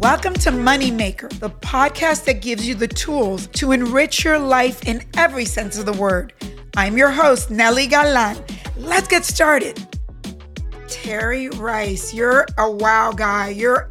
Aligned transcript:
Welcome 0.00 0.34
to 0.34 0.50
Moneymaker, 0.50 1.28
the 1.40 1.50
podcast 1.50 2.24
that 2.26 2.40
gives 2.40 2.66
you 2.66 2.74
the 2.74 2.88
tools 2.88 3.46
to 3.48 3.72
enrich 3.72 4.24
your 4.24 4.38
life 4.38 4.86
in 4.86 5.04
every 5.16 5.44
sense 5.44 5.76
of 5.76 5.86
the 5.86 5.92
word. 5.92 6.32
I'm 6.76 6.96
your 6.96 7.10
host, 7.10 7.50
Nely 7.50 7.88
Galán. 7.88 8.40
Let's 8.76 9.08
get 9.08 9.24
started. 9.24 9.84
Terry 10.88 11.48
Rice, 11.48 12.14
you're 12.14 12.46
a 12.56 12.70
wow 12.70 13.12
guy. 13.12 13.48
You're 13.48 13.90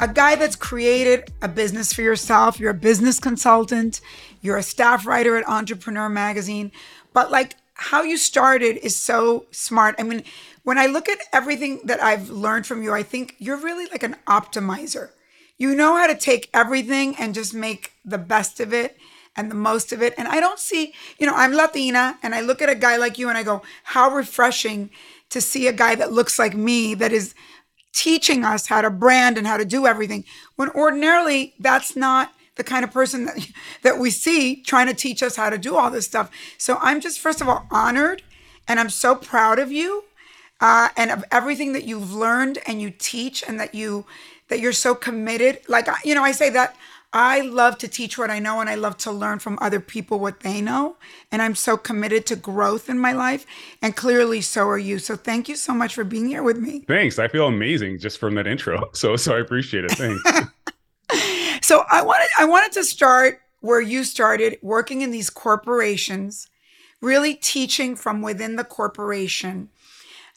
a 0.00 0.08
guy 0.08 0.36
that's 0.36 0.56
created 0.56 1.32
a 1.42 1.48
business 1.48 1.92
for 1.92 2.02
yourself. 2.02 2.60
You're 2.60 2.70
a 2.70 2.74
business 2.74 3.18
consultant. 3.18 4.00
You're 4.40 4.56
a 4.58 4.62
staff 4.62 5.06
writer 5.06 5.36
at 5.36 5.48
Entrepreneur 5.48 6.08
Magazine. 6.08 6.70
But 7.12 7.30
like 7.30 7.56
how 7.74 8.02
you 8.02 8.16
started 8.16 8.76
is 8.78 8.96
so 8.96 9.46
smart. 9.50 9.94
I 9.98 10.02
mean, 10.02 10.22
when 10.68 10.76
I 10.76 10.84
look 10.84 11.08
at 11.08 11.20
everything 11.32 11.80
that 11.84 12.02
I've 12.02 12.28
learned 12.28 12.66
from 12.66 12.82
you, 12.82 12.92
I 12.92 13.02
think 13.02 13.36
you're 13.38 13.56
really 13.56 13.86
like 13.86 14.02
an 14.02 14.16
optimizer. 14.26 15.12
You 15.56 15.74
know 15.74 15.96
how 15.96 16.06
to 16.06 16.14
take 16.14 16.50
everything 16.52 17.16
and 17.18 17.32
just 17.32 17.54
make 17.54 17.92
the 18.04 18.18
best 18.18 18.60
of 18.60 18.74
it 18.74 18.98
and 19.34 19.50
the 19.50 19.54
most 19.54 19.92
of 19.92 20.02
it. 20.02 20.12
And 20.18 20.28
I 20.28 20.40
don't 20.40 20.58
see, 20.58 20.92
you 21.18 21.26
know, 21.26 21.32
I'm 21.34 21.54
Latina 21.54 22.18
and 22.22 22.34
I 22.34 22.42
look 22.42 22.60
at 22.60 22.68
a 22.68 22.74
guy 22.74 22.98
like 22.98 23.16
you 23.16 23.30
and 23.30 23.38
I 23.38 23.44
go, 23.44 23.62
how 23.82 24.10
refreshing 24.10 24.90
to 25.30 25.40
see 25.40 25.66
a 25.68 25.72
guy 25.72 25.94
that 25.94 26.12
looks 26.12 26.38
like 26.38 26.54
me 26.54 26.92
that 26.96 27.12
is 27.12 27.34
teaching 27.94 28.44
us 28.44 28.66
how 28.66 28.82
to 28.82 28.90
brand 28.90 29.38
and 29.38 29.46
how 29.46 29.56
to 29.56 29.64
do 29.64 29.86
everything. 29.86 30.26
When 30.56 30.68
ordinarily 30.72 31.54
that's 31.58 31.96
not 31.96 32.34
the 32.56 32.62
kind 32.62 32.84
of 32.84 32.92
person 32.92 33.24
that, 33.24 33.48
that 33.84 33.98
we 33.98 34.10
see 34.10 34.62
trying 34.62 34.88
to 34.88 34.94
teach 34.94 35.22
us 35.22 35.34
how 35.34 35.48
to 35.48 35.56
do 35.56 35.76
all 35.76 35.90
this 35.90 36.04
stuff. 36.04 36.30
So 36.58 36.76
I'm 36.82 37.00
just, 37.00 37.20
first 37.20 37.40
of 37.40 37.48
all, 37.48 37.66
honored 37.70 38.22
and 38.68 38.78
I'm 38.78 38.90
so 38.90 39.14
proud 39.14 39.58
of 39.58 39.72
you 39.72 40.04
uh, 40.60 40.88
and 40.96 41.10
of 41.10 41.24
everything 41.30 41.72
that 41.72 41.84
you've 41.84 42.12
learned 42.12 42.58
and 42.66 42.80
you 42.80 42.90
teach 42.90 43.44
and 43.46 43.60
that 43.60 43.74
you 43.74 44.04
that 44.48 44.60
you're 44.60 44.72
so 44.72 44.94
committed. 44.94 45.60
Like, 45.68 45.88
you 46.04 46.14
know, 46.14 46.24
I 46.24 46.32
say 46.32 46.50
that 46.50 46.76
I 47.12 47.40
love 47.40 47.78
to 47.78 47.88
teach 47.88 48.18
what 48.18 48.30
I 48.30 48.38
know 48.38 48.60
and 48.60 48.68
I 48.68 48.74
love 48.74 48.98
to 48.98 49.12
learn 49.12 49.38
from 49.38 49.58
other 49.62 49.80
people 49.80 50.18
what 50.18 50.40
they 50.40 50.60
know. 50.60 50.96
And 51.32 51.40
I'm 51.40 51.54
so 51.54 51.76
committed 51.76 52.26
to 52.26 52.36
growth 52.36 52.90
in 52.90 52.98
my 52.98 53.12
life. 53.12 53.46
And 53.80 53.96
clearly, 53.96 54.40
so 54.42 54.68
are 54.68 54.78
you. 54.78 54.98
So 54.98 55.16
thank 55.16 55.48
you 55.48 55.56
so 55.56 55.72
much 55.72 55.94
for 55.94 56.04
being 56.04 56.28
here 56.28 56.42
with 56.42 56.58
me. 56.58 56.80
Thanks. 56.80 57.18
I 57.18 57.28
feel 57.28 57.46
amazing 57.46 57.98
just 57.98 58.18
from 58.18 58.34
that 58.34 58.46
intro. 58.46 58.90
So, 58.98 59.16
so 59.16 59.36
I 59.36 59.40
appreciate 59.40 59.84
it. 59.84 59.92
Thanks. 59.92 60.22
so 61.66 61.84
I 61.90 62.02
wanted, 62.02 62.28
I 62.38 62.44
wanted 62.46 62.72
to 62.72 62.84
start 62.84 63.40
where 63.60 63.80
you 63.80 64.02
started 64.02 64.58
working 64.60 65.02
in 65.02 65.10
these 65.10 65.30
corporations, 65.30 66.48
really 67.00 67.34
teaching 67.34 67.96
from 67.96 68.22
within 68.22 68.56
the 68.56 68.64
corporation. 68.64 69.68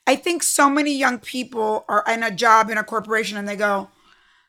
I 0.07 0.15
think 0.15 0.43
so 0.43 0.69
many 0.69 0.97
young 0.97 1.19
people 1.19 1.85
are 1.87 2.03
in 2.07 2.23
a 2.23 2.31
job 2.31 2.69
in 2.69 2.77
a 2.77 2.83
corporation 2.83 3.37
and 3.37 3.47
they 3.47 3.55
go, 3.55 3.89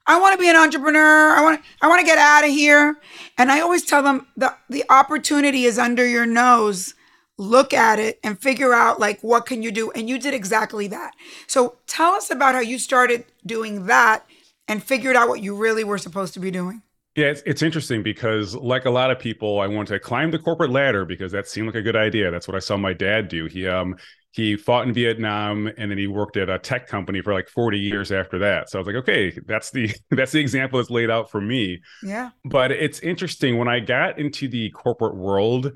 I 0.07 0.21
want 0.21 0.33
to 0.35 0.39
be 0.39 0.49
an 0.49 0.57
entrepreneur. 0.57 1.31
I 1.31 1.43
want 1.43 1.61
I 1.81 1.89
want 1.89 2.01
to 2.01 2.07
get 2.07 2.19
out 2.19 2.45
of 2.45 2.51
here. 2.51 2.97
And 3.39 3.53
I 3.53 3.61
always 3.61 3.85
tell 3.85 4.03
them 4.03 4.27
the 4.37 4.55
the 4.69 4.85
opportunity 4.91 5.65
is 5.65 5.79
under 5.79 6.07
your 6.07 6.27
nose. 6.27 6.95
Look 7.39 7.73
at 7.73 7.99
it 7.99 8.19
and 8.23 8.41
figure 8.41 8.73
out 8.73 9.01
like 9.01 9.21
what 9.21 9.47
can 9.47 9.63
you 9.63 9.71
do 9.71 9.91
and 9.93 10.09
you 10.09 10.19
did 10.19 10.35
exactly 10.35 10.87
that. 10.89 11.13
So 11.47 11.79
tell 11.87 12.13
us 12.13 12.31
about 12.31 12.55
how 12.55 12.61
you 12.61 12.79
started 12.79 13.25
doing 13.47 13.87
that 13.87 14.27
and 14.69 14.83
figured 14.83 15.17
out 15.17 15.29
what 15.29 15.43
you 15.43 15.57
really 15.57 15.85
were 15.85 15.99
supposed 15.99 16.35
to 16.35 16.41
be 16.41 16.51
doing. 16.51 16.83
Yeah, 17.15 17.27
it's, 17.27 17.43
it's 17.45 17.63
interesting 17.63 18.03
because, 18.03 18.55
like 18.55 18.87
a 18.87 18.91
lot 18.91 19.11
of 19.11 19.19
people, 19.19 19.61
I 19.61 19.67
wanted 19.67 19.93
to 19.93 20.01
climb 20.01 20.31
the 20.31 20.39
corporate 20.39 20.71
ladder 20.71 21.05
because 21.05 21.31
that 21.33 21.47
seemed 21.47 21.67
like 21.67 21.77
a 21.77 21.83
good 21.83 21.97
idea. 21.97 22.31
That's 22.31 22.49
what 22.49 22.57
I 22.57 22.61
saw 22.61 22.77
my 22.77 22.95
dad 22.95 23.29
do. 23.29 23.47
He 23.47 23.67
um 23.69 23.97
he 24.31 24.57
fought 24.57 24.89
in 24.89 24.95
Vietnam 24.95 25.71
and 25.77 25.91
then 25.91 25.99
he 25.99 26.07
worked 26.07 26.39
at 26.39 26.49
a 26.49 26.59
tech 26.59 26.87
company 26.87 27.21
for 27.21 27.35
like 27.35 27.49
40 27.49 27.79
years 27.79 28.11
after 28.11 28.39
that. 28.39 28.71
So 28.71 28.79
I 28.79 28.81
was 28.81 28.87
like, 28.87 28.97
okay, 28.97 29.39
that's 29.47 29.71
the 29.71 29.91
that's 30.11 30.33
the 30.33 30.41
example 30.41 30.79
that's 30.79 30.91
laid 30.91 31.11
out 31.11 31.31
for 31.31 31.41
me. 31.41 31.81
Yeah. 32.03 32.31
But 32.45 32.73
it's 32.73 33.01
interesting 33.01 33.59
when 33.59 33.69
I 33.69 33.81
got 33.81 34.19
into 34.19 34.49
the 34.49 34.71
corporate 34.71 35.17
world, 35.17 35.73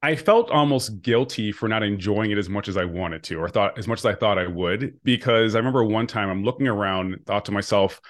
I 0.00 0.14
felt 0.14 0.50
almost 0.50 1.02
guilty 1.02 1.50
for 1.50 1.68
not 1.68 1.82
enjoying 1.82 2.30
it 2.30 2.38
as 2.38 2.48
much 2.48 2.68
as 2.68 2.76
I 2.76 2.84
wanted 2.84 3.24
to, 3.24 3.36
or 3.36 3.48
thought 3.48 3.76
as 3.78 3.88
much 3.88 3.98
as 3.98 4.06
I 4.06 4.14
thought 4.14 4.38
I 4.38 4.46
would. 4.46 4.94
Because 5.02 5.54
I 5.54 5.58
remember 5.58 5.84
one 5.84 6.06
time 6.06 6.30
I'm 6.30 6.44
looking 6.44 6.68
around, 6.68 7.18
thought 7.26 7.44
to 7.46 7.52
myself, 7.52 8.00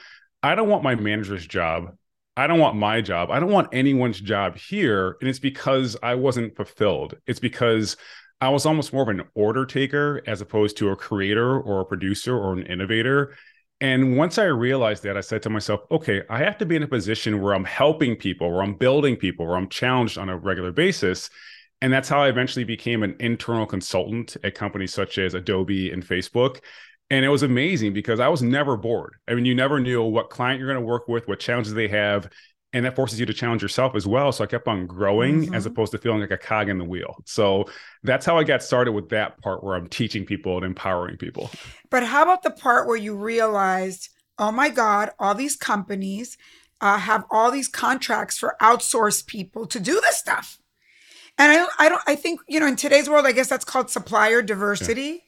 I 0.42 0.54
don't 0.54 0.68
want 0.68 0.82
my 0.84 0.94
manager's 0.94 1.46
job. 1.46 1.96
I 2.36 2.46
don't 2.46 2.60
want 2.60 2.76
my 2.76 3.00
job. 3.00 3.30
I 3.30 3.40
don't 3.40 3.50
want 3.50 3.70
anyone's 3.72 4.20
job 4.20 4.56
here. 4.56 5.16
And 5.20 5.28
it's 5.28 5.40
because 5.40 5.96
I 6.02 6.14
wasn't 6.14 6.54
fulfilled. 6.54 7.16
It's 7.26 7.40
because 7.40 7.96
I 8.40 8.50
was 8.50 8.64
almost 8.64 8.92
more 8.92 9.02
of 9.02 9.08
an 9.08 9.24
order 9.34 9.66
taker 9.66 10.22
as 10.26 10.40
opposed 10.40 10.76
to 10.76 10.90
a 10.90 10.96
creator 10.96 11.58
or 11.58 11.80
a 11.80 11.84
producer 11.84 12.36
or 12.36 12.52
an 12.52 12.66
innovator. 12.66 13.34
And 13.80 14.16
once 14.16 14.38
I 14.38 14.44
realized 14.44 15.02
that, 15.04 15.16
I 15.16 15.20
said 15.20 15.42
to 15.42 15.50
myself, 15.50 15.80
okay, 15.90 16.22
I 16.30 16.38
have 16.38 16.58
to 16.58 16.66
be 16.66 16.76
in 16.76 16.82
a 16.84 16.88
position 16.88 17.40
where 17.40 17.54
I'm 17.54 17.64
helping 17.64 18.14
people, 18.14 18.50
where 18.50 18.62
I'm 18.62 18.74
building 18.74 19.16
people, 19.16 19.46
where 19.46 19.56
I'm 19.56 19.68
challenged 19.68 20.18
on 20.18 20.28
a 20.28 20.36
regular 20.36 20.70
basis. 20.70 21.30
And 21.80 21.92
that's 21.92 22.08
how 22.08 22.22
I 22.22 22.28
eventually 22.28 22.64
became 22.64 23.02
an 23.02 23.16
internal 23.20 23.66
consultant 23.66 24.36
at 24.44 24.54
companies 24.54 24.92
such 24.92 25.18
as 25.18 25.34
Adobe 25.34 25.90
and 25.90 26.04
Facebook. 26.04 26.60
And 27.10 27.24
it 27.24 27.28
was 27.28 27.42
amazing 27.42 27.94
because 27.94 28.20
I 28.20 28.28
was 28.28 28.42
never 28.42 28.76
bored. 28.76 29.14
I 29.26 29.34
mean, 29.34 29.46
you 29.46 29.54
never 29.54 29.80
knew 29.80 30.02
what 30.02 30.28
client 30.28 30.58
you're 30.58 30.68
going 30.68 30.80
to 30.80 30.86
work 30.86 31.08
with, 31.08 31.26
what 31.26 31.40
challenges 31.40 31.72
they 31.72 31.88
have 31.88 32.28
and 32.72 32.84
that 32.84 32.94
forces 32.94 33.18
you 33.18 33.26
to 33.26 33.32
challenge 33.32 33.62
yourself 33.62 33.94
as 33.94 34.06
well 34.06 34.30
so 34.32 34.44
i 34.44 34.46
kept 34.46 34.68
on 34.68 34.86
growing 34.86 35.42
mm-hmm. 35.42 35.54
as 35.54 35.66
opposed 35.66 35.92
to 35.92 35.98
feeling 35.98 36.20
like 36.20 36.30
a 36.30 36.38
cog 36.38 36.68
in 36.68 36.78
the 36.78 36.84
wheel 36.84 37.16
so 37.24 37.64
that's 38.02 38.26
how 38.26 38.36
i 38.36 38.44
got 38.44 38.62
started 38.62 38.92
with 38.92 39.08
that 39.08 39.38
part 39.40 39.62
where 39.62 39.74
i'm 39.74 39.88
teaching 39.88 40.24
people 40.24 40.56
and 40.56 40.64
empowering 40.64 41.16
people 41.16 41.50
but 41.90 42.02
how 42.02 42.22
about 42.22 42.42
the 42.42 42.50
part 42.50 42.86
where 42.86 42.96
you 42.96 43.14
realized 43.14 44.10
oh 44.38 44.52
my 44.52 44.68
god 44.68 45.10
all 45.18 45.34
these 45.34 45.56
companies 45.56 46.36
uh, 46.80 46.98
have 46.98 47.24
all 47.30 47.50
these 47.50 47.66
contracts 47.66 48.38
for 48.38 48.56
outsourced 48.60 49.26
people 49.26 49.66
to 49.66 49.80
do 49.80 50.00
this 50.00 50.16
stuff 50.16 50.58
and 51.38 51.50
i 51.52 51.66
i 51.78 51.88
don't 51.88 52.02
i 52.06 52.14
think 52.14 52.40
you 52.48 52.60
know 52.60 52.66
in 52.66 52.76
today's 52.76 53.08
world 53.08 53.26
i 53.26 53.32
guess 53.32 53.48
that's 53.48 53.64
called 53.64 53.90
supplier 53.90 54.42
diversity 54.42 55.02
yeah. 55.02 55.18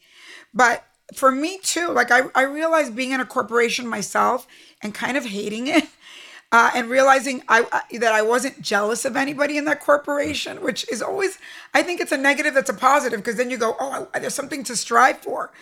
but 0.55 0.85
for 1.15 1.31
me 1.33 1.59
too 1.63 1.89
like 1.89 2.11
I, 2.11 2.23
I 2.35 2.43
realized 2.43 2.95
being 2.95 3.13
in 3.13 3.21
a 3.21 3.27
corporation 3.27 3.87
myself 3.87 4.47
and 4.83 4.95
kind 4.95 5.17
of 5.17 5.25
hating 5.27 5.67
it 5.67 5.85
uh, 6.53 6.71
and 6.75 6.89
realizing 6.89 7.43
I, 7.49 7.67
I, 7.73 7.99
that 7.99 8.13
I 8.13 8.23
wasn't 8.23 8.61
jealous 8.61 9.05
of 9.05 9.17
anybody 9.17 9.57
in 9.57 9.65
that 9.67 9.81
corporation, 9.81 10.63
which 10.63 10.89
is 10.91 11.03
always 11.03 11.39
I 11.75 11.83
think 11.83 12.01
it's 12.01 12.13
a 12.13 12.17
negative 12.17 12.55
that's 12.55 12.71
a 12.71 12.75
positive 12.75 13.21
because 13.21 13.37
then 13.37 13.51
you 13.51 13.57
go, 13.57 13.77
oh, 13.79 14.09
I, 14.13 14.19
there's 14.19 14.35
something 14.35 14.65
to 14.65 14.77
strive 14.77 15.19
for. 15.19 15.53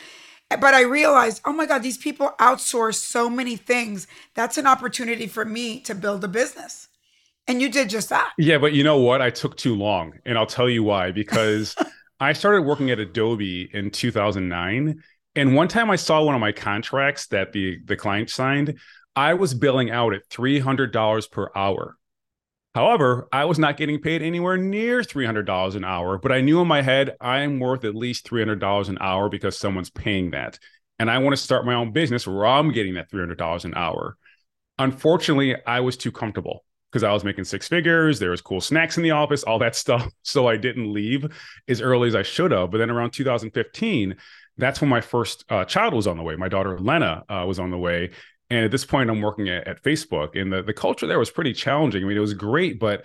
But 0.51 0.73
I 0.73 0.81
realized, 0.81 1.43
oh 1.45 1.53
my 1.53 1.67
God, 1.67 1.83
these 1.83 1.99
people 1.99 2.33
outsource 2.41 2.95
so 2.95 3.29
many 3.29 3.57
things. 3.57 4.07
That's 4.35 4.57
an 4.57 4.67
opportunity 4.67 5.27
for 5.27 5.45
me 5.45 5.81
to 5.81 5.95
build 5.95 6.25
a 6.25 6.29
business. 6.29 6.89
And 7.47 7.61
you 7.61 7.71
did 7.71 7.91
just 7.91 8.09
that. 8.09 8.33
Yeah, 8.39 8.57
but 8.57 8.73
you 8.73 8.83
know 8.83 8.99
what? 8.99 9.21
I 9.21 9.29
took 9.29 9.59
too 9.59 9.75
long. 9.75 10.15
And 10.25 10.39
I'll 10.39 10.47
tell 10.47 10.69
you 10.69 10.83
why. 10.83 11.13
Because 11.13 11.77
I 12.21 12.33
started 12.33 12.63
working 12.63 12.91
at 12.91 12.99
Adobe 12.99 13.69
in 13.75 13.91
2009. 13.91 15.03
And 15.39 15.55
one 15.55 15.69
time 15.69 15.89
I 15.89 15.95
saw 15.95 16.21
one 16.25 16.35
of 16.35 16.41
my 16.41 16.51
contracts 16.51 17.29
that 17.29 17.53
the, 17.53 17.79
the 17.85 17.97
client 17.97 18.29
signed 18.29 18.77
I 19.15 19.35
was 19.35 19.55
billing 19.55 19.91
out 19.91 20.13
at 20.13 20.29
$300 20.29 21.31
per 21.31 21.49
hour. 21.55 21.97
However, 22.75 23.29
I 23.33 23.45
was 23.45 23.59
not 23.59 23.77
getting 23.77 24.01
paid 24.01 24.21
anywhere 24.21 24.57
near 24.57 25.01
$300 25.01 25.77
an 25.77 25.85
hour, 25.85 26.19
but 26.19 26.33
I 26.33 26.41
knew 26.41 26.61
in 26.61 26.69
my 26.69 26.83
head 26.83 27.17
I 27.21 27.41
am 27.41 27.61
worth 27.61 27.85
at 27.85 27.95
least 27.95 28.29
$300 28.29 28.89
an 28.89 28.99
hour 29.01 29.29
because 29.29 29.57
someone's 29.57 29.91
paying 29.91 30.33
that. 30.33 30.59
And 30.99 31.09
I 31.11 31.19
want 31.19 31.37
to 31.37 31.43
start 31.43 31.65
my 31.65 31.75
own 31.75 31.93
business 31.93 32.27
where 32.27 32.45
I'm 32.45 32.73
getting 32.73 32.95
that 32.95 33.11
$300 33.11 33.65
an 33.65 33.75
hour. 33.75 34.17
Unfortunately, 34.79 35.55
I 35.67 35.81
was 35.81 35.97
too 35.97 36.13
comfortable 36.13 36.65
because 36.91 37.05
I 37.05 37.13
was 37.13 37.25
making 37.25 37.45
six 37.45 37.69
figures. 37.69 38.19
There 38.19 38.31
was 38.31 38.41
cool 38.41 38.61
snacks 38.61 38.97
in 38.97 39.05
the 39.05 39.13
office, 39.13 39.45
all 39.45 39.61
that 39.61 39.77
stuff. 39.85 40.09
So 40.23 40.49
I 40.49 40.57
didn't 40.57 40.93
leave 40.93 41.27
as 41.69 41.81
early 41.81 42.09
as 42.09 42.17
I 42.17 42.23
should 42.23 42.51
have. 42.51 42.73
But 42.73 42.79
then 42.79 42.91
around 42.91 43.13
2015, 43.13 44.17
that's 44.59 44.81
when 44.81 44.91
my 44.91 45.01
first 45.01 45.45
uh, 45.49 45.65
child 45.65 45.95
was 45.95 46.07
on 46.07 46.17
the 46.17 46.23
way. 46.23 46.37
My 46.37 46.49
daughter 46.49 46.79
Lena 46.79 47.25
uh, 47.29 47.45
was 47.47 47.59
on 47.59 47.71
the 47.71 47.79
way, 47.79 48.11
and 48.51 48.65
at 48.65 48.71
this 48.71 48.85
point, 48.85 49.11
I'm 49.11 49.21
working 49.21 49.49
at, 49.49 49.67
at 49.67 49.83
Facebook, 49.83 50.41
and 50.41 50.53
the, 50.53 50.63
the 50.63 50.73
culture 50.73 51.07
there 51.07 51.19
was 51.19 51.31
pretty 51.31 51.53
challenging. 51.53 52.05
I 52.05 52.07
mean, 52.07 52.17
it 52.17 52.21
was 52.21 52.35
great, 52.35 52.79
but 52.79 53.05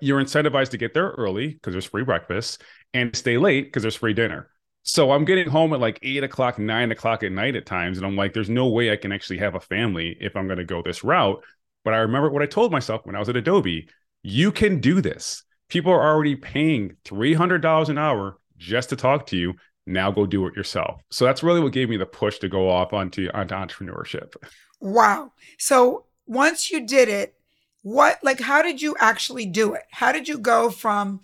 you're 0.00 0.22
incentivized 0.22 0.70
to 0.70 0.78
get 0.78 0.94
there 0.94 1.10
early 1.10 1.48
because 1.48 1.72
there's 1.72 1.84
free 1.84 2.04
breakfast 2.04 2.62
and 2.92 3.14
stay 3.14 3.38
late 3.38 3.66
because 3.66 3.82
there's 3.82 3.94
free 3.94 4.14
dinner. 4.14 4.48
So 4.82 5.12
I'm 5.12 5.24
getting 5.24 5.48
home 5.48 5.72
at 5.72 5.80
like 5.80 6.00
eight 6.02 6.24
o'clock, 6.24 6.58
nine 6.58 6.90
o'clock 6.90 7.22
at 7.22 7.30
night 7.30 7.54
at 7.54 7.66
times. 7.66 7.98
And 7.98 8.06
I'm 8.06 8.16
like, 8.16 8.32
there's 8.32 8.50
no 8.50 8.66
way 8.66 8.90
I 8.90 8.96
can 8.96 9.12
actually 9.12 9.38
have 9.38 9.54
a 9.54 9.60
family 9.60 10.16
if 10.20 10.34
I'm 10.34 10.48
going 10.48 10.58
to 10.58 10.64
go 10.64 10.82
this 10.82 11.04
route. 11.04 11.40
But 11.84 11.94
I 11.94 11.98
remember 11.98 12.30
what 12.30 12.42
I 12.42 12.46
told 12.46 12.72
myself 12.72 13.06
when 13.06 13.14
I 13.14 13.20
was 13.20 13.28
at 13.28 13.36
Adobe 13.36 13.88
you 14.22 14.52
can 14.52 14.80
do 14.80 15.00
this. 15.00 15.42
People 15.68 15.92
are 15.92 16.02
already 16.02 16.36
paying 16.36 16.96
$300 17.04 17.88
an 17.88 17.98
hour 17.98 18.38
just 18.56 18.90
to 18.90 18.96
talk 18.96 19.26
to 19.26 19.36
you. 19.36 19.54
Now 19.86 20.10
go 20.10 20.26
do 20.26 20.46
it 20.46 20.54
yourself. 20.54 21.00
So 21.10 21.24
that's 21.24 21.42
really 21.42 21.60
what 21.60 21.72
gave 21.72 21.88
me 21.88 21.96
the 21.96 22.06
push 22.06 22.38
to 22.38 22.48
go 22.48 22.70
off 22.70 22.92
onto, 22.92 23.28
onto 23.34 23.54
entrepreneurship. 23.54 24.34
Wow. 24.80 25.32
So 25.58 26.06
once 26.26 26.70
you 26.70 26.86
did 26.86 27.08
it, 27.08 27.34
what, 27.82 28.18
like, 28.22 28.40
how 28.40 28.62
did 28.62 28.80
you 28.80 28.94
actually 29.00 29.46
do 29.46 29.74
it? 29.74 29.82
How 29.90 30.12
did 30.12 30.28
you 30.28 30.38
go 30.38 30.70
from, 30.70 31.20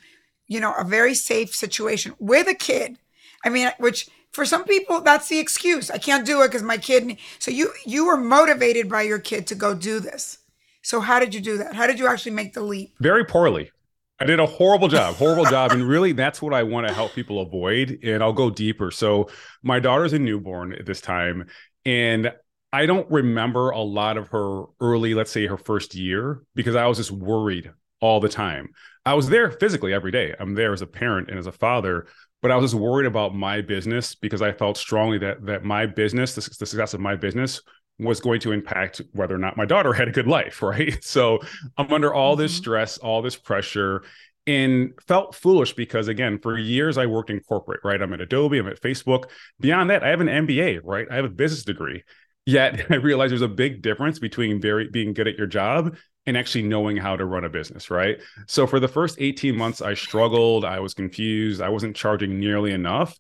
you 0.49 0.59
know, 0.59 0.75
a 0.75 0.85
very 0.85 1.15
safe 1.15 1.55
situation 1.55 2.15
with 2.19 2.49
a 2.49 2.55
kid? 2.55 2.99
I 3.45 3.49
mean, 3.49 3.71
which 3.79 4.09
for 4.33 4.45
some 4.45 4.65
people, 4.65 5.01
that's 5.01 5.29
the 5.29 5.39
excuse. 5.39 5.89
I 5.91 5.99
can't 5.99 6.27
do 6.27 6.43
it 6.43 6.49
because 6.49 6.65
my 6.65 6.79
kid. 6.79 7.17
So 7.39 7.53
you, 7.53 7.73
you 7.87 8.07
were 8.07 8.17
motivated 8.17 8.89
by 8.89 9.03
your 9.03 9.21
kid 9.21 9.47
to 9.49 9.55
go 9.55 9.75
do 9.75 10.01
this. 10.01 10.39
So 10.83 11.01
how 11.01 11.21
did 11.21 11.35
you 11.35 11.41
do 11.41 11.59
that? 11.59 11.75
How 11.75 11.87
did 11.87 11.99
you 11.99 12.09
actually 12.09 12.33
make 12.33 12.55
the 12.55 12.63
leap? 12.63 12.95
Very 12.99 13.25
poorly. 13.25 13.71
I 14.21 14.25
did 14.25 14.41
a 14.41 14.47
horrible 14.47 14.89
job, 14.89 15.15
horrible 15.15 15.45
job. 15.45 15.73
And 15.73 15.87
really, 15.87 16.13
that's 16.13 16.43
what 16.43 16.53
I 16.53 16.65
want 16.65 16.89
to 16.89 16.93
help 16.93 17.15
people 17.15 17.41
avoid. 17.41 18.01
And 18.03 18.23
I'll 18.23 18.33
go 18.33 18.51
deeper. 18.51 18.91
So, 18.91 19.29
my 19.63 19.79
daughter's 19.79 20.13
a 20.13 20.19
newborn 20.19 20.73
at 20.73 20.87
this 20.87 21.01
time. 21.01 21.47
And 21.85 22.33
I 22.73 22.87
don't 22.87 23.11
remember 23.11 23.71
a 23.71 23.81
lot 23.81 24.17
of 24.19 24.29
her 24.29 24.65
early, 24.81 25.15
let's 25.15 25.31
say 25.31 25.47
her 25.47 25.57
first 25.57 25.95
year, 25.95 26.43
because 26.55 26.77
I 26.77 26.87
was 26.87 26.99
just 26.99 27.11
worried 27.11 27.71
all 28.01 28.21
the 28.21 28.29
time. 28.29 28.71
I 29.07 29.15
was 29.15 29.29
there 29.29 29.51
physically 29.51 29.95
every 29.95 30.11
day. 30.11 30.35
I'm 30.39 30.55
there 30.55 30.73
as 30.73 30.83
a 30.83 30.87
parent 30.87 31.31
and 31.31 31.39
as 31.39 31.47
a 31.47 31.53
father, 31.53 32.07
but 32.43 32.51
I 32.51 32.57
was 32.57 32.73
just 32.73 32.81
worried 32.81 33.07
about 33.07 33.35
my 33.35 33.63
business 33.63 34.15
because 34.15 34.43
I 34.43 34.53
felt 34.53 34.77
strongly 34.77 35.19
that 35.19 35.47
that 35.47 35.65
my 35.65 35.87
business, 35.87 36.35
the, 36.35 36.43
the 36.43 36.67
success 36.67 36.93
of 36.93 37.01
my 37.01 37.17
business, 37.17 37.63
was 37.99 38.21
going 38.21 38.41
to 38.41 38.53
impact 38.53 39.01
whether 39.13 39.35
or 39.35 39.39
not 39.39 39.57
my 39.57 39.65
daughter 39.65 39.93
had 39.93 40.09
a 40.09 40.13
good 40.13 40.27
life, 40.27 40.63
right? 40.63 41.03
So 41.03 41.41
I'm 41.77 41.93
under 41.93 42.13
all 42.13 42.37
this 42.37 42.53
mm-hmm. 42.53 42.63
stress, 42.63 42.99
all 42.99 43.23
this 43.23 43.37
pressure, 43.37 44.03
and 44.47 44.93
felt 45.07 45.35
foolish 45.35 45.75
because 45.75 46.09
again, 46.09 46.39
for 46.39 46.57
years 46.57 46.97
I 46.97 47.07
worked 47.07 47.31
in 47.31 47.41
corporate, 47.41 47.81
right? 47.85 48.01
I'm 48.01 48.13
at 48.15 48.21
Adobe, 48.21 48.59
I'm 48.59 48.69
at 48.69 48.81
Facebook. 48.81 49.25
Beyond 49.61 49.91
that, 49.91 50.03
I 50.03 50.09
have 50.09 50.23
an 50.23 50.29
MBA, 50.29 50.81
right? 50.85 51.07
I 51.11 51.17
have 51.17 51.27
a 51.27 51.31
business 51.31 51.65
degree. 51.65 52.03
Yet 52.47 52.87
I 52.91 52.95
realized 52.95 53.33
there's 53.33 53.43
a 53.43 53.49
big 53.49 53.83
difference 53.83 54.19
between 54.19 54.61
very 54.61 54.89
being 54.89 55.13
good 55.13 55.29
at 55.29 55.37
your 55.37 55.47
job 55.47 55.97
and 56.25 56.37
actually 56.37 56.63
knowing 56.63 56.97
how 56.97 57.17
to 57.17 57.25
run 57.25 57.45
a 57.45 57.49
business, 57.49 57.91
right? 57.91 58.21
So 58.47 58.67
for 58.67 58.81
the 58.81 58.89
first 58.89 59.17
18 59.19 59.57
months, 59.57 59.83
I 59.83 59.95
struggled, 59.95 60.65
I 60.65 60.81
was 60.81 60.95
confused, 60.95 61.61
I 61.61 61.69
wasn't 61.69 61.97
charging 61.97 62.39
nearly 62.39 62.73
enough. 62.73 63.19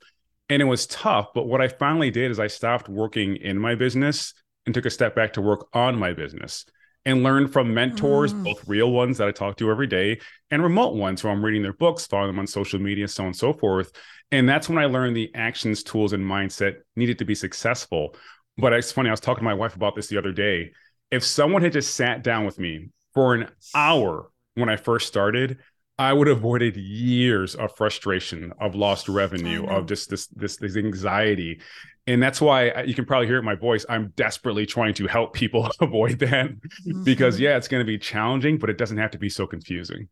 And 0.50 0.62
it 0.62 0.66
was 0.66 0.86
tough. 0.86 1.28
But 1.34 1.46
what 1.46 1.60
I 1.60 1.69
finally 1.69 2.10
did 2.10 2.30
is 2.30 2.38
I 2.38 2.46
stopped 2.46 2.88
working 2.88 3.36
in 3.36 3.58
my 3.58 3.75
business 3.75 4.32
and 4.68 4.74
took 4.74 4.84
a 4.84 4.90
step 4.90 5.14
back 5.14 5.32
to 5.32 5.40
work 5.40 5.66
on 5.72 5.98
my 5.98 6.12
business 6.12 6.66
and 7.06 7.22
learn 7.22 7.48
from 7.48 7.72
mentors, 7.72 8.34
mm. 8.34 8.44
both 8.44 8.68
real 8.68 8.92
ones 8.92 9.16
that 9.16 9.26
I 9.26 9.30
talk 9.32 9.56
to 9.56 9.70
every 9.70 9.86
day 9.86 10.20
and 10.50 10.62
remote 10.62 10.94
ones 10.94 11.22
who 11.22 11.30
I'm 11.30 11.42
reading 11.42 11.62
their 11.62 11.72
books, 11.72 12.06
following 12.06 12.32
them 12.32 12.38
on 12.38 12.46
social 12.46 12.78
media, 12.78 13.08
so 13.08 13.22
on 13.22 13.28
and 13.28 13.36
so 13.36 13.54
forth. 13.54 13.92
And 14.30 14.46
that's 14.46 14.68
when 14.68 14.76
I 14.76 14.84
learned 14.84 15.16
the 15.16 15.30
actions, 15.34 15.82
tools, 15.82 16.12
and 16.12 16.22
mindset 16.22 16.80
needed 16.96 17.18
to 17.20 17.24
be 17.24 17.34
successful. 17.34 18.14
But 18.58 18.74
it's 18.74 18.92
funny, 18.92 19.08
I 19.08 19.12
was 19.12 19.20
talking 19.20 19.40
to 19.40 19.44
my 19.46 19.54
wife 19.54 19.74
about 19.74 19.96
this 19.96 20.08
the 20.08 20.18
other 20.18 20.32
day. 20.32 20.72
If 21.10 21.24
someone 21.24 21.62
had 21.62 21.72
just 21.72 21.94
sat 21.94 22.22
down 22.22 22.44
with 22.44 22.58
me 22.58 22.90
for 23.14 23.34
an 23.34 23.48
hour 23.74 24.30
when 24.54 24.68
I 24.68 24.76
first 24.76 25.06
started, 25.06 25.60
I 25.98 26.12
would 26.12 26.28
have 26.28 26.36
avoided 26.36 26.76
years 26.76 27.54
of 27.54 27.74
frustration, 27.74 28.52
of 28.60 28.74
lost 28.74 29.08
revenue, 29.08 29.66
of 29.66 29.86
just 29.86 30.10
this 30.10 30.26
this 30.26 30.58
this 30.58 30.76
anxiety 30.76 31.60
and 32.08 32.22
that's 32.22 32.40
why 32.40 32.82
you 32.82 32.94
can 32.94 33.05
probably 33.05 33.26
hear 33.26 33.37
it 33.37 33.40
in 33.40 33.44
my 33.44 33.55
voice. 33.55 33.84
I'm 33.88 34.12
desperately 34.16 34.64
trying 34.64 34.94
to 34.94 35.06
help 35.06 35.34
people 35.34 35.70
avoid 35.81 36.19
that 36.20 36.50
mm-hmm. 36.50 37.05
because 37.05 37.38
yeah 37.38 37.56
it's 37.56 37.69
going 37.69 37.82
to 37.82 37.87
be 37.87 37.99
challenging 37.99 38.58
but 38.58 38.70
it 38.70 38.78
doesn't 38.78 38.99
have 38.99 39.10
to 39.12 39.19
be 39.19 39.28
so 39.28 39.46
confusing. 39.46 40.08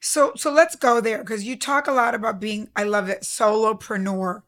So 0.00 0.32
so 0.36 0.50
let's 0.50 0.74
go 0.74 1.00
there 1.00 1.18
because 1.18 1.44
you 1.44 1.56
talk 1.56 1.86
a 1.86 1.92
lot 1.92 2.14
about 2.14 2.40
being 2.40 2.68
i 2.74 2.82
love 2.82 3.08
it 3.08 3.22
solopreneur 3.22 4.42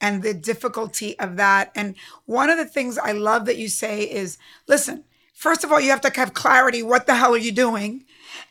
and 0.00 0.22
the 0.22 0.34
difficulty 0.34 1.18
of 1.18 1.36
that. 1.36 1.70
And 1.74 1.96
one 2.24 2.50
of 2.50 2.56
the 2.56 2.66
things 2.66 2.98
i 2.98 3.12
love 3.12 3.44
that 3.44 3.58
you 3.58 3.68
say 3.68 4.02
is 4.02 4.38
listen 4.66 5.04
first 5.34 5.64
of 5.64 5.70
all 5.70 5.80
you 5.80 5.90
have 5.90 6.00
to 6.00 6.12
have 6.14 6.32
clarity. 6.34 6.82
What 6.82 7.06
the 7.06 7.14
hell 7.14 7.34
are 7.34 7.38
you 7.38 7.52
doing 7.52 8.04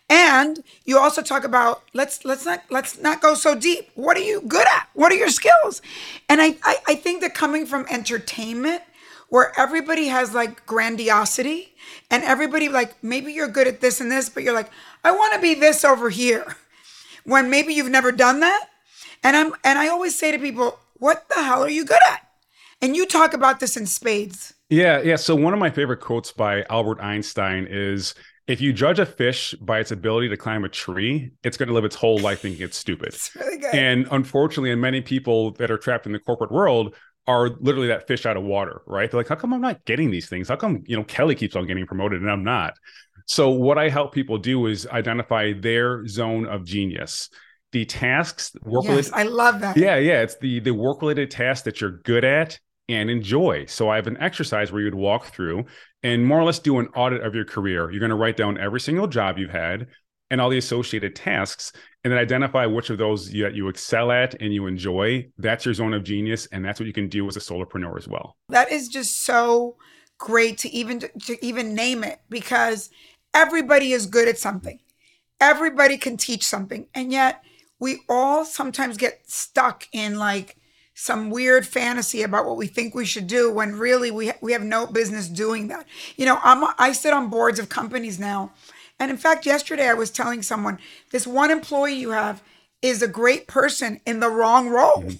and 0.10 0.64
you 0.86 0.98
also 0.98 1.22
talk 1.22 1.44
about 1.44 1.84
let's 1.94 2.24
let's 2.24 2.46
not 2.46 2.64
let's 2.70 3.00
not 3.00 3.22
go 3.22 3.34
so 3.36 3.56
deep. 3.56 3.90
What 3.96 4.16
are 4.18 4.22
you 4.22 4.42
good 4.42 4.66
at? 4.68 4.88
What 4.94 5.12
are 5.12 5.16
your 5.16 5.30
skills? 5.30 5.82
And 6.30 6.42
I, 6.42 6.56
I, 6.64 6.78
I 6.88 6.96
think 6.96 7.22
that 7.22 7.34
coming 7.34 7.66
from 7.66 7.86
entertainment, 7.90 8.82
where 9.30 9.52
everybody 9.60 10.08
has 10.08 10.34
like 10.34 10.66
grandiosity 10.66 11.74
and 12.10 12.24
everybody 12.24 12.70
like 12.70 13.02
maybe 13.04 13.34
you're 13.34 13.50
good 13.50 13.68
at 13.68 13.82
this 13.82 14.00
and 14.00 14.12
this, 14.12 14.30
but 14.30 14.44
you're 14.44 14.54
like, 14.54 14.70
I 15.04 15.12
want 15.12 15.34
to 15.34 15.42
be 15.42 15.54
this 15.54 15.84
over 15.84 16.10
here. 16.10 16.56
When 17.26 17.50
maybe 17.50 17.74
you've 17.74 17.90
never 17.90 18.14
done 18.14 18.40
that. 18.40 18.70
And 19.22 19.36
I'm 19.36 19.54
and 19.66 19.78
I 19.78 19.90
always 19.90 20.18
say 20.18 20.32
to 20.32 20.40
people, 20.40 20.80
what 20.94 21.28
the 21.28 21.44
hell 21.44 21.64
are 21.64 21.70
you 21.70 21.84
good 21.84 22.00
at? 22.10 22.22
And 22.82 22.96
you 22.96 23.06
talk 23.06 23.34
about 23.34 23.60
this 23.60 23.76
in 23.76 23.86
spades. 23.86 24.54
Yeah, 24.70 25.02
yeah. 25.02 25.18
So 25.18 25.36
one 25.36 25.54
of 25.54 25.60
my 25.60 25.70
favorite 25.70 26.00
quotes 26.00 26.32
by 26.32 26.64
Albert 26.70 27.02
Einstein 27.02 27.68
is 27.70 28.16
if 28.48 28.62
you 28.62 28.72
judge 28.72 28.98
a 28.98 29.06
fish 29.06 29.54
by 29.62 29.80
its 29.80 29.92
ability 29.92 30.30
to 30.30 30.38
climb 30.38 30.64
a 30.64 30.70
tree, 30.70 31.32
it's 31.44 31.58
going 31.58 31.68
to 31.68 31.74
live 31.74 31.84
its 31.84 31.96
whole 31.96 32.18
life 32.18 32.42
thinking 32.42 32.64
it's 32.64 32.78
stupid. 32.78 33.10
It's 33.14 33.36
really 33.36 33.58
good. 33.58 33.76
And 33.76 34.08
unfortunately, 34.12 34.72
and 34.72 34.82
many 34.82 35.02
people 35.02 35.52
that 35.54 35.70
are 35.70 35.78
trapped 35.78 36.06
in 36.06 36.14
the 36.14 36.20
corporate 36.20 36.52
world 36.52 36.96
are 37.28 37.50
literally 37.60 37.88
that 37.90 38.08
fish 38.08 38.26
out 38.26 38.38
of 38.38 38.44
water, 38.44 38.82
right? 38.86 39.12
They're 39.12 39.20
like, 39.20 39.28
how 39.28 39.36
come 39.36 39.54
I'm 39.54 39.62
not 39.62 39.84
getting 39.84 40.12
these 40.12 40.30
things? 40.30 40.48
How 40.48 40.56
come, 40.56 40.84
you 40.86 40.96
know, 40.96 41.04
Kelly 41.04 41.36
keeps 41.36 41.56
on 41.56 41.68
getting 41.68 41.86
promoted 41.86 42.22
and 42.22 42.32
I'm 42.32 42.44
not? 42.44 42.74
So 43.26 43.50
what 43.50 43.78
I 43.78 43.90
help 43.90 44.14
people 44.14 44.38
do 44.38 44.68
is 44.68 44.88
identify 44.88 45.52
their 45.54 46.08
zone 46.08 46.46
of 46.48 46.64
genius. 46.64 47.30
The 47.74 47.84
tasks 47.84 48.54
work 48.64 48.86
yes, 48.86 48.90
related. 48.90 49.14
I 49.14 49.24
love 49.24 49.60
that. 49.60 49.76
Yeah, 49.76 49.98
yeah. 49.98 50.22
It's 50.22 50.38
the 50.38 50.62
the 50.62 50.72
work 50.72 51.02
related 51.02 51.30
tasks 51.30 51.66
that 51.66 51.82
you're 51.82 52.00
good 52.00 52.24
at 52.24 52.58
and 52.88 53.10
enjoy. 53.10 53.66
So 53.66 53.90
I 53.90 53.98
have 53.98 54.08
an 54.08 54.18
exercise 54.22 54.72
where 54.72 54.82
you'd 54.82 54.96
walk 54.96 55.26
through 55.28 55.66
and 56.04 56.26
more 56.26 56.40
or 56.40 56.44
less 56.44 56.60
do 56.60 56.80
an 56.80 56.88
audit 56.96 57.24
of 57.24 57.36
your 57.36 57.46
career. 57.46 57.90
You're 57.92 58.00
going 58.00 58.10
to 58.10 58.16
write 58.16 58.38
down 58.38 58.58
every 58.58 58.80
single 58.80 59.08
job 59.08 59.38
you've 59.38 59.52
had 59.52 59.88
and 60.30 60.42
all 60.42 60.50
the 60.50 60.58
associated 60.58 61.16
tasks 61.16 61.72
and 62.04 62.12
then 62.12 62.20
identify 62.20 62.66
which 62.66 62.90
of 62.90 62.98
those 62.98 63.34
you, 63.34 63.48
you 63.50 63.68
excel 63.70 64.12
at 64.12 64.36
and 64.42 64.54
you 64.54 64.68
enjoy. 64.68 65.28
That's 65.38 65.66
your 65.66 65.74
zone 65.74 65.94
of 65.94 66.04
genius 66.04 66.46
and 66.48 66.64
that's 66.64 66.80
what 66.80 66.88
you 66.88 66.94
can 66.94 67.10
do 67.10 67.28
as 67.28 67.38
a 67.38 67.40
solopreneur 67.40 67.98
as 67.98 68.08
well. 68.08 68.38
That 68.50 68.72
is 68.72 68.88
just 68.90 69.24
so 69.24 69.78
great 70.18 70.58
to 70.60 70.70
even 70.70 71.00
to 71.00 71.46
even 71.46 71.76
name 71.76 72.04
it 72.04 72.20
because 72.30 72.90
everybody 73.34 73.94
is 73.94 74.06
good 74.06 74.28
at 74.28 74.38
something. 74.38 74.80
Everybody 75.40 75.98
can 75.98 76.18
teach 76.18 76.46
something 76.46 76.88
and 76.94 77.12
yet 77.12 77.44
we 77.80 78.02
all 78.10 78.44
sometimes 78.44 78.98
get 78.98 79.30
stuck 79.30 79.88
in 79.92 80.18
like 80.18 80.57
some 81.00 81.30
weird 81.30 81.68
fantasy 81.68 82.24
about 82.24 82.48
what 82.48 82.58
we 82.58 82.66
think 82.66 82.96
we 82.96 83.06
should 83.06 83.28
do 83.28 83.54
when 83.54 83.76
really 83.76 84.10
we 84.10 84.30
ha- 84.30 84.38
we 84.42 84.52
have 84.52 84.64
no 84.64 84.88
business 84.88 85.28
doing 85.28 85.68
that. 85.68 85.86
You 86.16 86.26
know, 86.26 86.40
I'm 86.44 86.74
I 86.80 86.92
sit 86.92 87.14
on 87.14 87.30
boards 87.30 87.60
of 87.60 87.70
companies 87.70 88.20
now. 88.20 88.52
And 89.00 89.12
in 89.12 89.18
fact, 89.18 89.46
yesterday 89.46 89.88
I 89.88 89.94
was 89.94 90.10
telling 90.10 90.42
someone 90.42 90.80
this 91.12 91.28
one 91.28 91.52
employee 91.52 91.94
you 91.94 92.10
have 92.10 92.42
is 92.82 93.04
a 93.04 93.08
great 93.08 93.46
person 93.46 94.02
in 94.08 94.22
the 94.22 94.30
wrong 94.30 94.70
role. 94.70 95.04
Mm-hmm. 95.04 95.18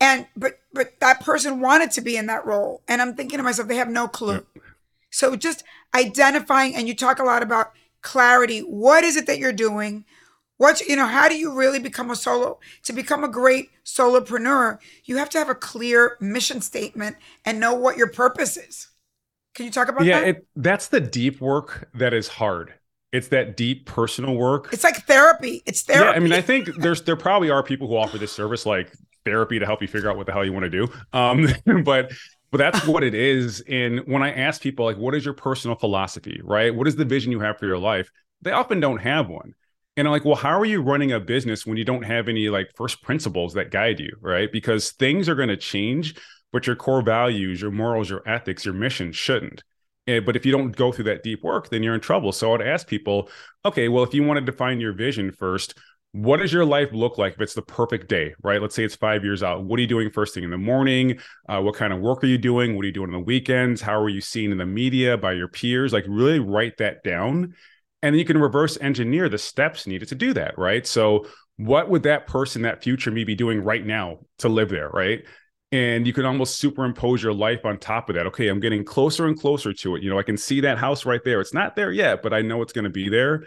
And 0.00 0.26
but 0.36 0.58
but 0.72 0.98
that 0.98 1.20
person 1.20 1.60
wanted 1.60 1.92
to 1.92 2.00
be 2.00 2.16
in 2.16 2.26
that 2.26 2.44
role. 2.44 2.82
And 2.88 3.00
I'm 3.00 3.14
thinking 3.14 3.38
to 3.38 3.44
myself, 3.44 3.68
they 3.68 3.76
have 3.76 3.88
no 3.88 4.08
clue. 4.08 4.32
Yep. 4.32 4.64
So 5.10 5.36
just 5.36 5.62
identifying 5.94 6.74
and 6.74 6.88
you 6.88 6.96
talk 6.96 7.20
a 7.20 7.24
lot 7.24 7.44
about 7.44 7.70
clarity. 8.02 8.58
What 8.58 9.04
is 9.04 9.16
it 9.16 9.28
that 9.28 9.38
you're 9.38 9.52
doing? 9.52 10.04
What 10.58 10.80
you 10.80 10.96
know, 10.96 11.06
how 11.06 11.28
do 11.28 11.36
you 11.36 11.52
really 11.52 11.78
become 11.78 12.10
a 12.10 12.16
solo? 12.16 12.58
To 12.84 12.92
become 12.92 13.24
a 13.24 13.28
great 13.28 13.70
solopreneur, 13.84 14.78
you 15.04 15.18
have 15.18 15.28
to 15.30 15.38
have 15.38 15.50
a 15.50 15.54
clear 15.54 16.16
mission 16.20 16.60
statement 16.60 17.16
and 17.44 17.60
know 17.60 17.74
what 17.74 17.96
your 17.96 18.08
purpose 18.08 18.56
is. 18.56 18.88
Can 19.54 19.66
you 19.66 19.72
talk 19.72 19.88
about 19.88 20.04
yeah, 20.04 20.20
that? 20.20 20.26
Yeah, 20.26 20.40
that's 20.56 20.88
the 20.88 21.00
deep 21.00 21.40
work 21.40 21.88
that 21.94 22.14
is 22.14 22.28
hard. 22.28 22.74
It's 23.12 23.28
that 23.28 23.56
deep 23.56 23.86
personal 23.86 24.34
work. 24.34 24.68
It's 24.72 24.84
like 24.84 25.06
therapy. 25.06 25.62
It's 25.64 25.82
therapy. 25.82 26.06
Yeah, 26.06 26.16
I 26.16 26.18
mean, 26.18 26.32
I 26.32 26.40
think 26.40 26.74
there's 26.76 27.02
there 27.02 27.16
probably 27.16 27.50
are 27.50 27.62
people 27.62 27.88
who 27.88 27.96
offer 27.96 28.18
this 28.18 28.32
service 28.32 28.66
like 28.66 28.92
therapy 29.24 29.58
to 29.58 29.66
help 29.66 29.82
you 29.82 29.88
figure 29.88 30.10
out 30.10 30.16
what 30.16 30.26
the 30.26 30.32
hell 30.32 30.44
you 30.44 30.52
want 30.52 30.64
to 30.64 30.70
do. 30.70 30.88
Um, 31.12 31.48
but 31.84 32.12
but 32.50 32.58
that's 32.58 32.86
what 32.86 33.02
it 33.02 33.14
is. 33.14 33.62
And 33.68 34.00
when 34.06 34.22
I 34.22 34.32
ask 34.32 34.60
people 34.60 34.84
like, 34.84 34.96
what 34.96 35.14
is 35.14 35.24
your 35.24 35.34
personal 35.34 35.76
philosophy, 35.76 36.40
right? 36.44 36.74
What 36.74 36.86
is 36.86 36.96
the 36.96 37.04
vision 37.04 37.32
you 37.32 37.40
have 37.40 37.58
for 37.58 37.66
your 37.66 37.78
life? 37.78 38.10
They 38.42 38.52
often 38.52 38.80
don't 38.80 38.98
have 38.98 39.28
one. 39.28 39.54
And 39.96 40.06
I'm 40.06 40.12
like, 40.12 40.24
well, 40.26 40.34
how 40.34 40.58
are 40.58 40.66
you 40.66 40.82
running 40.82 41.12
a 41.12 41.20
business 41.20 41.64
when 41.64 41.78
you 41.78 41.84
don't 41.84 42.02
have 42.02 42.28
any 42.28 42.48
like 42.48 42.70
first 42.74 43.02
principles 43.02 43.54
that 43.54 43.70
guide 43.70 43.98
you, 43.98 44.14
right? 44.20 44.52
Because 44.52 44.92
things 44.92 45.28
are 45.28 45.34
going 45.34 45.48
to 45.48 45.56
change, 45.56 46.14
but 46.52 46.66
your 46.66 46.76
core 46.76 47.02
values, 47.02 47.62
your 47.62 47.70
morals, 47.70 48.10
your 48.10 48.22
ethics, 48.28 48.64
your 48.64 48.74
mission 48.74 49.10
shouldn't. 49.12 49.62
And, 50.06 50.26
but 50.26 50.36
if 50.36 50.44
you 50.44 50.52
don't 50.52 50.76
go 50.76 50.92
through 50.92 51.04
that 51.04 51.22
deep 51.22 51.42
work, 51.42 51.70
then 51.70 51.82
you're 51.82 51.94
in 51.94 52.00
trouble. 52.00 52.32
So 52.32 52.54
I'd 52.54 52.60
ask 52.60 52.86
people, 52.86 53.30
okay, 53.64 53.88
well, 53.88 54.04
if 54.04 54.12
you 54.12 54.22
want 54.22 54.38
to 54.38 54.44
define 54.44 54.80
your 54.80 54.92
vision 54.92 55.32
first, 55.32 55.78
what 56.12 56.38
does 56.38 56.52
your 56.52 56.64
life 56.64 56.90
look 56.92 57.18
like 57.18 57.34
if 57.34 57.40
it's 57.40 57.54
the 57.54 57.62
perfect 57.62 58.08
day, 58.08 58.34
right? 58.42 58.62
Let's 58.62 58.74
say 58.74 58.84
it's 58.84 58.96
five 58.96 59.24
years 59.24 59.42
out. 59.42 59.64
What 59.64 59.78
are 59.78 59.82
you 59.82 59.88
doing 59.88 60.10
first 60.10 60.34
thing 60.34 60.44
in 60.44 60.50
the 60.50 60.58
morning? 60.58 61.18
Uh, 61.48 61.60
what 61.60 61.74
kind 61.74 61.92
of 61.92 62.00
work 62.00 62.22
are 62.22 62.28
you 62.28 62.38
doing? 62.38 62.74
What 62.74 62.84
are 62.84 62.86
you 62.86 62.92
doing 62.92 63.08
on 63.08 63.20
the 63.20 63.26
weekends? 63.26 63.80
How 63.80 64.00
are 64.00 64.08
you 64.08 64.20
seen 64.20 64.52
in 64.52 64.58
the 64.58 64.66
media 64.66 65.16
by 65.18 65.32
your 65.32 65.48
peers? 65.48 65.92
Like, 65.92 66.04
really 66.06 66.38
write 66.38 66.78
that 66.78 67.02
down. 67.02 67.54
And 68.02 68.14
then 68.14 68.18
you 68.18 68.24
can 68.24 68.38
reverse 68.38 68.78
engineer 68.80 69.28
the 69.28 69.38
steps 69.38 69.86
needed 69.86 70.08
to 70.08 70.14
do 70.14 70.32
that, 70.34 70.58
right? 70.58 70.86
So, 70.86 71.26
what 71.56 71.88
would 71.88 72.02
that 72.02 72.26
person, 72.26 72.62
that 72.62 72.82
future 72.82 73.10
me, 73.10 73.24
be 73.24 73.34
doing 73.34 73.62
right 73.62 73.84
now 73.84 74.18
to 74.38 74.48
live 74.48 74.68
there, 74.68 74.90
right? 74.90 75.24
And 75.72 76.06
you 76.06 76.12
can 76.12 76.26
almost 76.26 76.58
superimpose 76.58 77.22
your 77.22 77.32
life 77.32 77.64
on 77.64 77.78
top 77.78 78.10
of 78.10 78.16
that. 78.16 78.26
Okay, 78.26 78.48
I'm 78.48 78.60
getting 78.60 78.84
closer 78.84 79.26
and 79.26 79.38
closer 79.38 79.72
to 79.72 79.96
it. 79.96 80.02
You 80.02 80.10
know, 80.10 80.18
I 80.18 80.22
can 80.22 80.36
see 80.36 80.60
that 80.60 80.78
house 80.78 81.06
right 81.06 81.22
there. 81.24 81.40
It's 81.40 81.54
not 81.54 81.74
there 81.74 81.90
yet, 81.90 82.22
but 82.22 82.34
I 82.34 82.42
know 82.42 82.60
it's 82.60 82.74
going 82.74 82.84
to 82.84 82.90
be 82.90 83.08
there 83.08 83.44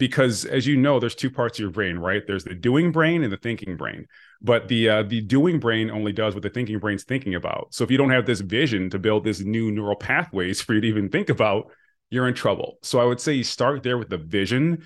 because 0.00 0.46
as 0.46 0.66
you 0.66 0.76
know 0.76 0.98
there's 0.98 1.14
two 1.14 1.30
parts 1.30 1.58
of 1.58 1.62
your 1.62 1.70
brain 1.70 1.96
right 1.98 2.22
there's 2.26 2.42
the 2.42 2.54
doing 2.54 2.90
brain 2.90 3.22
and 3.22 3.32
the 3.32 3.36
thinking 3.36 3.76
brain 3.76 4.06
but 4.40 4.66
the 4.66 4.88
uh, 4.88 5.02
the 5.04 5.20
doing 5.20 5.60
brain 5.60 5.90
only 5.90 6.10
does 6.10 6.34
what 6.34 6.42
the 6.42 6.50
thinking 6.50 6.78
brain's 6.80 7.04
thinking 7.04 7.36
about 7.36 7.68
so 7.70 7.84
if 7.84 7.90
you 7.90 7.98
don't 7.98 8.10
have 8.10 8.26
this 8.26 8.40
vision 8.40 8.90
to 8.90 8.98
build 8.98 9.22
this 9.22 9.40
new 9.40 9.70
neural 9.70 9.94
pathways 9.94 10.60
for 10.62 10.74
you 10.74 10.80
to 10.80 10.88
even 10.88 11.08
think 11.08 11.28
about 11.28 11.70
you're 12.10 12.28
in 12.28 12.34
trouble 12.34 12.78
so 12.82 13.00
i 13.00 13.04
would 13.04 13.20
say 13.20 13.32
you 13.32 13.44
start 13.44 13.82
there 13.82 13.98
with 13.98 14.08
the 14.08 14.18
vision 14.18 14.84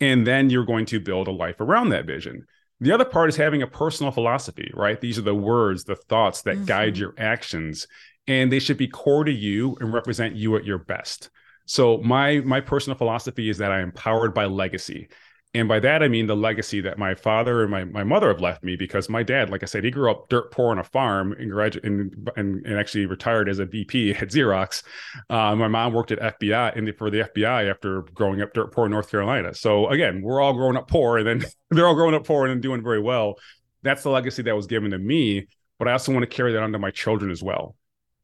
and 0.00 0.26
then 0.26 0.50
you're 0.50 0.64
going 0.64 0.86
to 0.86 1.00
build 1.00 1.28
a 1.28 1.32
life 1.32 1.60
around 1.60 1.88
that 1.88 2.06
vision 2.06 2.46
the 2.80 2.92
other 2.92 3.04
part 3.04 3.28
is 3.28 3.36
having 3.36 3.62
a 3.62 3.66
personal 3.66 4.12
philosophy 4.12 4.70
right 4.74 5.00
these 5.00 5.18
are 5.18 5.22
the 5.22 5.34
words 5.34 5.84
the 5.84 5.96
thoughts 5.96 6.42
that 6.42 6.56
mm-hmm. 6.56 6.66
guide 6.66 6.96
your 6.96 7.14
actions 7.18 7.86
and 8.28 8.52
they 8.52 8.58
should 8.58 8.76
be 8.76 8.88
core 8.88 9.24
to 9.24 9.32
you 9.32 9.76
and 9.80 9.92
represent 9.92 10.36
you 10.36 10.56
at 10.56 10.64
your 10.64 10.78
best 10.78 11.30
so 11.66 11.98
my 11.98 12.40
my 12.40 12.60
personal 12.60 12.96
philosophy 12.96 13.50
is 13.50 13.58
that 13.58 13.72
I 13.72 13.80
am 13.80 13.92
powered 13.92 14.32
by 14.32 14.46
legacy. 14.46 15.08
And 15.56 15.68
by 15.68 15.80
that 15.80 16.02
I 16.02 16.08
mean 16.08 16.26
the 16.26 16.36
legacy 16.36 16.82
that 16.82 16.98
my 16.98 17.14
father 17.14 17.62
and 17.62 17.70
my, 17.70 17.84
my 17.84 18.04
mother 18.04 18.28
have 18.28 18.42
left 18.42 18.62
me 18.62 18.76
because 18.76 19.08
my 19.08 19.22
dad, 19.22 19.48
like 19.48 19.62
I 19.62 19.66
said, 19.66 19.84
he 19.84 19.90
grew 19.90 20.10
up 20.10 20.28
dirt 20.28 20.50
poor 20.50 20.70
on 20.70 20.78
a 20.78 20.84
farm 20.84 21.32
and 21.32 21.50
and, 21.82 22.30
and, 22.36 22.66
and 22.66 22.78
actually 22.78 23.06
retired 23.06 23.48
as 23.48 23.58
a 23.58 23.64
VP 23.64 24.10
at 24.20 24.28
Xerox. 24.28 24.82
Uh, 25.30 25.56
my 25.56 25.66
mom 25.66 25.94
worked 25.94 26.12
at 26.12 26.38
FBI 26.38 26.98
for 26.98 27.08
the 27.08 27.20
FBI 27.20 27.70
after 27.70 28.02
growing 28.12 28.42
up 28.42 28.52
dirt 28.52 28.70
poor 28.70 28.84
in 28.84 28.90
North 28.90 29.10
Carolina. 29.10 29.54
So 29.54 29.88
again, 29.88 30.20
we're 30.20 30.42
all 30.42 30.52
growing 30.52 30.76
up 30.76 30.88
poor 30.88 31.16
and 31.16 31.26
then 31.26 31.50
they're 31.70 31.86
all 31.86 31.94
growing 31.94 32.14
up 32.14 32.26
poor 32.26 32.46
and 32.46 32.60
doing 32.60 32.82
very 32.82 33.00
well. 33.00 33.36
That's 33.82 34.02
the 34.02 34.10
legacy 34.10 34.42
that 34.42 34.54
was 34.54 34.66
given 34.66 34.90
to 34.90 34.98
me. 34.98 35.48
But 35.78 35.88
I 35.88 35.92
also 35.92 36.12
want 36.12 36.22
to 36.22 36.36
carry 36.36 36.52
that 36.52 36.62
on 36.62 36.72
to 36.72 36.78
my 36.78 36.90
children 36.90 37.30
as 37.30 37.42
well. 37.42 37.76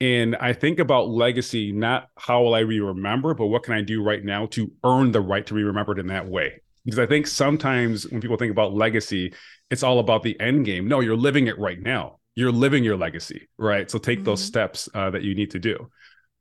And 0.03 0.37
I 0.37 0.53
think 0.53 0.81
about 0.81 1.09
legacy, 1.09 1.73
not 1.73 2.09
how 2.19 2.43
will 2.43 2.55
I 2.55 2.65
be 2.65 2.81
remembered, 2.81 3.39
but 3.39 3.47
what 3.47 3.63
can 3.63 3.73
I 3.73 3.81
do 3.81 4.03
right 4.03 4.23
now 4.23 4.47
to 4.47 4.71
earn 4.85 5.13
the 5.13 5.21
right 5.23 5.47
to 5.47 5.55
be 5.55 5.63
remembered 5.63 5.99
in 5.99 6.09
that 6.09 6.27
way? 6.27 6.61
Because 6.85 6.99
I 6.99 7.07
think 7.07 7.27
sometimes 7.27 8.09
when 8.09 8.21
people 8.21 8.37
think 8.37 8.51
about 8.51 8.75
legacy, 8.75 9.33
it's 9.71 9.83
all 9.83 9.99
about 9.99 10.23
the 10.23 10.39
end 10.41 10.65
game. 10.65 10.89
No, 10.89 11.01
you're 11.01 11.17
living 11.17 11.47
it 11.47 11.59
right 11.59 11.81
now. 11.81 12.19
You're 12.35 12.53
living 12.53 12.83
your 12.83 12.97
legacy, 12.97 13.49
right? 13.59 13.91
So 13.91 13.99
take 13.99 14.19
mm-hmm. 14.19 14.25
those 14.25 14.43
steps 14.43 14.89
uh, 14.95 15.11
that 15.11 15.23
you 15.23 15.35
need 15.35 15.51
to 15.53 15.59
do. 15.59 15.91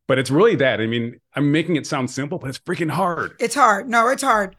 But 0.07 0.19
it's 0.19 0.31
really 0.31 0.55
that. 0.55 0.81
I 0.81 0.87
mean, 0.87 1.19
I'm 1.35 1.51
making 1.51 1.75
it 1.75 1.85
sound 1.87 2.09
simple, 2.09 2.37
but 2.37 2.49
it's 2.49 2.59
freaking 2.59 2.89
hard. 2.89 3.33
It's 3.39 3.55
hard. 3.55 3.87
No, 3.87 4.07
it's 4.09 4.23
hard. 4.23 4.55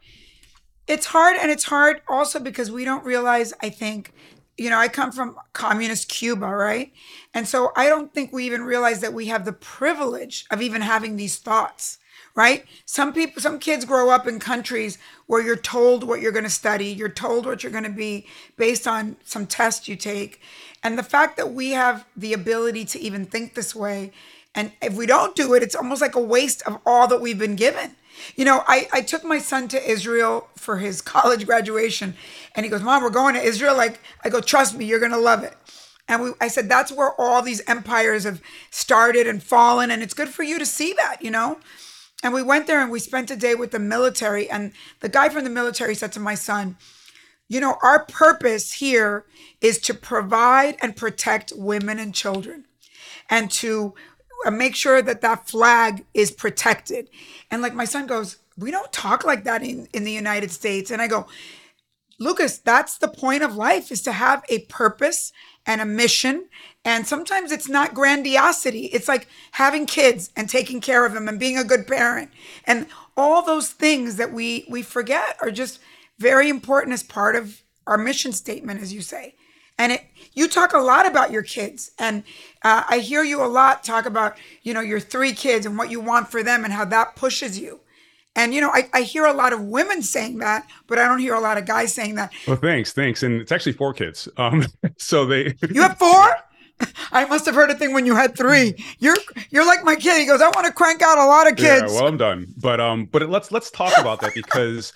It's 0.87 1.05
hard. 1.05 1.37
And 1.37 1.51
it's 1.51 1.65
hard 1.65 2.01
also 2.07 2.39
because 2.39 2.71
we 2.71 2.85
don't 2.85 3.05
realize, 3.05 3.53
I 3.61 3.69
think, 3.69 4.13
you 4.57 4.69
know, 4.69 4.77
I 4.77 4.87
come 4.87 5.11
from 5.11 5.35
communist 5.53 6.09
Cuba, 6.09 6.47
right? 6.47 6.91
And 7.33 7.47
so 7.47 7.71
I 7.75 7.87
don't 7.87 8.13
think 8.13 8.31
we 8.31 8.45
even 8.45 8.61
realize 8.61 9.01
that 9.01 9.13
we 9.13 9.27
have 9.27 9.45
the 9.45 9.53
privilege 9.53 10.45
of 10.51 10.61
even 10.61 10.81
having 10.81 11.15
these 11.15 11.37
thoughts, 11.37 11.97
right? 12.35 12.65
Some 12.85 13.13
people, 13.13 13.41
some 13.41 13.59
kids 13.59 13.85
grow 13.85 14.09
up 14.09 14.27
in 14.27 14.39
countries 14.39 14.97
where 15.27 15.41
you're 15.41 15.55
told 15.55 16.03
what 16.03 16.19
you're 16.19 16.31
going 16.31 16.43
to 16.43 16.49
study, 16.49 16.87
you're 16.87 17.09
told 17.09 17.45
what 17.45 17.63
you're 17.63 17.71
going 17.71 17.83
to 17.83 17.89
be 17.89 18.25
based 18.57 18.87
on 18.87 19.17
some 19.23 19.45
test 19.45 19.87
you 19.87 19.95
take. 19.95 20.41
And 20.83 20.97
the 20.97 21.03
fact 21.03 21.37
that 21.37 21.53
we 21.53 21.71
have 21.71 22.05
the 22.15 22.33
ability 22.33 22.85
to 22.85 22.99
even 22.99 23.25
think 23.25 23.53
this 23.53 23.75
way, 23.75 24.11
and 24.55 24.71
if 24.81 24.93
we 24.93 25.05
don't 25.05 25.35
do 25.35 25.53
it, 25.53 25.63
it's 25.63 25.75
almost 25.75 26.01
like 26.01 26.15
a 26.15 26.21
waste 26.21 26.61
of 26.63 26.79
all 26.85 27.07
that 27.07 27.21
we've 27.21 27.39
been 27.39 27.55
given. 27.55 27.95
You 28.35 28.45
know, 28.45 28.63
I, 28.67 28.87
I 28.91 29.01
took 29.01 29.23
my 29.23 29.39
son 29.39 29.67
to 29.69 29.89
Israel 29.89 30.47
for 30.55 30.77
his 30.77 31.01
college 31.13 31.45
graduation, 31.45 32.15
and 32.55 32.65
he 32.65 32.69
goes, 32.69 32.81
Mom, 32.81 33.03
we're 33.03 33.09
going 33.09 33.35
to 33.35 33.41
Israel. 33.41 33.75
Like, 33.75 33.99
I 34.23 34.29
go, 34.29 34.41
trust 34.41 34.75
me, 34.77 34.85
you're 34.85 34.99
going 34.99 35.11
to 35.11 35.17
love 35.17 35.43
it. 35.43 35.55
And 36.07 36.21
we, 36.21 36.31
I 36.41 36.49
said, 36.49 36.67
that's 36.67 36.91
where 36.91 37.13
all 37.19 37.41
these 37.41 37.61
empires 37.67 38.25
have 38.25 38.41
started 38.69 39.25
and 39.25 39.41
fallen, 39.41 39.89
and 39.89 40.03
it's 40.03 40.13
good 40.13 40.29
for 40.29 40.43
you 40.43 40.59
to 40.59 40.65
see 40.65 40.93
that, 40.93 41.17
you 41.21 41.31
know? 41.31 41.59
And 42.23 42.33
we 42.33 42.41
went 42.41 42.67
there 42.67 42.81
and 42.81 42.89
we 42.89 42.99
spent 42.99 43.29
a 43.29 43.35
day 43.35 43.53
with 43.53 43.71
the 43.71 43.79
military. 43.79 44.49
And 44.49 44.71
the 45.01 45.09
guy 45.09 45.27
from 45.27 45.43
the 45.43 45.49
military 45.49 45.93
said 45.93 46.13
to 46.13 46.21
my 46.21 46.35
son, 46.35 46.77
You 47.49 47.59
know, 47.59 47.77
our 47.83 48.05
purpose 48.05 48.73
here 48.73 49.25
is 49.59 49.77
to 49.79 49.93
provide 49.93 50.77
and 50.81 50.95
protect 50.95 51.51
women 51.55 51.99
and 51.99 52.15
children 52.15 52.65
and 53.29 53.51
to 53.51 53.93
uh, 54.45 54.51
make 54.51 54.75
sure 54.75 55.01
that 55.01 55.21
that 55.21 55.49
flag 55.49 56.05
is 56.13 56.31
protected. 56.31 57.09
And 57.51 57.61
like 57.61 57.73
my 57.73 57.85
son 57.85 58.07
goes, 58.07 58.37
we 58.57 58.71
don't 58.71 58.91
talk 58.93 59.25
like 59.25 59.43
that 59.43 59.61
in, 59.61 59.87
in 59.93 60.05
the 60.05 60.11
United 60.11 60.51
States. 60.51 60.91
And 60.91 61.01
I 61.01 61.07
go, 61.07 61.27
Lucas, 62.23 62.57
that's 62.57 62.97
the 62.97 63.07
point 63.07 63.43
of 63.43 63.55
life 63.55 63.91
is 63.91 64.01
to 64.03 64.11
have 64.13 64.43
a 64.49 64.59
purpose 64.59 65.31
and 65.65 65.81
a 65.81 65.85
mission. 65.85 66.47
And 66.85 67.05
sometimes 67.05 67.51
it's 67.51 67.69
not 67.69 67.93
grandiosity. 67.93 68.85
It's 68.87 69.07
like 69.07 69.27
having 69.51 69.85
kids 69.85 70.31
and 70.35 70.49
taking 70.49 70.81
care 70.81 71.05
of 71.05 71.13
them 71.13 71.27
and 71.27 71.39
being 71.39 71.57
a 71.57 71.63
good 71.63 71.85
parent. 71.87 72.31
And 72.65 72.87
all 73.15 73.43
those 73.43 73.69
things 73.69 74.15
that 74.15 74.33
we 74.33 74.65
we 74.69 74.81
forget 74.81 75.37
are 75.41 75.51
just 75.51 75.79
very 76.17 76.49
important 76.49 76.93
as 76.93 77.03
part 77.03 77.35
of 77.35 77.61
our 77.85 77.97
mission 77.97 78.31
statement, 78.31 78.81
as 78.81 78.93
you 78.93 79.01
say. 79.01 79.35
And 79.77 79.91
it 79.91 80.05
you 80.33 80.47
talk 80.47 80.73
a 80.73 80.79
lot 80.79 81.05
about 81.05 81.31
your 81.31 81.43
kids 81.43 81.91
and 81.99 82.23
uh, 82.63 82.83
i 82.89 82.99
hear 82.99 83.23
you 83.23 83.43
a 83.43 83.45
lot 83.45 83.83
talk 83.83 84.05
about 84.05 84.37
you 84.63 84.73
know 84.73 84.81
your 84.81 84.99
three 84.99 85.33
kids 85.33 85.65
and 85.65 85.77
what 85.77 85.91
you 85.91 85.99
want 85.99 86.29
for 86.29 86.43
them 86.43 86.63
and 86.63 86.73
how 86.73 86.85
that 86.85 87.15
pushes 87.15 87.59
you 87.59 87.79
and 88.35 88.53
you 88.53 88.61
know 88.61 88.69
I, 88.73 88.89
I 88.93 89.01
hear 89.01 89.25
a 89.25 89.33
lot 89.33 89.53
of 89.53 89.61
women 89.61 90.01
saying 90.01 90.39
that 90.39 90.67
but 90.87 90.97
i 90.99 91.07
don't 91.07 91.19
hear 91.19 91.35
a 91.35 91.39
lot 91.41 91.57
of 91.57 91.65
guys 91.65 91.93
saying 91.93 92.15
that 92.15 92.31
well 92.47 92.57
thanks 92.57 92.93
thanks 92.93 93.23
and 93.23 93.41
it's 93.41 93.51
actually 93.51 93.73
four 93.73 93.93
kids 93.93 94.27
um 94.37 94.65
so 94.97 95.25
they 95.25 95.55
you 95.69 95.81
have 95.81 95.97
four 95.97 96.35
I 97.11 97.25
must 97.25 97.45
have 97.45 97.55
heard 97.55 97.69
a 97.69 97.75
thing 97.75 97.93
when 97.93 98.05
you 98.05 98.15
had 98.15 98.35
three. 98.35 98.75
You're 98.99 99.15
you're 99.51 99.65
like 99.65 99.83
my 99.83 99.95
kid. 99.95 100.19
He 100.19 100.25
goes, 100.25 100.41
I 100.41 100.49
want 100.49 100.65
to 100.65 100.73
crank 100.73 101.01
out 101.01 101.17
a 101.17 101.25
lot 101.25 101.47
of 101.47 101.55
kids. 101.55 101.93
Yeah, 101.93 101.99
well, 101.99 102.07
I'm 102.07 102.17
done. 102.17 102.47
But 102.57 102.79
um, 102.79 103.05
but 103.05 103.29
let's 103.29 103.51
let's 103.51 103.69
talk 103.71 103.97
about 103.99 104.21
that 104.21 104.33
because 104.33 104.91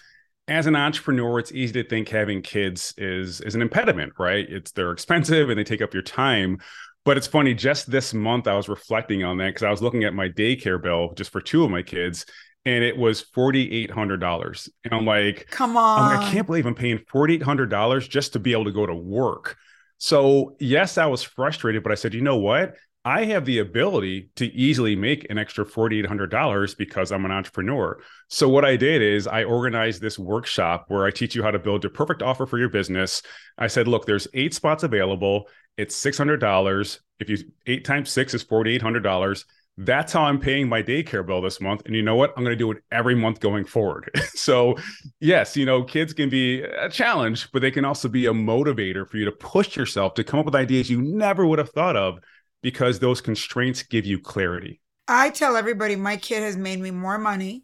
as 0.48 0.66
an 0.66 0.76
entrepreneur, 0.76 1.40
it's 1.40 1.52
easy 1.52 1.74
to 1.74 1.88
think 1.88 2.10
having 2.10 2.42
kids 2.42 2.94
is 2.98 3.42
is 3.42 3.56
an 3.56 3.62
impediment, 3.62 4.14
right? 4.18 4.46
It's 4.50 4.72
they're 4.72 4.92
expensive 4.92 5.50
and 5.50 5.60
they 5.60 5.64
take 5.64 5.82
up 5.82 5.94
your 5.94 6.04
time. 6.04 6.60
But 7.06 7.16
it's 7.16 7.28
funny, 7.28 7.54
just 7.54 7.90
this 7.90 8.14
month 8.14 8.48
I 8.48 8.56
was 8.56 8.68
reflecting 8.68 9.24
on 9.24 9.38
that 9.38 9.48
because 9.48 9.64
I 9.64 9.72
was 9.72 9.82
looking 9.82 10.04
at 10.04 10.14
my 10.14 10.28
daycare 10.28 10.82
bill 10.82 11.14
just 11.16 11.32
for 11.32 11.40
two 11.40 11.64
of 11.64 11.72
my 11.72 11.82
kids, 11.82 12.26
and 12.68 12.84
it 12.84 12.98
was 12.98 13.22
forty 13.22 13.72
eight 13.72 13.90
hundred 13.90 14.18
dollars. 14.18 14.70
And 14.84 14.94
I'm 14.94 15.06
like, 15.06 15.48
come 15.50 15.78
on, 15.78 16.02
I'm 16.02 16.18
like, 16.18 16.28
I 16.28 16.32
can't 16.32 16.46
believe 16.46 16.66
I'm 16.66 16.76
paying 16.76 17.00
forty 17.08 17.36
eight 17.36 17.44
hundred 17.44 17.70
dollars 17.70 18.08
just 18.08 18.34
to 18.34 18.40
be 18.40 18.52
able 18.52 18.66
to 18.66 18.74
go 18.74 18.86
to 18.86 18.94
work. 18.94 19.56
So 20.00 20.58
yes, 20.60 20.98
I 20.98 21.06
was 21.06 21.24
frustrated, 21.24 21.82
but 21.82 21.94
I 21.94 21.96
said, 21.96 22.14
you 22.14 22.22
know 22.22 22.38
what? 22.38 22.76
I 23.06 23.24
have 23.24 23.46
the 23.46 23.60
ability 23.60 24.32
to 24.36 24.48
easily 24.48 24.94
make 24.98 25.30
an 25.30 25.38
extra 25.38 25.64
$4,800 25.64 26.78
because 26.78 27.10
I'm 27.14 27.24
an 27.24 27.32
entrepreneur. 27.32 28.02
So, 28.28 28.50
what 28.50 28.66
I 28.66 28.76
did 28.76 29.02
is 29.02 29.28
I 29.28 29.46
organized 29.46 30.02
this 30.02 30.20
workshop 30.20 30.86
where 30.90 31.06
I 31.06 31.12
teach 31.12 31.34
you 31.34 31.42
how 31.42 31.52
to 31.52 31.60
build 31.60 31.86
a 31.86 31.90
perfect 31.90 32.22
offer 32.22 32.46
for 32.46 32.60
your 32.60 32.68
business. 32.68 33.22
I 33.58 33.68
said, 33.68 33.88
look, 33.88 34.06
there's 34.06 34.28
eight 34.34 34.54
spots 34.54 34.84
available. 34.84 35.48
It's 35.78 35.96
$600. 35.96 37.00
If 37.22 37.30
you 37.30 37.38
eight 37.66 37.86
times 37.86 38.10
six 38.10 38.34
is 38.34 38.44
$4,800. 38.44 39.46
That's 39.78 40.12
how 40.12 40.24
I'm 40.24 40.40
paying 40.40 40.68
my 40.68 40.82
daycare 40.82 41.26
bill 41.26 41.42
this 41.42 41.62
month. 41.62 41.84
And 41.86 41.96
you 41.96 42.02
know 42.02 42.16
what? 42.16 42.34
I'm 42.36 42.44
going 42.44 42.54
to 42.54 42.58
do 42.58 42.72
it 42.72 42.84
every 42.92 43.14
month 43.14 43.40
going 43.40 43.64
forward. 43.64 44.10
so, 44.34 44.76
yes, 45.20 45.56
you 45.56 45.66
know, 45.66 45.84
kids 45.84 46.14
can 46.14 46.30
be 46.30 46.64
a 46.64 46.90
challenge, 46.90 47.52
but 47.52 47.62
they 47.62 47.70
can 47.70 47.86
also 47.86 48.08
be 48.08 48.26
a 48.26 48.34
motivator 48.34 49.08
for 49.08 49.18
you 49.18 49.26
to 49.26 49.32
push 49.32 49.76
yourself 49.76 50.16
to 50.16 50.24
come 50.24 50.40
up 50.40 50.46
with 50.46 50.56
ideas 50.56 50.90
you 50.90 51.02
never 51.02 51.46
would 51.46 51.60
have 51.60 51.70
thought 51.70 51.96
of 51.96 52.20
because 52.64 53.00
those 53.00 53.22
constraints 53.22 53.84
give 53.84 54.06
you 54.06 54.20
clarity. 54.20 54.82
I 55.08 55.30
tell 55.30 55.56
everybody 55.56 55.96
my 55.96 56.18
kid 56.18 56.42
has 56.42 56.58
made 56.58 56.80
me 56.80 56.92
more 56.92 57.18
money 57.18 57.64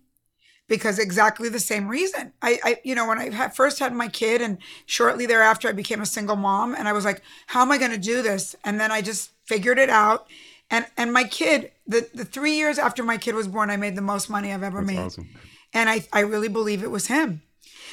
because 0.67 0.97
exactly 0.97 1.49
the 1.49 1.59
same 1.59 1.87
reason. 1.87 2.31
I, 2.41 2.59
I 2.63 2.77
you 2.83 2.95
know, 2.95 3.07
when 3.07 3.19
I 3.19 3.29
had, 3.29 3.55
first 3.55 3.79
had 3.79 3.93
my 3.93 4.07
kid 4.07 4.41
and 4.41 4.59
shortly 4.85 5.25
thereafter 5.25 5.67
I 5.67 5.73
became 5.73 6.01
a 6.01 6.05
single 6.05 6.35
mom 6.35 6.75
and 6.75 6.87
I 6.87 6.93
was 6.93 7.05
like, 7.05 7.21
how 7.47 7.61
am 7.61 7.71
I 7.71 7.77
going 7.77 7.91
to 7.91 7.97
do 7.97 8.21
this? 8.21 8.55
And 8.63 8.79
then 8.79 8.91
I 8.91 9.01
just 9.01 9.31
figured 9.45 9.77
it 9.77 9.89
out. 9.89 10.27
And 10.73 10.85
and 10.97 11.13
my 11.19 11.25
kid, 11.39 11.71
the 11.93 11.99
the 12.19 12.25
3 12.25 12.57
years 12.61 12.77
after 12.87 13.03
my 13.03 13.17
kid 13.17 13.35
was 13.35 13.47
born, 13.47 13.69
I 13.69 13.77
made 13.77 13.95
the 13.95 14.07
most 14.13 14.29
money 14.29 14.49
I've 14.53 14.63
ever 14.71 14.81
That's 14.81 14.91
made. 14.91 15.05
Awesome. 15.05 15.27
And 15.73 15.89
I 15.95 15.97
I 16.19 16.21
really 16.33 16.51
believe 16.59 16.83
it 16.83 16.91
was 16.97 17.07
him. 17.07 17.29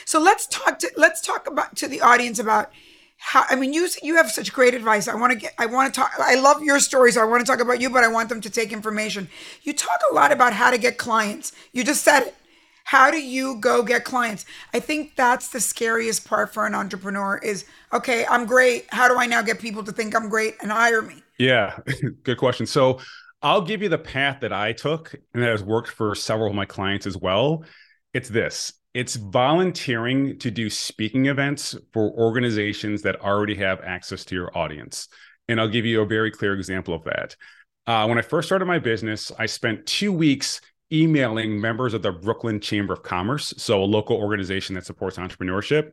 So 0.04 0.18
let's 0.28 0.46
talk 0.46 0.78
to 0.82 0.88
let's 0.96 1.20
talk 1.20 1.42
about 1.46 1.76
to 1.80 1.86
the 1.88 2.00
audience 2.00 2.38
about 2.46 2.66
how 3.22 3.44
i 3.50 3.54
mean 3.54 3.72
you 3.76 3.86
you 4.02 4.16
have 4.16 4.30
such 4.30 4.50
great 4.58 4.72
advice 4.72 5.06
i 5.06 5.14
want 5.14 5.30
to 5.30 5.38
get 5.38 5.52
i 5.58 5.66
want 5.66 5.92
to 5.92 6.00
talk 6.00 6.10
i 6.18 6.36
love 6.40 6.62
your 6.62 6.80
stories 6.80 7.14
so 7.14 7.20
i 7.20 7.24
want 7.32 7.44
to 7.44 7.50
talk 7.52 7.60
about 7.60 7.78
you 7.78 7.90
but 7.90 8.02
i 8.02 8.08
want 8.08 8.30
them 8.30 8.40
to 8.40 8.48
take 8.48 8.72
information 8.72 9.28
you 9.62 9.74
talk 9.74 10.00
a 10.10 10.14
lot 10.14 10.32
about 10.32 10.54
how 10.54 10.70
to 10.70 10.78
get 10.78 10.96
clients 10.96 11.52
you 11.74 11.84
just 11.84 12.02
said 12.02 12.22
it 12.28 12.34
How 12.84 13.10
do 13.10 13.20
you 13.22 13.56
go 13.60 13.82
get 13.82 14.04
clients? 14.04 14.44
I 14.74 14.80
think 14.80 15.14
that's 15.14 15.48
the 15.48 15.60
scariest 15.60 16.26
part 16.26 16.52
for 16.52 16.66
an 16.66 16.74
entrepreneur 16.74 17.38
is 17.38 17.64
okay, 17.92 18.26
I'm 18.26 18.46
great. 18.46 18.86
How 18.90 19.06
do 19.06 19.16
I 19.16 19.26
now 19.26 19.42
get 19.42 19.60
people 19.60 19.84
to 19.84 19.92
think 19.92 20.16
I'm 20.16 20.28
great 20.28 20.56
and 20.60 20.72
hire 20.72 21.02
me? 21.02 21.22
Yeah, 21.40 21.78
good 22.22 22.36
question. 22.36 22.66
So 22.66 23.00
I'll 23.40 23.62
give 23.62 23.80
you 23.80 23.88
the 23.88 23.96
path 23.98 24.40
that 24.42 24.52
I 24.52 24.72
took 24.72 25.14
and 25.32 25.42
that 25.42 25.48
has 25.48 25.64
worked 25.64 25.88
for 25.88 26.14
several 26.14 26.50
of 26.50 26.54
my 26.54 26.66
clients 26.66 27.06
as 27.06 27.16
well. 27.16 27.64
It's 28.12 28.28
this 28.28 28.74
it's 28.92 29.14
volunteering 29.14 30.38
to 30.40 30.50
do 30.50 30.68
speaking 30.68 31.26
events 31.26 31.76
for 31.92 32.10
organizations 32.10 33.02
that 33.02 33.20
already 33.22 33.54
have 33.54 33.80
access 33.82 34.24
to 34.26 34.34
your 34.34 34.56
audience. 34.58 35.08
And 35.48 35.60
I'll 35.60 35.68
give 35.68 35.86
you 35.86 36.02
a 36.02 36.06
very 36.06 36.30
clear 36.30 36.54
example 36.54 36.92
of 36.92 37.04
that. 37.04 37.36
Uh, 37.86 38.06
when 38.06 38.18
I 38.18 38.22
first 38.22 38.48
started 38.48 38.66
my 38.66 38.80
business, 38.80 39.32
I 39.38 39.46
spent 39.46 39.86
two 39.86 40.12
weeks 40.12 40.60
emailing 40.92 41.60
members 41.60 41.94
of 41.94 42.02
the 42.02 42.10
Brooklyn 42.12 42.60
Chamber 42.60 42.92
of 42.92 43.04
Commerce, 43.04 43.54
so 43.56 43.82
a 43.82 43.84
local 43.84 44.16
organization 44.16 44.74
that 44.74 44.84
supports 44.86 45.16
entrepreneurship. 45.18 45.92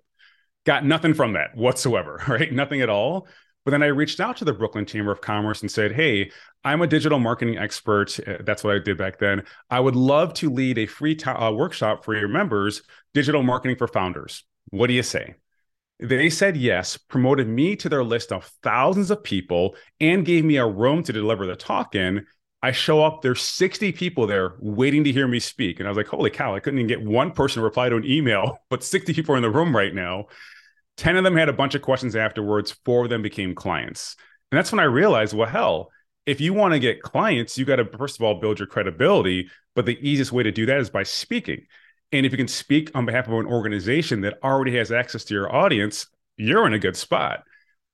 Got 0.65 0.83
nothing 0.83 1.13
from 1.13 1.33
that 1.33 1.55
whatsoever, 1.55 2.21
right? 2.27 2.51
Nothing 2.51 2.81
at 2.81 2.89
all. 2.89 3.27
But 3.67 3.71
then 3.71 3.83
I 3.83 3.87
reached 3.87 4.21
out 4.21 4.37
to 4.37 4.45
the 4.45 4.53
Brooklyn 4.53 4.85
Chamber 4.85 5.11
of 5.11 5.19
Commerce 5.19 5.59
and 5.59 5.69
said, 5.69 5.91
Hey, 5.91 6.31
I'm 6.63 6.81
a 6.81 6.87
digital 6.87 7.19
marketing 7.19 7.57
expert. 7.57 8.17
Uh, 8.25 8.37
that's 8.45 8.63
what 8.63 8.73
I 8.73 8.79
did 8.79 8.97
back 8.97 9.19
then. 9.19 9.43
I 9.69 9.81
would 9.81 9.93
love 9.93 10.33
to 10.35 10.49
lead 10.49 10.77
a 10.77 10.85
free 10.85 11.19
uh, 11.25 11.51
workshop 11.51 12.05
for 12.05 12.15
your 12.15 12.29
members, 12.29 12.81
Digital 13.13 13.43
Marketing 13.43 13.75
for 13.75 13.89
Founders. 13.89 14.45
What 14.69 14.87
do 14.87 14.93
you 14.93 15.03
say? 15.03 15.35
They 15.99 16.29
said 16.29 16.55
yes, 16.55 16.95
promoted 16.95 17.49
me 17.49 17.75
to 17.75 17.89
their 17.89 18.05
list 18.05 18.31
of 18.31 18.49
thousands 18.63 19.11
of 19.11 19.21
people, 19.21 19.75
and 19.99 20.25
gave 20.25 20.45
me 20.45 20.55
a 20.55 20.65
room 20.65 21.03
to 21.03 21.11
deliver 21.11 21.45
the 21.45 21.57
talk 21.57 21.93
in. 21.93 22.25
I 22.63 22.71
show 22.71 23.03
up, 23.03 23.21
there's 23.21 23.41
60 23.41 23.91
people 23.91 24.27
there 24.27 24.55
waiting 24.61 25.03
to 25.03 25.11
hear 25.11 25.27
me 25.27 25.41
speak. 25.41 25.81
And 25.81 25.89
I 25.89 25.91
was 25.91 25.97
like, 25.97 26.07
holy 26.07 26.29
cow, 26.29 26.55
I 26.55 26.61
couldn't 26.61 26.79
even 26.79 26.87
get 26.87 27.05
one 27.05 27.33
person 27.33 27.59
to 27.59 27.65
reply 27.65 27.89
to 27.89 27.97
an 27.97 28.05
email, 28.05 28.59
but 28.69 28.81
60 28.81 29.13
people 29.13 29.33
are 29.33 29.37
in 29.37 29.43
the 29.43 29.51
room 29.51 29.75
right 29.75 29.93
now. 29.93 30.27
10 30.97 31.15
of 31.15 31.23
them 31.23 31.35
had 31.35 31.49
a 31.49 31.53
bunch 31.53 31.75
of 31.75 31.81
questions 31.81 32.15
afterwards. 32.15 32.75
Four 32.83 33.03
of 33.03 33.09
them 33.09 33.21
became 33.21 33.55
clients. 33.55 34.15
And 34.51 34.57
that's 34.57 34.71
when 34.71 34.79
I 34.79 34.83
realized, 34.83 35.33
well, 35.35 35.49
hell, 35.49 35.91
if 36.25 36.41
you 36.41 36.53
want 36.53 36.73
to 36.73 36.79
get 36.79 37.01
clients, 37.01 37.57
you 37.57 37.65
got 37.65 37.77
to, 37.77 37.85
first 37.97 38.19
of 38.19 38.23
all, 38.23 38.39
build 38.39 38.59
your 38.59 38.67
credibility. 38.67 39.49
But 39.75 39.85
the 39.85 39.97
easiest 40.01 40.31
way 40.31 40.43
to 40.43 40.51
do 40.51 40.65
that 40.65 40.79
is 40.79 40.89
by 40.89 41.03
speaking. 41.03 41.65
And 42.11 42.25
if 42.25 42.31
you 42.31 42.37
can 42.37 42.47
speak 42.47 42.91
on 42.95 43.05
behalf 43.05 43.27
of 43.27 43.33
an 43.33 43.45
organization 43.45 44.21
that 44.21 44.39
already 44.43 44.75
has 44.77 44.91
access 44.91 45.23
to 45.25 45.33
your 45.33 45.53
audience, 45.53 46.07
you're 46.37 46.65
in 46.65 46.73
a 46.73 46.79
good 46.79 46.95
spot. 46.95 47.43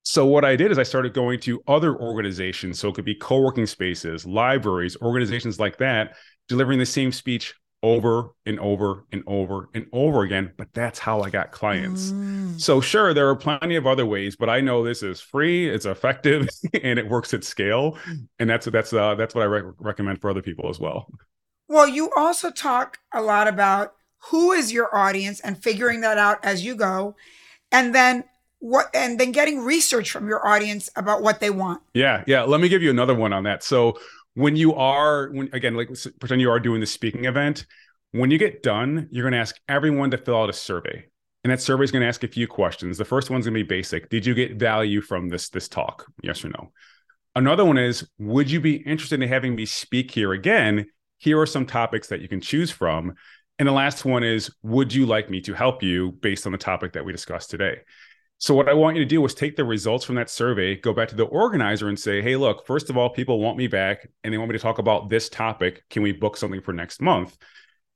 So 0.04 0.26
what 0.26 0.46
I 0.46 0.56
did 0.56 0.72
is 0.72 0.78
I 0.78 0.84
started 0.84 1.14
going 1.14 1.40
to 1.42 1.64
other 1.68 1.96
organizations. 1.96 2.80
So 2.80 2.90
it 2.90 2.96
could 2.96 3.06
be 3.06 3.16
co-working 3.16 3.66
spaces, 3.66 4.26
libraries, 4.26 4.98
organizations 5.02 5.60
like 5.60 5.78
that, 5.78 6.16
delivering 6.48 6.80
the 6.80 6.86
same 6.86 7.12
speech 7.12 7.56
over 7.84 8.32
and 8.46 8.60
over 8.62 9.06
and 9.12 9.24
over 9.28 9.70
and 9.74 9.86
over 9.92 10.24
again. 10.24 10.52
But 10.58 10.74
that's 10.74 10.98
how 10.98 11.22
I 11.22 11.30
got 11.30 11.52
clients. 11.52 12.12
Mm. 12.12 12.60
So 12.60 12.82
sure, 12.82 13.13
there 13.13 13.30
are 13.30 13.36
plenty 13.36 13.75
of 13.75 13.86
other 13.86 14.06
ways, 14.06 14.36
but 14.38 14.50
I 14.50 14.62
know 14.62 14.84
this 14.84 15.04
is 15.04 15.20
free, 15.20 15.70
it's 15.70 15.86
effective, 15.86 16.48
and 16.84 16.98
it 16.98 17.08
works 17.08 17.34
at 17.34 17.44
scale. 17.44 17.98
And 18.40 18.50
that's 18.50 18.66
that's 18.68 18.94
uh, 18.94 19.16
that's 19.16 19.36
what 19.36 19.42
I 19.42 19.46
re- 19.46 19.74
recommend 19.78 20.22
for 20.22 20.30
other 20.30 20.42
people 20.42 20.70
as 20.70 20.80
well. 20.80 21.08
Well, 21.68 21.88
you 21.88 22.10
also 22.16 22.50
talk 22.50 22.98
a 23.13 23.22
lot 23.22 23.48
about 23.48 23.94
who 24.30 24.54
is 24.54 24.72
your 24.72 24.96
audience 24.96 25.42
and 25.42 25.62
figuring 25.62 26.02
that 26.02 26.18
out 26.18 26.44
as 26.44 26.63
you 26.63 26.75
go, 26.75 27.16
and 27.72 27.94
then 27.94 28.24
what 28.60 28.90
and 28.94 29.20
then 29.20 29.34
getting 29.34 29.60
research 29.60 30.10
from 30.10 30.30
your 30.30 30.48
audience 30.48 30.90
about 30.96 31.22
what 31.22 31.42
they 31.42 31.50
want. 31.50 31.82
Yeah, 31.94 32.24
yeah. 32.28 32.44
Let 32.44 32.62
me 32.62 32.70
give 32.70 32.82
you 32.82 32.90
another 32.90 33.13
one 33.13 33.34
on 33.34 33.44
that. 33.44 33.62
So 33.62 34.00
when 34.36 34.56
you 34.56 34.74
are 34.75 35.30
when 35.32 35.50
again 35.54 35.75
like 35.75 35.90
pretend 36.20 36.42
you 36.42 36.50
are 36.50 36.60
doing 36.60 36.80
the 36.80 36.86
speaking 36.86 37.25
event 37.25 37.66
when 38.12 38.32
you 38.32 38.38
get 38.38 38.63
done 38.63 39.08
you're 39.12 39.24
going 39.24 39.34
to 39.34 39.40
ask 39.40 39.56
everyone 39.68 40.12
to 40.12 40.18
fill 40.18 40.42
out 40.42 40.50
a 40.50 40.54
survey. 40.54 41.06
And 41.44 41.52
that 41.52 41.62
survey 41.62 41.84
is 41.84 41.92
going 41.92 42.04
to 42.04 42.08
ask 42.08 42.24
a 42.24 42.28
few 42.30 42.48
questions. 42.48 42.98
The 42.98 43.04
first 43.04 43.30
one's 43.30 43.46
going 43.46 43.54
to 43.54 43.63
be 43.63 43.68
basic. 43.68 44.10
Did 44.10 44.25
you 44.25 44.34
get 44.34 44.56
value 44.56 45.02
from 45.02 45.28
this 45.28 45.50
this 45.50 45.68
talk? 45.68 46.06
Yes 46.22 46.46
or 46.46 46.50
no? 46.50 46.72
Another 47.36 47.66
one 47.66 47.78
is 47.78 48.08
would 48.18 48.50
you 48.50 48.62
be 48.62 48.75
interested 48.75 49.22
in 49.22 49.28
having 49.28 49.56
me 49.56 49.66
speak 49.66 50.12
here 50.12 50.32
again? 50.32 50.86
Here 51.18 51.40
are 51.40 51.46
some 51.46 51.66
topics 51.66 52.08
that 52.08 52.22
you 52.22 52.30
can 52.30 52.40
choose 52.40 52.72
from. 52.72 53.16
And 53.60 53.68
the 53.68 53.74
last 53.74 54.06
one 54.06 54.24
is 54.24 54.54
would 54.62 54.94
you 54.94 55.06
like 55.06 55.30
me 55.30 55.41
to 55.41 55.54
help 55.54 55.84
you 55.84 56.13
based 56.13 56.46
on 56.46 56.54
the 56.54 56.58
topic 56.58 56.93
that 56.93 57.04
we 57.04 57.12
discussed 57.12 57.50
today 57.50 57.80
so 58.38 58.54
what 58.54 58.67
I 58.67 58.74
want 58.74 58.98
you 58.98 59.04
to 59.04 59.10
do 59.10 59.24
is 59.26 59.34
take 59.34 59.56
the 59.56 59.63
results 59.63 60.04
from 60.04 60.15
that 60.15 60.30
survey, 60.30 60.76
go 60.76 60.93
back 60.93 61.08
to 61.10 61.15
the 61.15 61.24
organizer 61.24 61.88
and 61.88 61.98
say, 61.98 62.22
"Hey, 62.22 62.36
look, 62.36 62.65
first 62.65 62.89
of 62.89 62.98
all, 62.98 63.10
people 63.10 63.39
want 63.39 63.58
me 63.58 63.67
back 63.67 64.08
and 64.24 64.34
they 64.34 64.38
want 64.38 64.52
me 64.52 64.58
to 64.58 64.62
talk 64.62 64.80
about 64.80 65.10
this 65.10 65.30
topic. 65.30 65.84
Can 65.89 66.04
we 66.04 66.12
book 66.12 66.36
something 66.36 66.62
for 66.62 66.74
next 66.74 67.02
month?" 67.02 67.38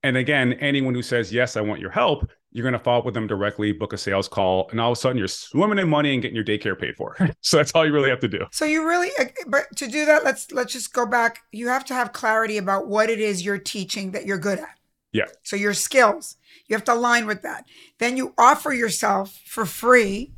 And 0.03 0.15
again, 0.15 0.53
anyone 0.53 0.93
who 0.93 1.01
says, 1.01 1.33
"Yes, 1.33 1.57
I 1.57 1.61
want 1.61 1.81
your 1.81 1.91
help," 1.91 2.31
you're 2.51 2.63
going 2.63 2.73
to 2.73 2.79
follow 2.79 2.99
up 2.99 3.05
with 3.05 3.13
them 3.13 3.27
directly, 3.27 3.71
book 3.71 3.93
a 3.93 3.97
sales 3.97 4.27
call, 4.27 4.67
and 4.71 4.79
all 4.79 4.91
of 4.91 4.97
a 4.97 4.99
sudden 4.99 5.17
you're 5.17 5.27
swimming 5.27 5.79
in 5.79 5.89
money 5.89 6.13
and 6.13 6.21
getting 6.21 6.35
your 6.35 6.45
daycare 6.45 6.79
paid 6.79 6.95
for. 6.95 7.15
so 7.41 7.57
that's 7.57 7.71
all 7.73 7.85
you 7.85 7.93
really 7.93 8.09
have 8.09 8.19
to 8.21 8.27
do. 8.27 8.45
So 8.51 8.65
you 8.65 8.87
really 8.87 9.09
uh, 9.19 9.25
but 9.47 9.65
to 9.75 9.87
do 9.87 10.05
that, 10.05 10.23
let's 10.23 10.51
let's 10.51 10.73
just 10.73 10.93
go 10.93 11.05
back. 11.05 11.39
You 11.51 11.67
have 11.67 11.85
to 11.85 11.93
have 11.93 12.13
clarity 12.13 12.57
about 12.57 12.87
what 12.87 13.09
it 13.09 13.19
is 13.19 13.43
you're 13.43 13.57
teaching 13.57 14.11
that 14.11 14.25
you're 14.25 14.39
good 14.39 14.59
at. 14.59 14.77
Yeah. 15.11 15.25
So 15.43 15.55
your 15.55 15.73
skills, 15.73 16.37
you 16.67 16.75
have 16.75 16.83
to 16.85 16.93
align 16.93 17.25
with 17.25 17.41
that. 17.41 17.65
Then 17.97 18.17
you 18.17 18.33
offer 18.37 18.73
yourself 18.73 19.39
for 19.45 19.65
free 19.65 20.31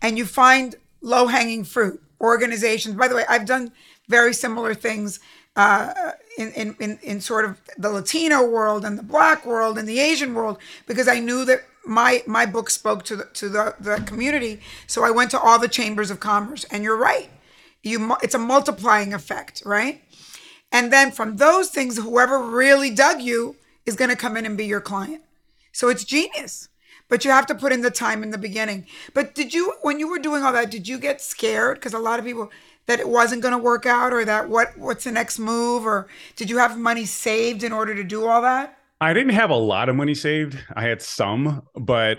and 0.00 0.16
you 0.18 0.24
find 0.24 0.76
low 1.00 1.26
hanging 1.26 1.64
fruit 1.64 2.02
organizations. 2.20 2.94
By 2.94 3.08
the 3.08 3.16
way, 3.16 3.24
I've 3.28 3.46
done 3.46 3.72
very 4.08 4.32
similar 4.32 4.74
things 4.74 5.20
uh, 5.56 6.12
in, 6.36 6.50
in, 6.52 6.76
in, 6.80 6.98
in 7.02 7.20
sort 7.20 7.44
of 7.44 7.60
the 7.76 7.90
Latino 7.90 8.46
world 8.46 8.84
and 8.84 8.98
the 8.98 9.02
Black 9.02 9.46
world 9.46 9.78
and 9.78 9.88
the 9.88 10.00
Asian 10.00 10.34
world 10.34 10.58
because 10.86 11.08
I 11.08 11.20
knew 11.20 11.44
that 11.44 11.64
my 11.86 12.22
my 12.26 12.46
book 12.46 12.70
spoke 12.70 13.04
to 13.04 13.16
the, 13.16 13.24
to 13.34 13.48
the, 13.48 13.74
the 13.78 13.96
community. 14.06 14.60
So 14.86 15.04
I 15.04 15.10
went 15.10 15.30
to 15.32 15.40
all 15.40 15.58
the 15.58 15.68
chambers 15.68 16.10
of 16.10 16.18
commerce. 16.18 16.64
And 16.64 16.82
you're 16.82 16.96
right, 16.96 17.28
you 17.82 18.16
it's 18.22 18.34
a 18.34 18.38
multiplying 18.38 19.12
effect, 19.12 19.62
right? 19.64 20.02
And 20.72 20.92
then 20.92 21.12
from 21.12 21.36
those 21.36 21.70
things, 21.70 21.98
whoever 21.98 22.38
really 22.38 22.90
dug 22.90 23.20
you 23.20 23.56
is 23.86 23.96
going 23.96 24.10
to 24.10 24.16
come 24.16 24.36
in 24.36 24.46
and 24.46 24.56
be 24.56 24.66
your 24.66 24.80
client. 24.80 25.22
So 25.72 25.88
it's 25.88 26.04
genius 26.04 26.68
but 27.08 27.24
you 27.24 27.30
have 27.30 27.46
to 27.46 27.54
put 27.54 27.72
in 27.72 27.82
the 27.82 27.90
time 27.90 28.22
in 28.22 28.30
the 28.30 28.38
beginning. 28.38 28.86
But 29.12 29.34
did 29.34 29.52
you, 29.52 29.74
when 29.82 29.98
you 29.98 30.08
were 30.08 30.18
doing 30.18 30.42
all 30.42 30.52
that, 30.52 30.70
did 30.70 30.88
you 30.88 30.98
get 30.98 31.20
scared? 31.20 31.76
Because 31.76 31.94
a 31.94 31.98
lot 31.98 32.18
of 32.18 32.24
people 32.24 32.50
that 32.86 33.00
it 33.00 33.08
wasn't 33.08 33.42
going 33.42 33.52
to 33.52 33.58
work 33.58 33.86
out, 33.86 34.12
or 34.12 34.24
that 34.24 34.48
what 34.48 34.76
what's 34.76 35.04
the 35.04 35.12
next 35.12 35.38
move, 35.38 35.86
or 35.86 36.06
did 36.36 36.50
you 36.50 36.58
have 36.58 36.78
money 36.78 37.06
saved 37.06 37.62
in 37.62 37.72
order 37.72 37.94
to 37.94 38.04
do 38.04 38.26
all 38.26 38.42
that? 38.42 38.78
I 39.00 39.12
didn't 39.12 39.32
have 39.32 39.50
a 39.50 39.56
lot 39.56 39.88
of 39.88 39.96
money 39.96 40.14
saved. 40.14 40.58
I 40.74 40.82
had 40.82 41.00
some, 41.00 41.62
but 41.74 42.18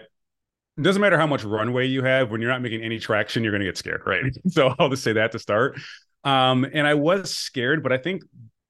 it 0.78 0.82
doesn't 0.82 1.02
matter 1.02 1.18
how 1.18 1.28
much 1.28 1.44
runway 1.44 1.88
you 1.88 2.04
have 2.04 2.32
when 2.32 2.42
you're 2.42 2.50
not 2.50 2.62
making 2.62 2.82
any 2.82 3.00
traction, 3.00 3.44
you're 3.44 3.52
going 3.52 3.62
to 3.62 3.66
get 3.66 3.78
scared, 3.78 4.02
right? 4.06 4.24
so 4.48 4.74
I'll 4.80 4.90
just 4.90 5.04
say 5.04 5.14
that 5.14 5.32
to 5.34 5.40
start. 5.40 5.80
Um, 6.24 6.66
and 6.74 6.88
I 6.88 6.96
was 6.96 7.36
scared, 7.36 7.84
but 7.84 7.92
I 7.94 7.98
think 7.98 8.24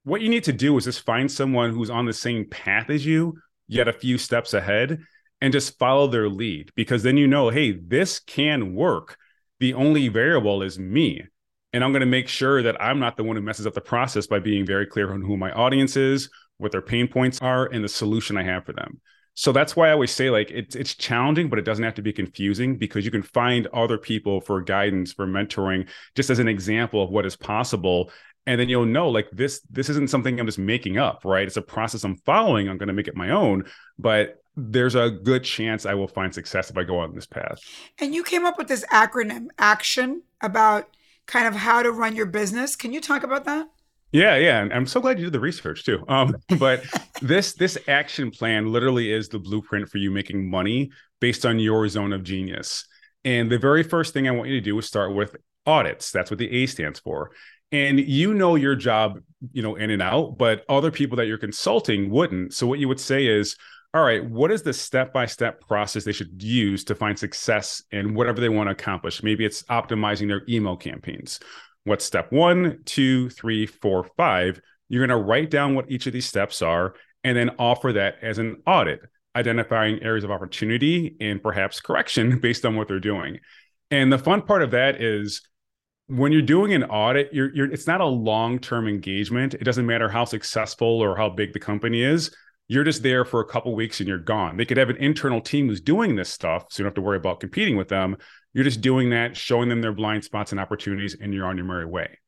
what 0.05 0.21
you 0.21 0.29
need 0.29 0.45
to 0.45 0.53
do 0.53 0.77
is 0.77 0.85
just 0.85 1.01
find 1.01 1.29
someone 1.29 1.71
who's 1.71 1.89
on 1.89 2.05
the 2.05 2.13
same 2.13 2.45
path 2.45 2.89
as 2.89 3.05
you, 3.05 3.37
yet 3.67 3.87
a 3.87 3.93
few 3.93 4.17
steps 4.17 4.53
ahead, 4.53 4.99
and 5.41 5.51
just 5.51 5.77
follow 5.77 6.07
their 6.07 6.29
lead 6.29 6.71
because 6.75 7.03
then 7.03 7.17
you 7.17 7.27
know, 7.27 7.49
hey, 7.49 7.71
this 7.71 8.19
can 8.19 8.73
work. 8.75 9.17
The 9.59 9.73
only 9.73 10.07
variable 10.07 10.61
is 10.61 10.79
me. 10.79 11.25
And 11.73 11.83
I'm 11.83 11.91
going 11.91 12.01
to 12.01 12.05
make 12.05 12.27
sure 12.27 12.61
that 12.61 12.81
I'm 12.81 12.99
not 12.99 13.17
the 13.17 13.23
one 13.23 13.35
who 13.35 13.41
messes 13.41 13.67
up 13.67 13.73
the 13.73 13.81
process 13.81 14.27
by 14.27 14.39
being 14.39 14.65
very 14.65 14.85
clear 14.85 15.11
on 15.11 15.21
who 15.21 15.35
my 15.35 15.51
audience 15.51 15.97
is, 15.97 16.29
what 16.57 16.71
their 16.71 16.81
pain 16.81 17.07
points 17.07 17.41
are, 17.41 17.65
and 17.65 17.83
the 17.83 17.89
solution 17.89 18.37
I 18.37 18.43
have 18.43 18.63
for 18.63 18.73
them. 18.73 19.01
So 19.33 19.51
that's 19.51 19.75
why 19.75 19.89
I 19.89 19.91
always 19.91 20.11
say 20.11 20.29
like 20.29 20.49
it's 20.51 20.75
it's 20.75 20.95
challenging, 20.95 21.49
but 21.49 21.59
it 21.59 21.65
doesn't 21.65 21.83
have 21.83 21.95
to 21.95 22.01
be 22.01 22.13
confusing 22.13 22.77
because 22.77 23.03
you 23.03 23.11
can 23.11 23.23
find 23.23 23.67
other 23.67 23.97
people 23.97 24.39
for 24.39 24.61
guidance, 24.61 25.11
for 25.11 25.27
mentoring, 25.27 25.89
just 26.15 26.29
as 26.29 26.39
an 26.39 26.47
example 26.47 27.03
of 27.03 27.09
what 27.09 27.25
is 27.25 27.35
possible. 27.35 28.11
And 28.47 28.59
then 28.59 28.69
you'll 28.69 28.85
know 28.85 29.09
like 29.09 29.29
this, 29.31 29.61
this 29.69 29.89
isn't 29.89 30.09
something 30.09 30.39
I'm 30.39 30.45
just 30.45 30.59
making 30.59 30.97
up, 30.97 31.25
right? 31.25 31.47
It's 31.47 31.57
a 31.57 31.61
process 31.61 32.03
I'm 32.03 32.17
following. 32.17 32.69
I'm 32.69 32.77
going 32.77 32.87
to 32.87 32.93
make 32.93 33.07
it 33.07 33.15
my 33.15 33.31
own, 33.31 33.65
but 33.97 34.43
there's 34.55 34.95
a 34.95 35.09
good 35.09 35.43
chance 35.43 35.85
I 35.85 35.95
will 35.95 36.07
find 36.07 36.33
success 36.33 36.69
if 36.69 36.77
I 36.77 36.83
go 36.83 36.99
on 36.99 37.13
this 37.15 37.25
path. 37.25 37.59
And 37.99 38.13
you 38.13 38.23
came 38.23 38.45
up 38.45 38.57
with 38.57 38.67
this 38.67 38.85
acronym, 38.91 39.47
ACTION, 39.57 40.21
about 40.41 40.95
kind 41.25 41.47
of 41.47 41.55
how 41.55 41.81
to 41.83 41.91
run 41.91 42.15
your 42.15 42.25
business. 42.25 42.75
Can 42.75 42.93
you 42.93 43.01
talk 43.01 43.23
about 43.23 43.45
that? 43.45 43.67
Yeah, 44.11 44.37
yeah, 44.37 44.61
and 44.61 44.71
I'm 44.71 44.85
so 44.85 45.01
glad 45.01 45.19
you 45.19 45.25
did 45.25 45.33
the 45.33 45.41
research 45.41 45.83
too. 45.83 46.05
Um, 46.07 46.37
but 46.59 46.85
this 47.21 47.53
this 47.53 47.77
action 47.87 48.31
plan 48.31 48.71
literally 48.71 49.11
is 49.11 49.27
the 49.27 49.39
blueprint 49.39 49.89
for 49.89 49.97
you 49.97 50.09
making 50.09 50.49
money 50.49 50.91
based 51.19 51.45
on 51.45 51.59
your 51.59 51.87
zone 51.89 52.13
of 52.13 52.23
genius. 52.23 52.85
And 53.25 53.51
the 53.51 53.57
very 53.57 53.83
first 53.83 54.13
thing 54.13 54.27
I 54.27 54.31
want 54.31 54.49
you 54.49 54.55
to 54.55 54.61
do 54.61 54.77
is 54.77 54.85
start 54.85 55.13
with 55.13 55.35
audits. 55.65 56.11
That's 56.11 56.29
what 56.29 56.37
the 56.37 56.49
A 56.49 56.67
stands 56.67 56.99
for. 56.99 57.31
And 57.71 57.99
you 57.99 58.33
know 58.33 58.55
your 58.55 58.75
job, 58.75 59.19
you 59.51 59.61
know, 59.61 59.75
in 59.75 59.89
and 59.89 60.01
out, 60.01 60.37
but 60.37 60.63
other 60.69 60.91
people 60.91 61.17
that 61.17 61.25
you're 61.27 61.37
consulting 61.37 62.09
wouldn't. 62.09 62.53
So 62.53 62.67
what 62.67 62.79
you 62.79 62.87
would 62.87 62.99
say 62.99 63.25
is, 63.25 63.55
all 63.93 64.03
right, 64.03 64.23
what 64.29 64.51
is 64.51 64.61
the 64.61 64.73
step 64.73 65.13
by 65.13 65.25
step 65.25 65.61
process 65.61 66.03
they 66.03 66.11
should 66.11 66.41
use 66.41 66.83
to 66.85 66.95
find 66.95 67.17
success 67.17 67.81
in 67.91 68.13
whatever 68.13 68.39
they 68.41 68.49
want 68.49 68.67
to 68.67 68.71
accomplish? 68.71 69.23
Maybe 69.23 69.45
it's 69.45 69.63
optimizing 69.63 70.27
their 70.27 70.43
email 70.49 70.75
campaigns. 70.77 71.39
What's 71.85 72.05
step 72.05 72.31
one, 72.31 72.79
two, 72.85 73.29
three, 73.29 73.65
four, 73.65 74.03
five? 74.17 74.59
You're 74.89 75.05
going 75.05 75.17
to 75.17 75.23
write 75.23 75.49
down 75.49 75.75
what 75.75 75.89
each 75.89 76.07
of 76.07 76.13
these 76.13 76.27
steps 76.27 76.61
are 76.61 76.95
and 77.23 77.35
then 77.37 77.51
offer 77.57 77.93
that 77.93 78.15
as 78.21 78.37
an 78.37 78.61
audit. 78.67 79.01
identifying 79.35 80.01
areas 80.01 80.23
of 80.23 80.31
opportunity 80.31 81.15
and 81.19 81.43
perhaps 81.43 81.81
correction 81.81 82.39
based 82.41 82.65
on 82.65 82.75
what 82.75 82.87
they're 82.87 82.99
doing. 82.99 83.39
And 83.91 84.11
the 84.11 84.17
fun 84.17 84.41
part 84.41 84.63
of 84.63 84.71
that 84.71 85.01
is 85.01 85.41
when 86.07 86.31
you're 86.31 86.41
doing 86.41 86.73
an 86.73 86.83
audit, 86.83 87.33
you're, 87.33 87.53
you're 87.53 87.71
it's 87.71 87.87
not 87.87 88.01
a 88.01 88.05
long-term 88.05 88.87
engagement. 88.87 89.53
It 89.55 89.63
doesn't 89.63 89.85
matter 89.85 90.09
how 90.09 90.25
successful 90.25 90.87
or 90.87 91.15
how 91.15 91.29
big 91.29 91.53
the 91.53 91.59
company 91.59 92.01
is. 92.01 92.35
You're 92.67 92.83
just 92.83 93.03
there 93.03 93.25
for 93.25 93.41
a 93.41 93.45
couple 93.45 93.75
weeks 93.75 93.99
and 93.99 94.09
you're 94.09 94.17
gone. 94.17 94.57
They 94.57 94.65
could 94.65 94.77
have 94.77 94.89
an 94.89 94.97
internal 94.97 95.41
team 95.41 95.67
who's 95.67 95.81
doing 95.81 96.15
this 96.15 96.29
stuff, 96.29 96.65
so 96.69 96.81
you 96.81 96.83
don't 96.83 96.91
have 96.91 96.95
to 96.95 97.01
worry 97.01 97.17
about 97.17 97.39
competing 97.39 97.77
with 97.77 97.89
them. 97.89 98.17
You're 98.53 98.63
just 98.63 98.81
doing 98.81 99.11
that, 99.11 99.37
showing 99.37 99.69
them 99.69 99.81
their 99.81 99.93
blind 99.93 100.23
spots 100.23 100.51
and 100.51 100.59
opportunities, 100.59 101.15
and 101.19 101.33
you're 101.33 101.45
on 101.45 101.57
your 101.57 101.65
merry 101.65 101.85
way. 101.85 102.19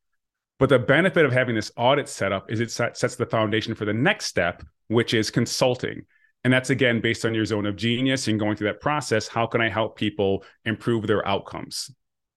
But 0.59 0.69
the 0.69 0.79
benefit 0.79 1.25
of 1.25 1.31
having 1.31 1.55
this 1.55 1.71
audit 1.77 2.09
set 2.09 2.31
up 2.31 2.51
is 2.51 2.59
it 2.59 2.71
sets 2.71 3.15
the 3.15 3.25
foundation 3.25 3.75
for 3.75 3.85
the 3.85 3.93
next 3.93 4.25
step, 4.25 4.63
which 4.87 5.13
is 5.13 5.31
consulting. 5.31 6.01
And 6.43 6.51
that's 6.51 6.69
again 6.69 6.99
based 7.01 7.25
on 7.25 7.33
your 7.33 7.45
zone 7.45 7.65
of 7.65 7.75
genius 7.75 8.27
and 8.27 8.39
going 8.39 8.55
through 8.55 8.67
that 8.67 8.81
process. 8.81 9.27
How 9.27 9.45
can 9.45 9.61
I 9.61 9.69
help 9.69 9.97
people 9.97 10.43
improve 10.65 11.05
their 11.05 11.27
outcomes 11.27 11.91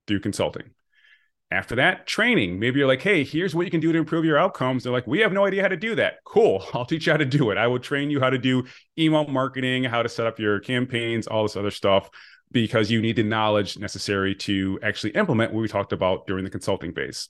through 0.06 0.20
consulting? 0.20 0.70
After 1.52 1.74
that, 1.76 2.06
training. 2.06 2.60
Maybe 2.60 2.78
you're 2.78 2.86
like, 2.86 3.02
hey, 3.02 3.24
here's 3.24 3.56
what 3.56 3.64
you 3.64 3.72
can 3.72 3.80
do 3.80 3.92
to 3.92 3.98
improve 3.98 4.24
your 4.24 4.38
outcomes. 4.38 4.84
They're 4.84 4.92
like, 4.92 5.08
we 5.08 5.18
have 5.18 5.32
no 5.32 5.46
idea 5.46 5.62
how 5.62 5.68
to 5.68 5.76
do 5.76 5.96
that. 5.96 6.18
Cool. 6.24 6.64
I'll 6.74 6.84
teach 6.84 7.06
you 7.06 7.12
how 7.12 7.16
to 7.16 7.24
do 7.24 7.50
it. 7.50 7.58
I 7.58 7.66
will 7.66 7.80
train 7.80 8.08
you 8.08 8.20
how 8.20 8.30
to 8.30 8.38
do 8.38 8.64
email 8.96 9.26
marketing, 9.26 9.82
how 9.82 10.02
to 10.02 10.08
set 10.08 10.26
up 10.26 10.38
your 10.38 10.60
campaigns, 10.60 11.26
all 11.26 11.42
this 11.42 11.56
other 11.56 11.72
stuff, 11.72 12.08
because 12.52 12.88
you 12.88 13.02
need 13.02 13.16
the 13.16 13.24
knowledge 13.24 13.78
necessary 13.78 14.36
to 14.36 14.78
actually 14.82 15.10
implement 15.10 15.52
what 15.52 15.60
we 15.60 15.68
talked 15.68 15.92
about 15.92 16.28
during 16.28 16.44
the 16.44 16.50
consulting 16.50 16.92
phase. 16.92 17.28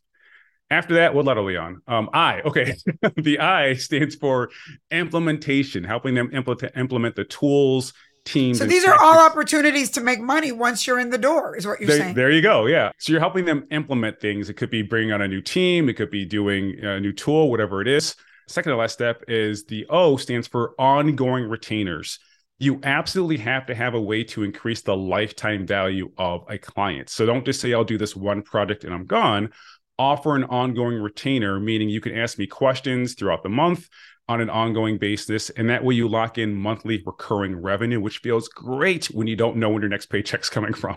After 0.71 0.95
that, 0.95 1.15
what 1.15 1.25
letter 1.25 1.41
are 1.41 1.45
we 1.45 1.57
on? 1.57 1.81
Um, 1.89 2.11
I. 2.13 2.43
Okay. 2.43 2.77
the 3.17 3.41
I 3.41 3.75
stands 3.75 4.17
for 4.17 4.51
implementation, 4.91 5.83
helping 5.83 6.15
them 6.15 6.31
implement 6.33 6.77
implement 6.77 7.17
the 7.17 7.25
tools 7.25 7.95
teams. 8.25 8.59
So 8.59 8.67
these 8.67 8.85
are 8.85 8.97
all 9.01 9.19
opportunities 9.19 9.91
to 9.93 10.01
make 10.01 10.21
money 10.21 10.53
once 10.53 10.87
you're 10.87 11.01
in 11.01 11.11
the 11.11 11.19
door, 11.19 11.57
is 11.57 11.67
what 11.67 11.81
you're 11.81 11.89
there, 11.89 11.99
saying. 11.99 12.15
There 12.15 12.31
you 12.31 12.43
go. 12.43 12.67
Yeah. 12.67 12.93
So 12.99 13.13
you're 13.13 13.21
helping 13.21 13.45
them 13.45 13.67
implement 13.71 14.21
things. 14.21 14.49
It 14.49 14.55
could 14.55 14.71
be 14.71 14.83
bringing 14.83 15.13
on 15.13 15.23
a 15.23 15.29
new 15.29 15.41
team, 15.41 15.89
it 15.89 15.95
could 15.95 16.11
be 16.11 16.25
doing 16.25 16.79
a 16.83 17.01
new 17.01 17.13
tool, 17.13 17.51
whatever 17.51 17.81
it 17.81 17.89
is. 17.89 18.15
Second 18.49 18.73
to 18.73 18.77
last 18.77 18.95
step 18.95 19.23
is 19.29 19.65
the 19.67 19.87
O 19.91 20.17
stands 20.17 20.49
for 20.49 20.75
ongoing 20.79 21.49
retainers. 21.49 22.19
You 22.59 22.81
absolutely 22.83 23.39
have 23.39 23.67
to 23.67 23.75
have 23.75 23.95
a 23.95 24.01
way 24.01 24.25
to 24.25 24.43
increase 24.43 24.83
the 24.83 24.97
lifetime 24.97 25.67
value 25.67 26.11
of 26.19 26.45
a 26.49 26.59
client. 26.59 27.09
So 27.09 27.25
don't 27.25 27.45
just 27.45 27.61
say, 27.61 27.73
I'll 27.73 27.85
do 27.85 27.97
this 27.97 28.15
one 28.15 28.43
project 28.43 28.85
and 28.85 28.93
I'm 28.93 29.07
gone. 29.07 29.51
Offer 29.99 30.35
an 30.35 30.45
ongoing 30.45 31.01
retainer, 31.01 31.61
meaning 31.61 31.89
you 31.89 32.01
can 32.01 32.17
ask 32.17 32.39
me 32.39 32.47
questions 32.47 33.15
throughout 33.15 33.43
the 33.43 33.49
month 33.49 33.89
on 34.31 34.41
an 34.41 34.49
ongoing 34.49 34.97
basis. 34.97 35.51
And 35.51 35.69
that 35.71 35.83
way 35.83 35.97
you 35.97 36.07
lock 36.07 36.39
in 36.39 36.55
monthly 36.55 37.03
recurring 37.05 37.61
revenue, 37.61 38.01
which 38.01 38.19
feels 38.19 38.47
great 38.47 39.07
when 39.07 39.27
you 39.27 39.35
don't 39.35 39.57
know 39.57 39.71
when 39.71 39.83
your 39.83 39.89
next 39.89 40.07
paycheck's 40.07 40.49
coming 40.57 40.73
from. 40.73 40.97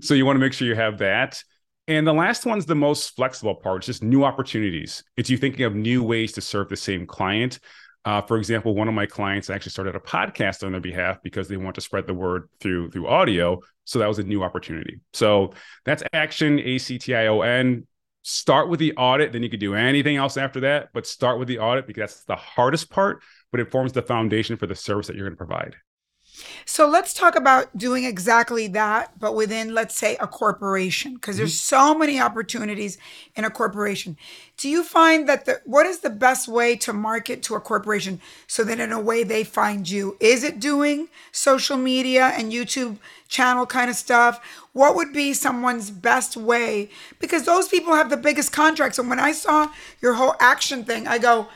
so 0.00 0.14
you 0.14 0.24
want 0.24 0.36
to 0.36 0.40
make 0.40 0.52
sure 0.52 0.68
you 0.68 0.76
have 0.76 0.98
that. 0.98 1.42
And 1.88 2.06
the 2.06 2.12
last 2.12 2.46
one's 2.46 2.66
the 2.66 2.76
most 2.76 3.16
flexible 3.16 3.56
part. 3.56 3.78
It's 3.78 3.86
just 3.86 4.04
new 4.04 4.22
opportunities. 4.22 5.02
It's 5.16 5.28
you 5.28 5.36
thinking 5.36 5.64
of 5.64 5.74
new 5.74 6.04
ways 6.04 6.32
to 6.34 6.40
serve 6.40 6.68
the 6.68 6.76
same 6.76 7.04
client. 7.04 7.58
Uh, 8.04 8.22
for 8.22 8.36
example, 8.36 8.76
one 8.76 8.86
of 8.86 8.94
my 8.94 9.06
clients 9.06 9.50
actually 9.50 9.72
started 9.72 9.96
a 9.96 10.00
podcast 10.00 10.64
on 10.64 10.70
their 10.70 10.80
behalf 10.80 11.18
because 11.24 11.48
they 11.48 11.56
want 11.56 11.74
to 11.74 11.80
spread 11.80 12.06
the 12.06 12.14
word 12.14 12.48
through 12.60 12.92
through 12.92 13.08
audio. 13.08 13.58
So 13.86 13.98
that 13.98 14.06
was 14.06 14.20
a 14.20 14.22
new 14.22 14.44
opportunity. 14.44 15.00
So 15.12 15.52
that's 15.84 16.04
action, 16.12 16.60
A 16.60 16.78
C 16.78 16.96
T 16.98 17.12
I 17.12 17.26
O 17.26 17.40
N 17.40 17.88
start 18.28 18.68
with 18.68 18.78
the 18.78 18.92
audit 18.96 19.32
then 19.32 19.42
you 19.42 19.48
could 19.48 19.58
do 19.58 19.74
anything 19.74 20.16
else 20.16 20.36
after 20.36 20.60
that 20.60 20.90
but 20.92 21.06
start 21.06 21.38
with 21.38 21.48
the 21.48 21.58
audit 21.58 21.86
because 21.86 22.00
that's 22.00 22.24
the 22.24 22.36
hardest 22.36 22.90
part 22.90 23.22
but 23.50 23.58
it 23.58 23.70
forms 23.70 23.92
the 23.92 24.02
foundation 24.02 24.56
for 24.56 24.66
the 24.66 24.74
service 24.74 25.06
that 25.06 25.16
you're 25.16 25.26
going 25.26 25.32
to 25.32 25.46
provide 25.46 25.74
so 26.64 26.88
let's 26.88 27.12
talk 27.12 27.36
about 27.36 27.76
doing 27.76 28.04
exactly 28.04 28.66
that 28.68 29.18
but 29.18 29.34
within 29.34 29.74
let's 29.74 29.94
say 29.94 30.16
a 30.16 30.26
corporation 30.26 31.14
because 31.14 31.36
mm-hmm. 31.36 31.42
there's 31.42 31.60
so 31.60 31.94
many 31.94 32.20
opportunities 32.20 32.98
in 33.36 33.44
a 33.44 33.50
corporation 33.50 34.16
do 34.56 34.68
you 34.68 34.82
find 34.82 35.28
that 35.28 35.44
the 35.44 35.60
what 35.64 35.86
is 35.86 36.00
the 36.00 36.10
best 36.10 36.48
way 36.48 36.76
to 36.76 36.92
market 36.92 37.42
to 37.42 37.54
a 37.54 37.60
corporation 37.60 38.20
so 38.46 38.64
that 38.64 38.80
in 38.80 38.92
a 38.92 39.00
way 39.00 39.22
they 39.22 39.44
find 39.44 39.88
you 39.88 40.16
is 40.20 40.44
it 40.44 40.60
doing 40.60 41.08
social 41.32 41.76
media 41.76 42.32
and 42.36 42.52
youtube 42.52 42.96
channel 43.28 43.66
kind 43.66 43.90
of 43.90 43.96
stuff 43.96 44.40
what 44.78 44.94
would 44.94 45.12
be 45.12 45.34
someone's 45.34 45.90
best 45.90 46.36
way? 46.36 46.88
Because 47.18 47.42
those 47.42 47.66
people 47.66 47.94
have 47.94 48.10
the 48.10 48.16
biggest 48.16 48.52
contracts. 48.52 48.96
And 48.96 49.10
when 49.10 49.18
I 49.18 49.32
saw 49.32 49.72
your 50.00 50.14
whole 50.14 50.36
action 50.38 50.84
thing, 50.84 51.08
I 51.08 51.18
go, 51.18 51.48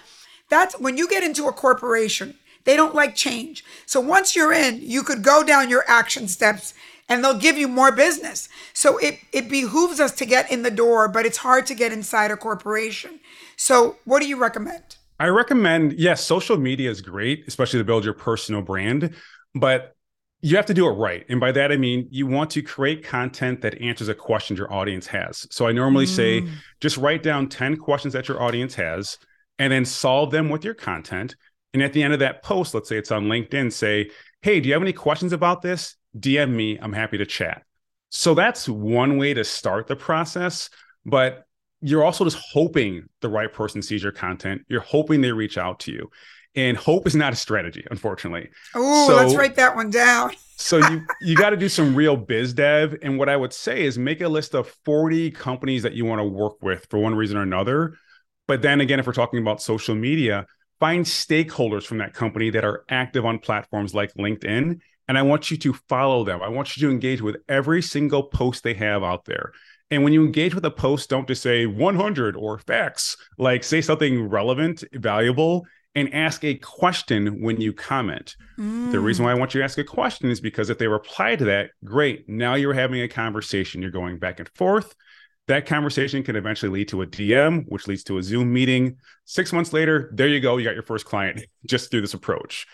that's 0.49 0.79
when 0.81 0.99
you 0.99 1.09
get 1.09 1.23
into 1.23 1.47
a 1.47 1.53
corporation, 1.53 2.35
they 2.65 2.77
don't 2.77 2.95
like 2.95 3.15
change. 3.15 3.65
So 3.87 4.01
once 4.01 4.37
you're 4.37 4.53
in, 4.53 4.81
you 4.81 5.03
could 5.03 5.23
go 5.23 5.43
down 5.43 5.71
your 5.71 5.85
action 5.87 6.29
steps 6.29 6.75
and 7.09 7.23
they'll 7.23 7.39
give 7.39 7.59
you 7.59 7.69
more 7.69 7.93
business. 7.93 8.49
So 8.73 8.99
it, 8.99 9.19
it 9.33 9.49
behooves 9.49 10.01
us 10.01 10.13
to 10.13 10.27
get 10.27 10.51
in 10.51 10.63
the 10.63 10.71
door, 10.71 11.09
but 11.09 11.27
it's 11.27 11.39
hard 11.39 11.67
to 11.67 11.75
get 11.75 11.93
inside 11.93 12.31
a 12.31 12.37
corporation. 12.37 13.21
So 13.57 13.97
what 14.05 14.21
do 14.21 14.29
you 14.29 14.37
recommend? 14.37 14.97
I 15.21 15.29
recommend, 15.29 15.95
yes, 15.95 16.25
social 16.25 16.57
media 16.57 16.91
is 16.91 17.01
great, 17.01 17.45
especially 17.47 17.81
to 17.81 17.85
build 17.85 18.05
your 18.05 18.15
personal 18.15 18.63
brand. 18.63 19.15
But 19.55 19.95
you 20.41 20.57
have 20.57 20.67
to 20.67 20.75
do 20.75 20.89
it 20.89 20.93
right. 20.93 21.25
And 21.29 21.39
by 21.39 21.53
that, 21.53 21.71
I 21.71 21.77
mean, 21.77 22.09
you 22.11 22.27
want 22.27 22.51
to 22.51 22.63
create 22.63 23.05
content 23.05 23.63
that 23.63 23.81
answers 23.81 24.09
a 24.09 24.15
question 24.15 24.57
your 24.57 24.73
audience 24.73 25.07
has. 25.07 25.47
So 25.55 25.69
I 25.69 25.73
normally 25.73 26.07
mm. 26.07 26.09
say 26.09 26.49
just 26.81 26.97
write 26.97 27.23
down 27.23 27.49
10 27.49 27.77
questions 27.77 28.13
that 28.15 28.27
your 28.27 28.43
audience 28.43 28.75
has 28.75 29.19
and 29.61 29.73
then 29.73 29.85
solve 29.85 30.33
them 30.33 30.49
with 30.49 30.65
your 30.65 30.75
content. 30.75 31.37
And 31.75 31.83
at 31.83 31.93
the 31.93 32.03
end 32.03 32.13
of 32.13 32.21
that 32.21 32.43
post, 32.43 32.75
let's 32.75 32.89
say 32.89 32.97
it's 32.97 33.11
on 33.11 33.25
LinkedIn, 33.25 33.73
say, 33.73 34.11
Hey, 34.43 34.61
do 34.61 34.69
you 34.69 34.75
have 34.75 34.83
any 34.83 34.93
questions 34.93 35.33
about 35.33 35.63
this? 35.63 35.97
DM 36.19 36.51
me. 36.51 36.79
I'm 36.79 36.93
happy 36.93 37.19
to 37.19 37.27
chat. 37.27 37.63
So 38.11 38.35
that's 38.35 38.69
one 38.69 39.17
way 39.17 39.33
to 39.35 39.45
start 39.45 39.87
the 39.87 39.97
process. 39.97 40.69
But 41.07 41.47
you're 41.81 42.05
also 42.05 42.25
just 42.25 42.39
hoping 42.53 43.09
the 43.21 43.29
right 43.29 43.53
person 43.53 43.83
sees 43.83 44.03
your 44.03 44.13
content. 44.13 44.63
You're 44.69 44.81
hoping 44.81 45.21
they 45.21 45.33
reach 45.33 45.59
out 45.59 45.81
to 45.81 45.93
you. 45.93 46.11
And 46.55 46.77
hope 46.77 47.07
is 47.07 47.17
not 47.17 47.33
a 47.33 47.37
strategy, 47.37 47.85
unfortunately. 47.91 48.51
Oh, 48.75 49.09
so, 49.09 49.17
let's 49.17 49.35
write 49.35 49.57
that 49.57 49.75
one 49.75 49.91
down. 49.91 50.33
so 50.57 50.77
you 50.91 51.03
you 51.23 51.35
got 51.35 51.51
to 51.51 51.57
do 51.57 51.69
some 51.69 51.95
real 51.95 52.15
biz 52.15 52.53
dev. 52.53 52.95
And 53.03 53.19
what 53.19 53.31
I 53.31 53.37
would 53.37 53.55
say 53.55 53.85
is 53.85 53.99
make 53.99 54.21
a 54.21 54.29
list 54.29 54.55
of 54.55 54.69
40 54.85 55.31
companies 55.31 55.83
that 55.83 55.95
you 55.95 56.05
want 56.05 56.21
to 56.21 56.25
work 56.25 56.63
with 56.63 56.87
for 56.91 56.99
one 56.99 57.15
reason 57.15 57.39
or 57.39 57.43
another. 57.43 57.95
But 58.47 58.61
then 58.61 58.83
again, 58.83 59.01
if 59.01 59.07
we're 59.07 59.15
talking 59.15 59.41
about 59.41 59.63
social 59.63 59.95
media, 59.95 60.47
find 60.83 61.05
stakeholders 61.05 61.85
from 61.85 61.99
that 61.99 62.13
company 62.13 62.51
that 62.51 62.65
are 62.65 62.85
active 62.89 63.25
on 63.25 63.39
platforms 63.39 63.95
like 63.95 64.13
LinkedIn. 64.15 64.81
And 65.07 65.17
I 65.17 65.23
want 65.23 65.49
you 65.49 65.57
to 65.59 65.75
follow 65.89 66.25
them. 66.25 66.43
I 66.43 66.49
want 66.49 66.77
you 66.77 66.85
to 66.85 66.93
engage 66.93 67.23
with 67.23 67.37
every 67.49 67.81
single 67.81 68.25
post 68.25 68.65
they 68.65 68.75
have 68.75 69.05
out 69.05 69.25
there. 69.25 69.53
And 69.93 70.03
when 70.03 70.13
you 70.13 70.25
engage 70.25 70.57
with 70.57 70.65
a 70.65 70.73
post, 70.73 71.09
don't 71.09 71.29
just 71.29 71.41
say 71.41 71.67
100 71.67 72.35
or 72.35 72.59
facts, 72.59 73.17
like 73.39 73.63
say 73.63 73.81
something 73.81 74.29
relevant, 74.29 74.83
valuable, 74.93 75.65
and 75.95 76.13
ask 76.13 76.43
a 76.43 76.57
question 76.57 77.41
when 77.41 77.61
you 77.61 77.73
comment. 77.73 78.35
Mm. 78.59 78.91
The 78.91 78.99
reason 78.99 79.25
why 79.25 79.31
I 79.31 79.35
want 79.35 79.55
you 79.55 79.61
to 79.61 79.65
ask 79.65 79.79
a 79.79 79.85
question 79.85 80.33
is 80.33 80.41
because 80.41 80.69
if 80.69 80.79
they 80.79 80.89
reply 80.89 81.37
to 81.37 81.45
that, 81.45 81.71
great. 81.85 82.29
Now 82.29 82.55
you're 82.55 82.75
having 82.75 83.03
a 83.03 83.09
conversation. 83.09 83.83
You're 83.83 83.93
going 83.93 84.19
back 84.19 84.41
and 84.41 84.49
forth. 84.57 84.97
That 85.49 85.67
conversation 85.67 86.23
can 86.23 86.37
eventually 86.37 86.71
lead 86.71 86.89
to 86.89 87.03
a 87.03 87.07
DM, 87.07 87.65
which 87.69 87.89
leads 87.89 88.05
to 88.05 88.19
a 88.19 88.23
Zoom 88.23 88.53
meeting. 88.53 88.97
Six 89.25 89.53
months 89.53 89.73
later, 89.73 90.11
there 90.15 90.29
you 90.29 90.41
go. 90.41 90.57
You 90.57 90.65
got 90.65 90.75
your 90.75 90.85
first 90.85 91.05
client 91.05 91.45
just 91.67 91.91
through 91.91 92.03
this 92.03 92.15
approach. 92.15 92.67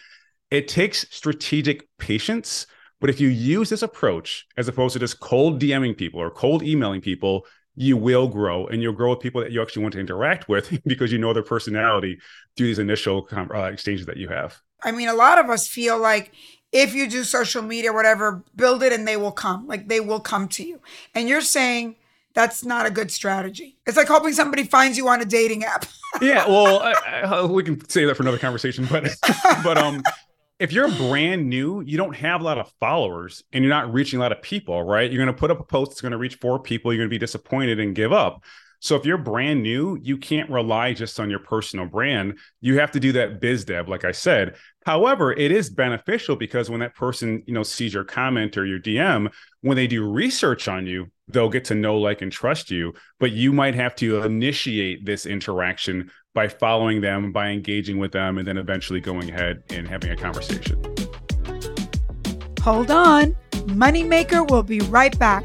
It 0.51 0.69
takes 0.69 1.07
strategic 1.11 1.89
patience. 1.99 2.67
But 3.01 3.11
if 3.11 3.21
you 3.21 3.29
use 3.29 3.71
this 3.71 3.83
approach 3.83 4.47
as 4.57 4.69
opposed 4.69 4.95
to 4.95 4.99
just 4.99 5.21
cold 5.21 5.61
DMing 5.61 5.97
people 5.97 6.21
or 6.21 6.31
cold 6.31 6.63
emailing 6.63 7.01
people, 7.01 7.47
you 7.75 7.97
will 7.97 8.27
grow 8.27 8.67
and 8.67 8.83
you'll 8.83 8.93
grow 8.93 9.11
with 9.11 9.21
people 9.21 9.41
that 9.41 9.53
you 9.53 9.63
actually 9.63 9.83
want 9.83 9.93
to 9.93 10.01
interact 10.01 10.49
with 10.49 10.83
because 10.85 11.13
you 11.13 11.19
know 11.19 11.33
their 11.33 11.45
personality 11.45 12.19
through 12.57 12.67
these 12.67 12.81
initial 12.81 13.29
uh, 13.33 13.63
exchanges 13.65 14.05
that 14.07 14.17
you 14.17 14.29
have. 14.29 14.61
I 14.83 14.91
mean, 14.91 15.09
a 15.09 15.15
lot 15.15 15.39
of 15.39 15.49
us 15.49 15.69
feel 15.69 15.99
like 15.99 16.33
if 16.73 16.93
you 16.93 17.09
do 17.09 17.25
social 17.25 17.63
media, 17.63 17.93
whatever, 17.93 18.43
build 18.55 18.83
it 18.83 18.93
and 18.93 19.07
they 19.07 19.17
will 19.17 19.33
come. 19.33 19.67
Like 19.67 19.89
they 19.89 20.01
will 20.01 20.21
come 20.21 20.49
to 20.49 20.65
you. 20.65 20.81
And 21.15 21.29
you're 21.29 21.41
saying 21.41 21.97
that's 22.35 22.65
not 22.65 22.87
a 22.87 22.91
good 22.91 23.11
strategy. 23.11 23.79
It's 23.87 23.97
like 23.97 24.09
hoping 24.09 24.33
somebody 24.33 24.65
finds 24.65 24.97
you 24.97 25.09
on 25.09 25.21
a 25.21 25.25
dating 25.25 25.65
app. 25.65 25.87
yeah, 26.21 26.47
well, 26.47 26.81
I, 26.81 26.93
I, 26.93 27.45
we 27.45 27.63
can 27.63 27.87
say 27.89 28.05
that 28.05 28.17
for 28.17 28.23
another 28.23 28.39
conversation, 28.39 28.87
but 28.91 29.09
but 29.65 29.79
um, 29.79 30.03
if 30.59 30.73
you're 30.73 30.91
brand 30.93 31.49
new, 31.49 31.81
you 31.81 31.97
don't 31.97 32.17
have 32.17 32.41
a 32.41 32.45
lot 32.45 32.59
of 32.59 32.73
followers 32.81 33.45
and 33.53 33.65
you're 33.65 33.73
not 33.73 33.93
reaching 33.93 34.19
a 34.19 34.23
lot 34.23 34.33
of 34.33 34.43
people, 34.43 34.83
right? 34.83 35.11
You're 35.11 35.25
going 35.25 35.35
to 35.35 35.39
put 35.39 35.51
up 35.51 35.61
a 35.61 35.65
post 35.65 35.93
that's 35.93 36.01
going 36.01 36.13
to 36.13 36.19
reach 36.19 36.37
four 36.37 36.59
people. 36.59 36.93
You're 36.93 37.01
going 37.01 37.11
to 37.11 37.15
be 37.15 37.19
disappointed 37.19 37.81
and 37.81 37.95
give 37.95 38.13
up. 38.13 38.43
So 38.81 38.97
if 38.97 39.05
you're 39.05 39.19
brand 39.19 39.63
new, 39.63 39.99
you 40.01 40.17
can't 40.17 40.49
rely 40.51 40.93
just 40.93 41.19
on 41.19 41.31
your 41.31 41.41
personal 41.41 41.87
brand. 41.87 42.39
You 42.61 42.79
have 42.79 42.93
to 42.93 43.01
do 43.01 43.13
that 43.13 43.41
biz 43.41 43.65
dev, 43.65 43.89
like 43.89 44.05
I 44.05 44.13
said. 44.13 44.57
However, 44.87 45.33
it 45.33 45.51
is 45.51 45.69
beneficial 45.69 46.37
because 46.37 46.71
when 46.71 46.81
that 46.81 46.95
person, 46.95 47.43
you 47.47 47.55
know, 47.55 47.63
sees 47.63 47.93
your 47.93 48.05
comment 48.05 48.57
or 48.57 48.65
your 48.65 48.79
DM, 48.79 49.31
when 49.63 49.77
they 49.77 49.87
do 49.87 50.09
research 50.09 50.69
on 50.69 50.87
you, 50.87 51.11
they'll 51.27 51.49
get 51.49 51.65
to 51.67 51.75
know, 51.75 51.99
like, 51.99 52.23
and 52.23 52.33
trust 52.33 52.71
you. 52.71 52.95
But 53.19 53.33
you 53.33 53.53
might 53.53 53.75
have 53.75 53.95
to 53.97 54.23
initiate 54.23 55.05
this 55.05 55.27
interaction 55.27 56.11
by 56.35 56.49
following 56.49 57.01
them, 57.01 57.33
by 57.33 57.49
engaging 57.49 57.99
with 57.99 58.13
them, 58.13 58.39
and 58.39 58.47
then 58.47 58.57
eventually 58.57 59.01
going 59.01 59.29
ahead 59.29 59.63
and 59.71 59.89
having 59.89 60.11
a 60.11 60.17
conversation. 60.17 60.81
Hold 62.63 62.91
on. 62.91 63.37
Moneymaker 63.51 64.49
will 64.49 64.63
be 64.63 64.81
right 64.81 65.19
back. 65.19 65.45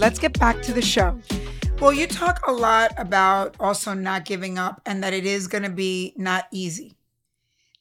Let's 0.00 0.18
get 0.18 0.38
back 0.40 0.62
to 0.62 0.72
the 0.72 0.80
show. 0.80 1.20
Well, 1.78 1.92
you 1.92 2.06
talk 2.06 2.40
a 2.46 2.52
lot 2.52 2.92
about 2.96 3.54
also 3.60 3.92
not 3.92 4.24
giving 4.24 4.56
up 4.56 4.80
and 4.86 5.04
that 5.04 5.12
it 5.12 5.26
is 5.26 5.46
going 5.46 5.62
to 5.62 5.68
be 5.68 6.14
not 6.16 6.46
easy. 6.50 6.94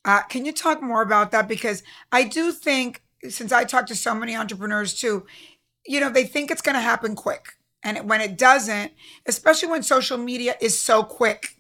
Uh, 0.04 0.24
can 0.24 0.44
you 0.44 0.52
talk 0.52 0.84
more 0.84 1.02
about 1.02 1.32
that? 1.32 1.48
Because 1.48 1.82
I 2.12 2.26
do 2.26 2.52
think, 2.52 3.02
since 3.30 3.54
I 3.54 3.64
talk 3.64 3.86
to 3.86 3.96
so 3.96 4.14
many 4.14 4.36
entrepreneurs 4.36 5.00
too, 5.00 5.26
you 5.86 6.02
know, 6.02 6.10
they 6.10 6.26
think 6.26 6.52
it's 6.52 6.62
going 6.62 6.76
to 6.76 6.82
happen 6.82 7.16
quick. 7.16 7.54
And 7.84 7.96
it, 7.96 8.04
when 8.04 8.20
it 8.20 8.38
doesn't, 8.38 8.92
especially 9.26 9.70
when 9.70 9.82
social 9.82 10.18
media 10.18 10.56
is 10.60 10.78
so 10.78 11.04
quick, 11.04 11.56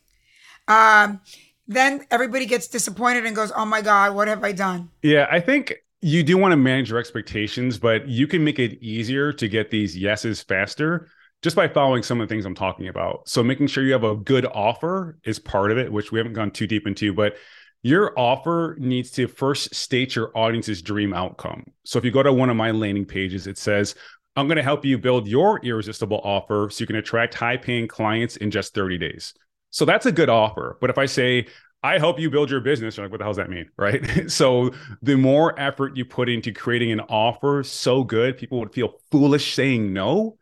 um, 0.67 1.21
then 1.69 2.05
everybody 2.11 2.45
gets 2.45 2.67
disappointed 2.67 3.25
and 3.25 3.33
goes, 3.33 3.53
oh 3.55 3.63
my 3.63 3.81
God, 3.81 4.13
what 4.13 4.27
have 4.27 4.43
I 4.43 4.51
done? 4.51 4.89
Yeah, 5.03 5.25
I 5.31 5.39
think 5.39 5.85
you 6.01 6.23
do 6.23 6.37
want 6.37 6.51
to 6.51 6.57
manage 6.57 6.89
your 6.89 6.99
expectations, 6.99 7.77
but 7.77 8.07
you 8.07 8.27
can 8.27 8.43
make 8.43 8.59
it 8.59 8.81
easier 8.81 9.33
to 9.33 9.47
get 9.47 9.69
these 9.69 9.97
yeses 9.97 10.41
faster 10.41 11.07
just 11.41 11.55
by 11.55 11.67
following 11.67 12.03
some 12.03 12.19
of 12.19 12.27
the 12.27 12.33
things 12.33 12.45
I'm 12.45 12.55
talking 12.55 12.87
about. 12.87 13.27
So 13.27 13.43
making 13.43 13.67
sure 13.67 13.83
you 13.83 13.93
have 13.93 14.03
a 14.03 14.15
good 14.15 14.45
offer 14.45 15.17
is 15.23 15.39
part 15.39 15.71
of 15.71 15.77
it, 15.77 15.91
which 15.91 16.11
we 16.11 16.19
haven't 16.19 16.33
gone 16.33 16.51
too 16.51 16.67
deep 16.67 16.87
into, 16.87 17.13
but 17.13 17.35
your 17.81 18.17
offer 18.19 18.75
needs 18.79 19.11
to 19.11 19.27
first 19.27 19.73
state 19.73 20.15
your 20.15 20.37
audience's 20.37 20.81
dream 20.81 21.13
outcome. 21.13 21.63
So 21.85 21.97
if 21.97 22.03
you 22.03 22.11
go 22.11 22.23
to 22.23 22.33
one 22.33 22.49
of 22.49 22.57
my 22.57 22.71
landing 22.71 23.05
pages, 23.05 23.47
it 23.47 23.57
says, 23.57 23.95
I'm 24.35 24.47
going 24.47 24.57
to 24.57 24.63
help 24.63 24.85
you 24.85 24.97
build 24.97 25.27
your 25.27 25.59
irresistible 25.63 26.21
offer 26.23 26.69
so 26.69 26.81
you 26.81 26.87
can 26.87 26.97
attract 26.97 27.33
high 27.33 27.57
paying 27.57 27.87
clients 27.87 28.37
in 28.37 28.51
just 28.51 28.73
30 28.73 28.97
days. 28.97 29.33
So 29.69 29.85
that's 29.85 30.05
a 30.05 30.11
good 30.11 30.29
offer. 30.29 30.77
But 30.81 30.89
if 30.89 30.97
I 30.97 31.05
say, 31.05 31.47
I 31.81 31.97
help 31.97 32.19
you 32.19 32.29
build 32.29 32.51
your 32.51 32.59
business. 32.59 32.97
You're 32.97 33.05
like, 33.05 33.11
what 33.11 33.19
the 33.19 33.23
hell 33.23 33.31
does 33.31 33.37
that 33.37 33.49
mean? 33.49 33.69
Right. 33.77 34.29
so 34.31 34.71
the 35.01 35.15
more 35.15 35.57
effort 35.59 35.95
you 35.95 36.05
put 36.05 36.29
into 36.29 36.51
creating 36.51 36.91
an 36.91 36.99
offer 37.01 37.63
so 37.63 38.03
good, 38.03 38.37
people 38.37 38.59
would 38.59 38.73
feel 38.73 38.99
foolish 39.11 39.53
saying 39.53 39.93
no, 39.93 40.37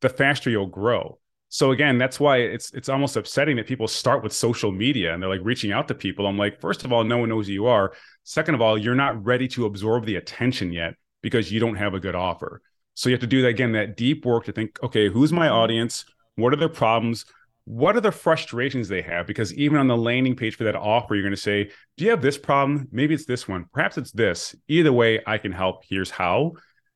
the 0.00 0.08
faster 0.08 0.50
you'll 0.50 0.66
grow. 0.66 1.18
So 1.48 1.70
again, 1.70 1.98
that's 1.98 2.18
why 2.18 2.38
it's 2.38 2.72
it's 2.72 2.88
almost 2.88 3.16
upsetting 3.16 3.56
that 3.56 3.66
people 3.66 3.86
start 3.86 4.22
with 4.22 4.32
social 4.32 4.72
media 4.72 5.12
and 5.12 5.22
they're 5.22 5.28
like 5.28 5.44
reaching 5.44 5.70
out 5.70 5.86
to 5.88 5.94
people. 5.94 6.26
I'm 6.26 6.38
like, 6.38 6.60
first 6.60 6.84
of 6.84 6.92
all, 6.92 7.04
no 7.04 7.18
one 7.18 7.28
knows 7.28 7.46
who 7.46 7.52
you 7.52 7.66
are. 7.66 7.92
Second 8.24 8.54
of 8.54 8.62
all, 8.62 8.78
you're 8.78 8.94
not 8.94 9.22
ready 9.22 9.48
to 9.48 9.66
absorb 9.66 10.06
the 10.06 10.16
attention 10.16 10.72
yet 10.72 10.94
because 11.22 11.52
you 11.52 11.60
don't 11.60 11.76
have 11.76 11.92
a 11.92 12.00
good 12.00 12.14
offer. 12.14 12.62
So 12.94 13.08
you 13.08 13.14
have 13.14 13.20
to 13.20 13.26
do 13.26 13.42
that 13.42 13.48
again, 13.48 13.72
that 13.72 13.96
deep 13.96 14.24
work 14.24 14.44
to 14.46 14.52
think, 14.52 14.78
okay, 14.82 15.08
who's 15.08 15.32
my 15.32 15.48
audience? 15.48 16.04
What 16.36 16.52
are 16.52 16.56
their 16.56 16.68
problems? 16.70 17.26
What 17.64 17.96
are 17.96 18.00
the 18.00 18.12
frustrations 18.12 18.88
they 18.88 19.02
have? 19.02 19.26
Because 19.26 19.54
even 19.54 19.78
on 19.78 19.86
the 19.86 19.96
landing 19.96 20.34
page 20.34 20.56
for 20.56 20.64
that 20.64 20.74
offer, 20.74 21.14
you're 21.14 21.22
going 21.22 21.34
to 21.34 21.40
say, 21.40 21.70
Do 21.96 22.04
you 22.04 22.10
have 22.10 22.22
this 22.22 22.38
problem? 22.38 22.88
Maybe 22.90 23.14
it's 23.14 23.26
this 23.26 23.46
one. 23.46 23.66
Perhaps 23.72 23.98
it's 23.98 24.12
this. 24.12 24.54
Either 24.68 24.92
way, 24.92 25.20
I 25.26 25.38
can 25.38 25.52
help. 25.52 25.84
Here's 25.88 26.10
how. 26.10 26.52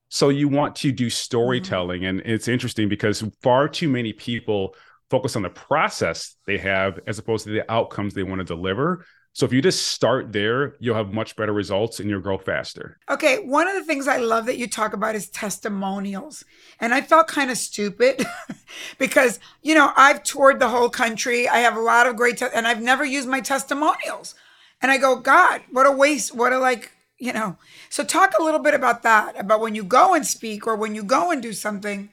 So 0.08 0.28
you 0.28 0.48
want 0.48 0.76
to 0.76 0.92
do 0.92 1.10
storytelling. 1.10 2.02
Mm-hmm. 2.02 2.18
And 2.18 2.26
it's 2.26 2.48
interesting 2.48 2.88
because 2.88 3.22
far 3.42 3.68
too 3.68 3.88
many 3.88 4.12
people 4.12 4.74
focus 5.10 5.36
on 5.36 5.42
the 5.42 5.50
process 5.50 6.34
they 6.46 6.58
have 6.58 6.98
as 7.06 7.18
opposed 7.18 7.44
to 7.44 7.52
the 7.52 7.70
outcomes 7.70 8.14
they 8.14 8.24
want 8.24 8.40
to 8.40 8.44
deliver. 8.44 9.04
So 9.36 9.44
if 9.44 9.52
you 9.52 9.60
just 9.60 9.88
start 9.88 10.32
there, 10.32 10.76
you'll 10.80 10.94
have 10.94 11.12
much 11.12 11.36
better 11.36 11.52
results 11.52 12.00
and 12.00 12.08
you'll 12.08 12.22
grow 12.22 12.38
faster. 12.38 12.96
Okay, 13.10 13.36
one 13.36 13.68
of 13.68 13.74
the 13.74 13.84
things 13.84 14.08
I 14.08 14.16
love 14.16 14.46
that 14.46 14.56
you 14.56 14.66
talk 14.66 14.94
about 14.94 15.14
is 15.14 15.28
testimonials. 15.28 16.42
And 16.80 16.94
I 16.94 17.02
felt 17.02 17.28
kind 17.28 17.50
of 17.50 17.58
stupid 17.58 18.24
because, 18.98 19.38
you 19.60 19.74
know, 19.74 19.92
I've 19.94 20.22
toured 20.22 20.58
the 20.58 20.70
whole 20.70 20.88
country. 20.88 21.46
I 21.46 21.58
have 21.58 21.76
a 21.76 21.82
lot 21.82 22.06
of 22.06 22.16
great 22.16 22.38
te- 22.38 22.46
and 22.54 22.66
I've 22.66 22.80
never 22.80 23.04
used 23.04 23.28
my 23.28 23.42
testimonials. 23.42 24.34
And 24.80 24.90
I 24.90 24.96
go, 24.96 25.16
"God, 25.16 25.60
what 25.70 25.86
a 25.86 25.92
waste. 25.92 26.34
What 26.34 26.54
a 26.54 26.58
like, 26.58 26.92
you 27.18 27.34
know." 27.34 27.58
So 27.90 28.04
talk 28.04 28.32
a 28.38 28.42
little 28.42 28.60
bit 28.60 28.72
about 28.72 29.02
that, 29.02 29.38
about 29.38 29.60
when 29.60 29.74
you 29.74 29.84
go 29.84 30.14
and 30.14 30.26
speak 30.26 30.66
or 30.66 30.76
when 30.76 30.94
you 30.94 31.02
go 31.04 31.30
and 31.30 31.42
do 31.42 31.52
something, 31.52 32.08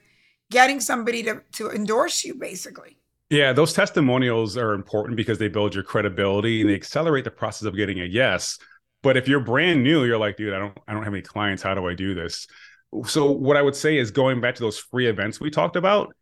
getting 0.51 0.81
somebody 0.81 1.23
to 1.23 1.41
to 1.53 1.71
endorse 1.71 2.25
you 2.25 2.33
basically. 2.33 2.97
Yeah, 3.33 3.51
those 3.51 3.73
testimonials 3.73 4.57
are 4.57 4.73
important 4.73 5.17
because 5.17 5.39
they 5.39 5.47
build 5.47 5.73
your 5.73 5.83
credibility 5.83 6.61
and 6.61 6.69
they 6.69 6.75
accelerate 6.75 7.23
the 7.23 7.31
process 7.31 7.67
of 7.67 7.75
getting 7.75 7.99
a 7.99 8.05
yes. 8.05 8.59
But 9.01 9.17
if 9.17 9.27
you're 9.27 9.39
brand 9.39 9.83
new, 9.83 10.03
you're 10.03 10.19
like, 10.19 10.37
dude, 10.37 10.53
I 10.53 10.59
don't 10.59 10.77
I 10.87 10.93
don't 10.93 11.03
have 11.03 11.15
any 11.15 11.23
clients. 11.23 11.63
How 11.63 11.73
do 11.73 11.87
I 11.87 11.95
do 11.95 12.13
this? 12.13 12.45
So 13.05 13.31
what 13.31 13.57
I 13.57 13.63
would 13.63 13.75
say 13.75 13.97
is 13.97 14.11
going 14.11 14.39
back 14.39 14.53
to 14.55 14.61
those 14.61 14.77
free 14.77 15.07
events 15.07 15.39
we 15.39 15.49
talked 15.49 15.75
about, 15.75 16.15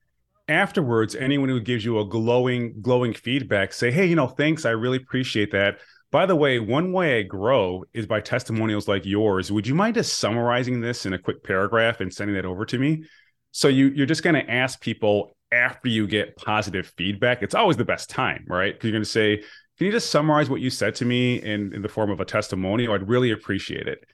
afterwards, 0.47 1.13
anyone 1.13 1.50
who 1.50 1.60
gives 1.60 1.84
you 1.84 2.00
a 2.00 2.06
glowing, 2.06 2.82
glowing 2.82 3.13
feedback, 3.13 3.74
say, 3.74 3.91
hey, 3.91 4.06
you 4.06 4.15
know, 4.15 4.30
thanks. 4.30 4.63
I 4.63 4.69
really 4.69 4.95
appreciate 4.95 5.52
that. 5.52 5.80
By 6.12 6.26
the 6.26 6.38
way, 6.38 6.60
one 6.60 6.93
way 6.93 7.19
I 7.19 7.24
grow 7.24 7.84
is 7.93 8.06
by 8.06 8.21
testimonials 8.21 8.88
like 8.88 9.06
yours. 9.06 9.52
Would 9.52 9.67
you 9.67 9.76
mind 9.76 9.95
just 9.95 10.17
summarizing 10.17 10.80
this 10.80 11.06
in 11.06 11.12
a 11.12 11.19
quick 11.19 11.43
paragraph 11.43 12.00
and 12.00 12.13
sending 12.13 12.38
that 12.38 12.45
over 12.45 12.65
to 12.67 12.80
me? 12.80 13.04
So 13.52 13.67
you 13.67 13.88
you're 13.88 14.06
just 14.06 14.24
going 14.24 14.36
to 14.36 14.50
ask 14.50 14.80
people 14.80 15.36
after 15.51 15.89
you 15.89 16.07
get 16.07 16.35
positive 16.37 16.87
feedback, 16.97 17.43
it's 17.43 17.55
always 17.55 17.77
the 17.77 17.85
best 17.85 18.09
time, 18.09 18.45
right? 18.47 18.73
Because 18.73 18.85
you're 18.85 18.93
going 18.93 19.03
to 19.03 19.09
say, 19.09 19.37
Can 19.77 19.87
you 19.87 19.91
just 19.91 20.09
summarize 20.09 20.49
what 20.49 20.61
you 20.61 20.69
said 20.69 20.95
to 20.95 21.05
me 21.05 21.41
in, 21.41 21.73
in 21.73 21.81
the 21.81 21.89
form 21.89 22.09
of 22.09 22.19
a 22.19 22.25
testimonial? 22.25 22.93
I'd 22.93 23.07
really 23.07 23.31
appreciate 23.31 23.87
it. 23.87 24.05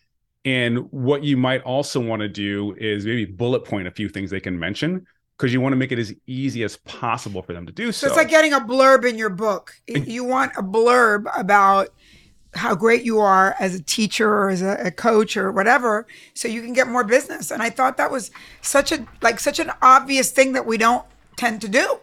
And 0.46 0.92
what 0.92 1.24
you 1.24 1.36
might 1.36 1.62
also 1.64 2.00
want 2.00 2.22
to 2.22 2.30
do 2.30 2.74
is 2.78 3.06
maybe 3.06 3.26
bullet 3.26 3.66
point 3.66 3.88
a 3.88 3.92
few 3.92 4.08
things 4.08 4.30
they 4.30 4.40
can 4.40 4.58
mention 4.58 5.06
because 5.38 5.54
you 5.54 5.62
want 5.62 5.74
to 5.74 5.78
make 5.78 5.92
it 5.92 6.00
as 6.00 6.14
easy 6.26 6.64
as 6.64 6.78
possible 6.78 7.42
for 7.42 7.54
them 7.54 7.66
to 7.66 7.72
do 7.72 7.92
so. 7.92 8.08
So 8.08 8.08
it's 8.08 8.18
like 8.18 8.30
getting 8.30 8.54
a 8.54 8.60
blurb 8.60 9.08
in 9.08 9.18
your 9.18 9.30
book. 9.30 9.74
You 9.88 10.24
want 10.24 10.54
a 10.58 10.64
blurb 10.64 11.26
about 11.38 11.90
how 12.54 12.74
great 12.74 13.04
you 13.04 13.20
are 13.20 13.56
as 13.60 13.76
a 13.76 13.84
teacher 13.84 14.28
or 14.28 14.50
as 14.50 14.62
a, 14.62 14.78
a, 14.86 14.90
coach 14.90 15.38
or 15.38 15.52
whatever 15.52 16.08
so 16.34 16.48
you 16.48 16.62
can 16.62 16.74
get 16.74 16.88
more 16.88 17.04
business 17.04 17.52
and 17.52 17.62
i 17.62 17.70
thought 17.70 17.98
that 17.98 18.10
was 18.10 18.32
such 18.62 18.92
a 18.92 19.06
like 19.22 19.40
such 19.40 19.60
an 19.60 19.70
obvious 19.82 20.32
thing 20.32 20.54
that 20.54 20.66
we 20.66 20.78
don't 20.78 21.06
tend 21.38 21.62
to 21.62 21.70
do. 21.70 22.00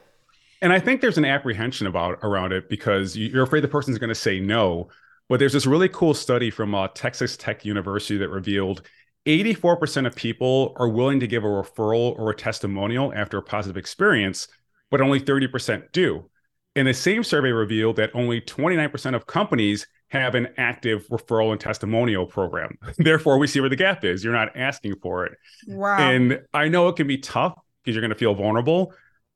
And 0.63 0.73
I 0.73 0.81
think 0.81 1.01
there's 1.01 1.19
an 1.19 1.25
apprehension 1.25 1.87
about 1.87 2.19
around 2.23 2.53
it 2.53 2.69
because 2.69 3.17
you're 3.17 3.43
afraid 3.43 3.63
the 3.63 3.69
person's 3.69 3.99
going 3.99 4.09
to 4.09 4.15
say 4.15 4.41
no. 4.41 4.89
But 5.29 5.39
there's 5.39 5.53
this 5.53 5.67
really 5.67 5.89
cool 5.89 6.15
study 6.15 6.51
from 6.51 6.75
uh, 6.75 6.89
Texas 6.89 7.37
Tech 7.37 7.65
University 7.65 8.19
that 8.19 8.29
revealed 8.29 8.83
84% 9.27 10.07
of 10.07 10.15
people 10.15 10.75
are 10.77 10.89
willing 10.89 11.21
to 11.21 11.27
give 11.27 11.45
a 11.45 11.49
referral 11.49 12.19
or 12.19 12.31
a 12.31 12.37
testimonial 12.37 13.13
after 13.15 13.39
a 13.39 13.43
positive 13.43 13.77
experience, 13.77 14.49
but 14.91 15.01
only 15.01 15.21
30% 15.21 15.93
do. 15.93 16.29
And 16.77 16.89
the 16.89 16.95
same 16.95 17.25
survey 17.25 17.53
revealed 17.53 17.97
that 17.97 18.11
only 18.15 18.41
29% 18.41 19.15
of 19.15 19.27
companies 19.27 19.87
have 20.09 20.35
an 20.35 20.49
active 20.59 21.07
referral 21.09 21.53
and 21.53 21.61
testimonial 21.61 22.27
program. 22.27 22.77
Therefore, 22.99 23.39
we 23.39 23.47
see 23.47 23.61
where 23.61 23.71
the 23.71 23.77
gap 23.77 24.05
is. 24.05 24.23
You're 24.23 24.33
not 24.33 24.57
asking 24.57 24.97
for 25.01 25.25
it. 25.25 25.39
Wow. 25.67 25.99
And 25.99 26.41
I 26.53 26.69
know 26.69 26.89
it 26.89 26.97
can 26.97 27.07
be 27.07 27.19
tough 27.19 27.55
because 27.83 27.95
you're 27.95 28.03
going 28.03 28.11
to 28.11 28.19
feel 28.19 28.35
vulnerable, 28.35 28.93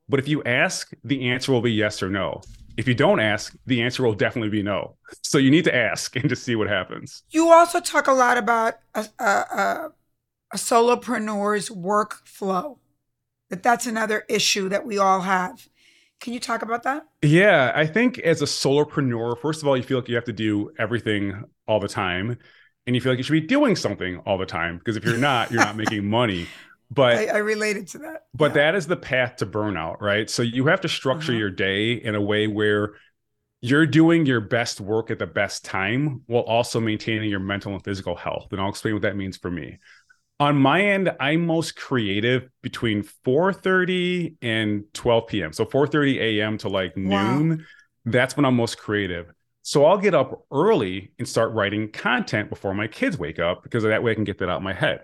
but 0.08 0.20
if 0.20 0.28
you 0.28 0.42
ask, 0.44 0.92
the 1.04 1.28
answer 1.28 1.52
will 1.52 1.60
be 1.60 1.72
yes 1.72 2.02
or 2.02 2.08
no. 2.08 2.40
If 2.76 2.86
you 2.86 2.94
don't 2.94 3.20
ask, 3.20 3.54
the 3.66 3.82
answer 3.82 4.04
will 4.04 4.14
definitely 4.14 4.50
be 4.50 4.62
no. 4.62 4.96
So 5.22 5.38
you 5.38 5.50
need 5.50 5.64
to 5.64 5.74
ask 5.74 6.14
and 6.16 6.28
just 6.28 6.44
see 6.44 6.54
what 6.54 6.68
happens. 6.68 7.24
You 7.30 7.50
also 7.50 7.80
talk 7.80 8.06
a 8.06 8.12
lot 8.12 8.38
about 8.38 8.74
a, 8.94 9.06
a, 9.18 9.88
a 10.52 10.56
solopreneur's 10.56 11.70
workflow. 11.70 12.78
That 13.50 13.62
that's 13.62 13.86
another 13.86 14.24
issue 14.28 14.68
that 14.68 14.86
we 14.86 14.98
all 14.98 15.22
have. 15.22 15.68
Can 16.20 16.32
you 16.32 16.40
talk 16.40 16.62
about 16.62 16.82
that? 16.82 17.06
Yeah, 17.22 17.72
I 17.74 17.86
think 17.86 18.18
as 18.18 18.42
a 18.42 18.44
solopreneur, 18.44 19.38
first 19.38 19.62
of 19.62 19.68
all, 19.68 19.76
you 19.76 19.82
feel 19.82 19.98
like 19.98 20.08
you 20.08 20.16
have 20.16 20.24
to 20.24 20.32
do 20.32 20.70
everything 20.78 21.44
all 21.66 21.80
the 21.80 21.88
time, 21.88 22.38
and 22.86 22.94
you 22.94 23.00
feel 23.00 23.12
like 23.12 23.18
you 23.18 23.22
should 23.22 23.32
be 23.32 23.40
doing 23.40 23.76
something 23.76 24.18
all 24.26 24.36
the 24.38 24.46
time 24.46 24.78
because 24.78 24.96
if 24.96 25.04
you're 25.04 25.16
not, 25.16 25.50
you're 25.50 25.62
not 25.62 25.76
making 25.76 26.08
money 26.08 26.46
but 26.90 27.16
I, 27.16 27.26
I, 27.26 27.36
related 27.38 27.88
to 27.88 27.98
that. 27.98 28.26
But 28.34 28.50
yeah. 28.50 28.54
that 28.54 28.74
is 28.74 28.86
the 28.86 28.96
path 28.96 29.36
to 29.36 29.46
burnout, 29.46 30.00
right? 30.00 30.28
So 30.28 30.42
you 30.42 30.66
have 30.66 30.80
to 30.82 30.88
structure 30.88 31.32
uh-huh. 31.32 31.38
your 31.38 31.50
day 31.50 31.92
in 31.92 32.14
a 32.14 32.20
way 32.20 32.46
where 32.46 32.94
you're 33.60 33.86
doing 33.86 34.24
your 34.24 34.40
best 34.40 34.80
work 34.80 35.10
at 35.10 35.18
the 35.18 35.26
best 35.26 35.64
time 35.64 36.22
while 36.26 36.44
also 36.44 36.80
maintaining 36.80 37.28
your 37.28 37.40
mental 37.40 37.72
and 37.72 37.82
physical 37.82 38.14
health. 38.14 38.48
And 38.52 38.60
I'll 38.60 38.68
explain 38.68 38.94
what 38.94 39.02
that 39.02 39.16
means 39.16 39.36
for 39.36 39.50
me. 39.50 39.78
On 40.40 40.56
my 40.56 40.80
end, 40.82 41.10
I'm 41.18 41.44
most 41.44 41.74
creative 41.74 42.48
between 42.62 43.02
4:30 43.02 44.36
and 44.40 44.84
12 44.94 45.26
p.m. 45.26 45.52
So 45.52 45.64
4:30 45.64 46.20
a.m. 46.20 46.58
to 46.58 46.68
like 46.68 46.94
Wow. 46.96 47.38
noon. 47.38 47.66
That's 48.04 48.36
when 48.36 48.46
I'm 48.46 48.54
most 48.54 48.78
creative. 48.78 49.32
So 49.62 49.84
I'll 49.84 49.98
get 49.98 50.14
up 50.14 50.46
early 50.50 51.12
and 51.18 51.28
start 51.28 51.52
writing 51.52 51.90
content 51.90 52.48
before 52.48 52.72
my 52.72 52.86
kids 52.86 53.18
wake 53.18 53.40
up 53.40 53.64
because 53.64 53.82
that 53.82 54.02
way 54.02 54.12
I 54.12 54.14
can 54.14 54.24
get 54.24 54.38
that 54.38 54.48
out 54.48 54.58
of 54.58 54.62
my 54.62 54.72
head. 54.72 55.00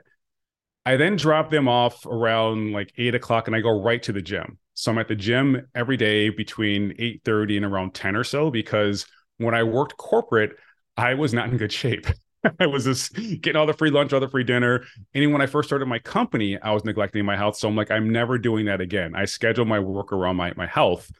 I 0.86 0.96
then 0.96 1.16
drop 1.16 1.50
them 1.50 1.68
off 1.68 2.04
around 2.06 2.72
like 2.72 2.92
eight 2.98 3.14
o'clock 3.14 3.46
and 3.46 3.56
I 3.56 3.60
go 3.60 3.82
right 3.82 4.02
to 4.02 4.12
the 4.12 4.22
gym. 4.22 4.58
So 4.74 4.90
I'm 4.90 4.98
at 4.98 5.08
the 5.08 5.14
gym 5.14 5.66
every 5.74 5.96
day 5.96 6.28
between 6.28 6.94
8:30 6.98 7.56
and 7.56 7.64
around 7.64 7.94
10 7.94 8.16
or 8.16 8.24
so 8.24 8.50
because 8.50 9.06
when 9.38 9.54
I 9.54 9.62
worked 9.62 9.96
corporate, 9.96 10.56
I 10.96 11.14
was 11.14 11.32
not 11.32 11.48
in 11.48 11.56
good 11.56 11.72
shape. 11.72 12.06
I 12.60 12.66
was 12.66 12.84
just 12.84 13.14
getting 13.14 13.56
all 13.56 13.66
the 13.66 13.72
free 13.72 13.90
lunch, 13.90 14.12
all 14.12 14.20
the 14.20 14.28
free 14.28 14.44
dinner. 14.44 14.84
And 15.14 15.32
when 15.32 15.40
I 15.40 15.46
first 15.46 15.68
started 15.68 15.86
my 15.86 15.98
company, 15.98 16.58
I 16.60 16.72
was 16.72 16.84
neglecting 16.84 17.24
my 17.24 17.36
health. 17.36 17.56
So 17.56 17.68
I'm 17.68 17.76
like, 17.76 17.90
I'm 17.90 18.10
never 18.10 18.36
doing 18.36 18.66
that 18.66 18.80
again. 18.80 19.14
I 19.14 19.24
schedule 19.24 19.64
my 19.64 19.78
work 19.80 20.12
around 20.12 20.36
my, 20.36 20.52
my 20.56 20.66
health. 20.66 21.10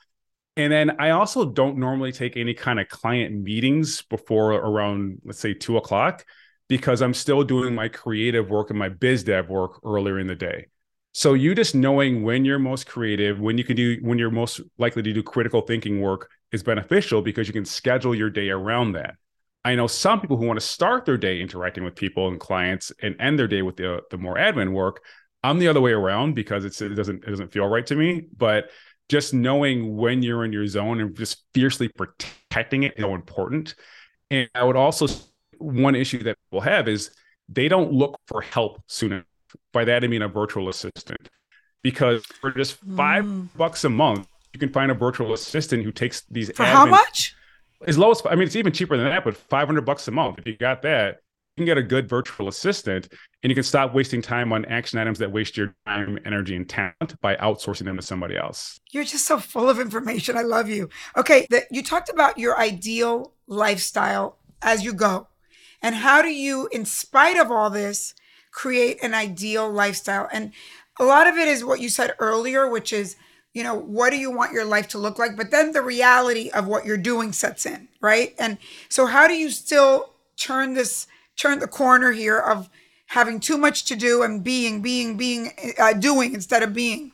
And 0.56 0.72
then 0.72 1.00
I 1.00 1.10
also 1.10 1.44
don't 1.50 1.78
normally 1.78 2.12
take 2.12 2.36
any 2.36 2.54
kind 2.54 2.78
of 2.78 2.88
client 2.88 3.34
meetings 3.42 4.02
before 4.02 4.52
around, 4.52 5.20
let's 5.24 5.40
say, 5.40 5.54
two 5.54 5.76
o'clock, 5.76 6.24
because 6.68 7.02
I'm 7.02 7.14
still 7.14 7.42
doing 7.42 7.74
my 7.74 7.88
creative 7.88 8.48
work 8.50 8.70
and 8.70 8.78
my 8.78 8.88
biz 8.88 9.24
dev 9.24 9.48
work 9.48 9.80
earlier 9.84 10.18
in 10.18 10.26
the 10.26 10.34
day. 10.34 10.66
So 11.12 11.34
you 11.34 11.54
just 11.54 11.74
knowing 11.74 12.24
when 12.24 12.44
you're 12.44 12.58
most 12.58 12.86
creative, 12.86 13.38
when 13.38 13.56
you 13.56 13.64
can 13.64 13.76
do, 13.76 13.98
when 14.02 14.18
you're 14.18 14.30
most 14.30 14.60
likely 14.78 15.02
to 15.02 15.12
do 15.12 15.22
critical 15.22 15.60
thinking 15.60 16.00
work 16.00 16.28
is 16.50 16.62
beneficial 16.62 17.22
because 17.22 17.46
you 17.46 17.52
can 17.52 17.64
schedule 17.64 18.14
your 18.14 18.30
day 18.30 18.50
around 18.50 18.92
that. 18.92 19.14
I 19.64 19.76
know 19.76 19.86
some 19.86 20.20
people 20.20 20.36
who 20.36 20.46
want 20.46 20.58
to 20.58 20.66
start 20.66 21.06
their 21.06 21.16
day 21.16 21.40
interacting 21.40 21.84
with 21.84 21.94
people 21.94 22.28
and 22.28 22.38
clients 22.38 22.92
and 23.00 23.16
end 23.20 23.38
their 23.38 23.46
day 23.46 23.62
with 23.62 23.76
the 23.76 24.02
the 24.10 24.18
more 24.18 24.34
admin 24.34 24.72
work. 24.72 25.02
I'm 25.42 25.58
the 25.58 25.68
other 25.68 25.80
way 25.80 25.92
around 25.92 26.34
because 26.34 26.64
it's 26.64 26.82
it 26.82 26.90
doesn't 26.90 27.24
it 27.24 27.30
doesn't 27.30 27.52
feel 27.52 27.66
right 27.66 27.86
to 27.86 27.94
me. 27.94 28.26
But 28.36 28.70
just 29.08 29.34
knowing 29.34 29.96
when 29.96 30.22
you're 30.22 30.44
in 30.44 30.52
your 30.52 30.66
zone 30.66 31.00
and 31.00 31.16
just 31.16 31.44
fiercely 31.54 31.88
protecting 31.88 32.82
it 32.82 32.94
is 32.96 33.04
so 33.04 33.14
important. 33.14 33.74
And 34.30 34.48
I 34.54 34.64
would 34.64 34.76
also 34.76 35.06
one 35.64 35.94
issue 35.94 36.22
that 36.24 36.36
people 36.46 36.60
have 36.62 36.88
is 36.88 37.10
they 37.48 37.68
don't 37.68 37.92
look 37.92 38.18
for 38.26 38.40
help 38.40 38.82
soon 38.86 39.12
enough. 39.12 39.24
By 39.72 39.84
that 39.84 40.02
I 40.04 40.08
mean 40.08 40.22
a 40.22 40.28
virtual 40.28 40.68
assistant, 40.68 41.28
because 41.82 42.24
for 42.40 42.50
just 42.50 42.74
five 42.96 43.24
Mm. 43.24 43.48
bucks 43.56 43.84
a 43.84 43.88
month, 43.90 44.26
you 44.52 44.58
can 44.60 44.70
find 44.70 44.90
a 44.90 44.94
virtual 44.94 45.32
assistant 45.32 45.84
who 45.84 45.92
takes 45.92 46.22
these 46.30 46.50
For 46.56 46.64
how 46.64 46.86
much? 46.86 47.34
as 47.86 47.98
low 47.98 48.10
as 48.10 48.22
I 48.28 48.34
mean, 48.34 48.46
it's 48.46 48.56
even 48.56 48.72
cheaper 48.72 48.96
than 48.96 49.06
that, 49.06 49.24
but 49.24 49.36
500 49.36 49.82
bucks 49.82 50.08
a 50.08 50.10
month. 50.10 50.38
If 50.38 50.46
you 50.46 50.56
got 50.56 50.82
that, 50.82 51.20
you 51.56 51.60
can 51.60 51.66
get 51.66 51.78
a 51.78 51.82
good 51.82 52.08
virtual 52.08 52.48
assistant 52.48 53.08
and 53.42 53.50
you 53.50 53.54
can 53.54 53.62
stop 53.62 53.94
wasting 53.94 54.20
time 54.22 54.52
on 54.52 54.64
action 54.64 54.98
items 54.98 55.18
that 55.20 55.30
waste 55.30 55.56
your 55.56 55.74
time, 55.86 56.18
energy, 56.24 56.56
and 56.56 56.68
talent 56.68 57.20
by 57.20 57.36
outsourcing 57.36 57.84
them 57.84 57.96
to 57.96 58.02
somebody 58.02 58.36
else. 58.36 58.80
You're 58.90 59.04
just 59.04 59.26
so 59.26 59.38
full 59.38 59.68
of 59.68 59.78
information. 59.78 60.36
I 60.36 60.42
love 60.42 60.68
you. 60.68 60.88
Okay, 61.16 61.46
the, 61.50 61.62
you 61.70 61.82
talked 61.82 62.08
about 62.08 62.38
your 62.38 62.58
ideal 62.58 63.34
lifestyle 63.46 64.38
as 64.62 64.82
you 64.84 64.94
go. 64.94 65.28
And 65.84 65.96
how 65.96 66.22
do 66.22 66.30
you, 66.30 66.66
in 66.72 66.86
spite 66.86 67.36
of 67.36 67.50
all 67.50 67.68
this, 67.68 68.14
create 68.50 68.98
an 69.02 69.12
ideal 69.12 69.70
lifestyle? 69.70 70.30
And 70.32 70.52
a 70.98 71.04
lot 71.04 71.26
of 71.26 71.36
it 71.36 71.46
is 71.46 71.62
what 71.62 71.78
you 71.78 71.90
said 71.90 72.14
earlier, 72.18 72.66
which 72.66 72.90
is, 72.90 73.16
you 73.52 73.62
know, 73.62 73.74
what 73.74 74.08
do 74.08 74.16
you 74.16 74.30
want 74.30 74.54
your 74.54 74.64
life 74.64 74.88
to 74.88 74.98
look 74.98 75.18
like? 75.18 75.36
But 75.36 75.50
then 75.50 75.72
the 75.72 75.82
reality 75.82 76.48
of 76.48 76.66
what 76.66 76.86
you're 76.86 76.96
doing 76.96 77.32
sets 77.32 77.66
in, 77.66 77.88
right? 78.00 78.34
And 78.38 78.56
so, 78.88 79.04
how 79.04 79.28
do 79.28 79.34
you 79.34 79.50
still 79.50 80.14
turn 80.38 80.72
this, 80.72 81.06
turn 81.36 81.58
the 81.58 81.68
corner 81.68 82.12
here 82.12 82.38
of 82.38 82.70
having 83.08 83.38
too 83.38 83.58
much 83.58 83.84
to 83.84 83.94
do 83.94 84.22
and 84.22 84.42
being, 84.42 84.80
being, 84.80 85.18
being, 85.18 85.52
uh, 85.78 85.92
doing 85.92 86.32
instead 86.32 86.62
of 86.62 86.72
being? 86.72 87.12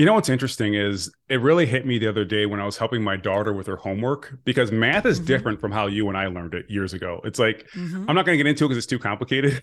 You 0.00 0.06
know 0.06 0.14
what's 0.14 0.30
interesting 0.30 0.72
is 0.72 1.12
it 1.28 1.42
really 1.42 1.66
hit 1.66 1.84
me 1.84 1.98
the 1.98 2.06
other 2.08 2.24
day 2.24 2.46
when 2.46 2.58
I 2.58 2.64
was 2.64 2.78
helping 2.78 3.04
my 3.04 3.18
daughter 3.18 3.52
with 3.52 3.66
her 3.66 3.76
homework 3.76 4.38
because 4.46 4.72
math 4.72 5.04
is 5.04 5.20
Mhm. 5.20 5.26
different 5.26 5.60
from 5.60 5.72
how 5.72 5.88
you 5.88 6.08
and 6.08 6.16
I 6.16 6.26
learned 6.28 6.54
it 6.54 6.64
years 6.70 6.94
ago. 6.94 7.20
It's 7.22 7.38
like 7.38 7.68
Mhm. 7.74 8.06
I'm 8.08 8.14
not 8.14 8.24
going 8.24 8.38
to 8.38 8.42
get 8.42 8.48
into 8.48 8.64
it 8.64 8.68
because 8.68 8.78
it's 8.78 8.86
too 8.86 8.98
complicated. 8.98 9.62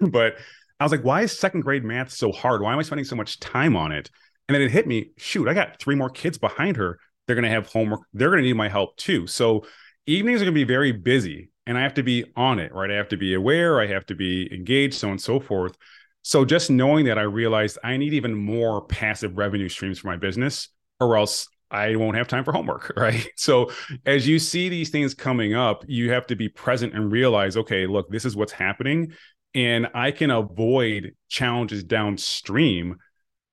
but 0.00 0.38
I 0.80 0.84
was 0.84 0.90
like, 0.90 1.04
why 1.04 1.20
is 1.20 1.38
second 1.38 1.60
grade 1.60 1.84
math 1.84 2.10
so 2.10 2.32
hard? 2.32 2.62
Why 2.62 2.72
am 2.72 2.78
I 2.78 2.82
spending 2.82 3.04
so 3.04 3.14
much 3.14 3.38
time 3.40 3.76
on 3.76 3.92
it? 3.92 4.10
And 4.48 4.54
then 4.54 4.62
it 4.62 4.70
hit 4.70 4.86
me, 4.86 5.10
shoot, 5.18 5.48
I 5.48 5.52
got 5.52 5.78
three 5.78 5.96
more 5.96 6.08
kids 6.08 6.38
behind 6.38 6.78
her. 6.78 6.98
They're 7.26 7.36
going 7.36 7.44
to 7.44 7.50
have 7.50 7.66
homework. 7.66 8.00
They're 8.14 8.30
going 8.30 8.42
to 8.42 8.48
need 8.48 8.56
my 8.56 8.70
help 8.70 8.96
too. 8.96 9.26
So 9.26 9.66
evenings 10.06 10.40
are 10.40 10.46
going 10.46 10.54
to 10.54 10.58
be 10.58 10.64
very 10.64 10.92
busy 10.92 11.50
and 11.66 11.76
I 11.76 11.82
have 11.82 11.92
to 11.92 12.02
be 12.02 12.24
on 12.36 12.58
it, 12.58 12.72
right? 12.72 12.90
I 12.90 12.94
have 12.94 13.08
to 13.08 13.18
be 13.18 13.34
aware, 13.34 13.82
I 13.82 13.86
have 13.86 14.06
to 14.06 14.14
be 14.14 14.50
engaged, 14.50 14.94
so 14.94 15.08
on 15.08 15.12
and 15.12 15.20
so 15.20 15.40
forth. 15.40 15.76
So 16.22 16.44
just 16.44 16.70
knowing 16.70 17.06
that, 17.06 17.18
I 17.18 17.22
realized 17.22 17.78
I 17.82 17.96
need 17.96 18.12
even 18.12 18.34
more 18.34 18.82
passive 18.82 19.36
revenue 19.36 19.68
streams 19.68 19.98
for 19.98 20.08
my 20.08 20.16
business, 20.16 20.68
or 21.00 21.16
else 21.16 21.48
I 21.70 21.96
won't 21.96 22.16
have 22.16 22.28
time 22.28 22.44
for 22.44 22.52
homework, 22.52 22.92
right? 22.96 23.26
So 23.36 23.70
as 24.04 24.28
you 24.28 24.38
see 24.38 24.68
these 24.68 24.90
things 24.90 25.14
coming 25.14 25.54
up, 25.54 25.84
you 25.88 26.12
have 26.12 26.26
to 26.28 26.36
be 26.36 26.48
present 26.48 26.94
and 26.94 27.10
realize, 27.10 27.56
okay, 27.56 27.86
look, 27.86 28.10
this 28.10 28.24
is 28.24 28.36
what's 28.36 28.52
happening, 28.52 29.12
and 29.54 29.88
I 29.94 30.10
can 30.10 30.30
avoid 30.30 31.14
challenges 31.28 31.82
downstream 31.82 32.96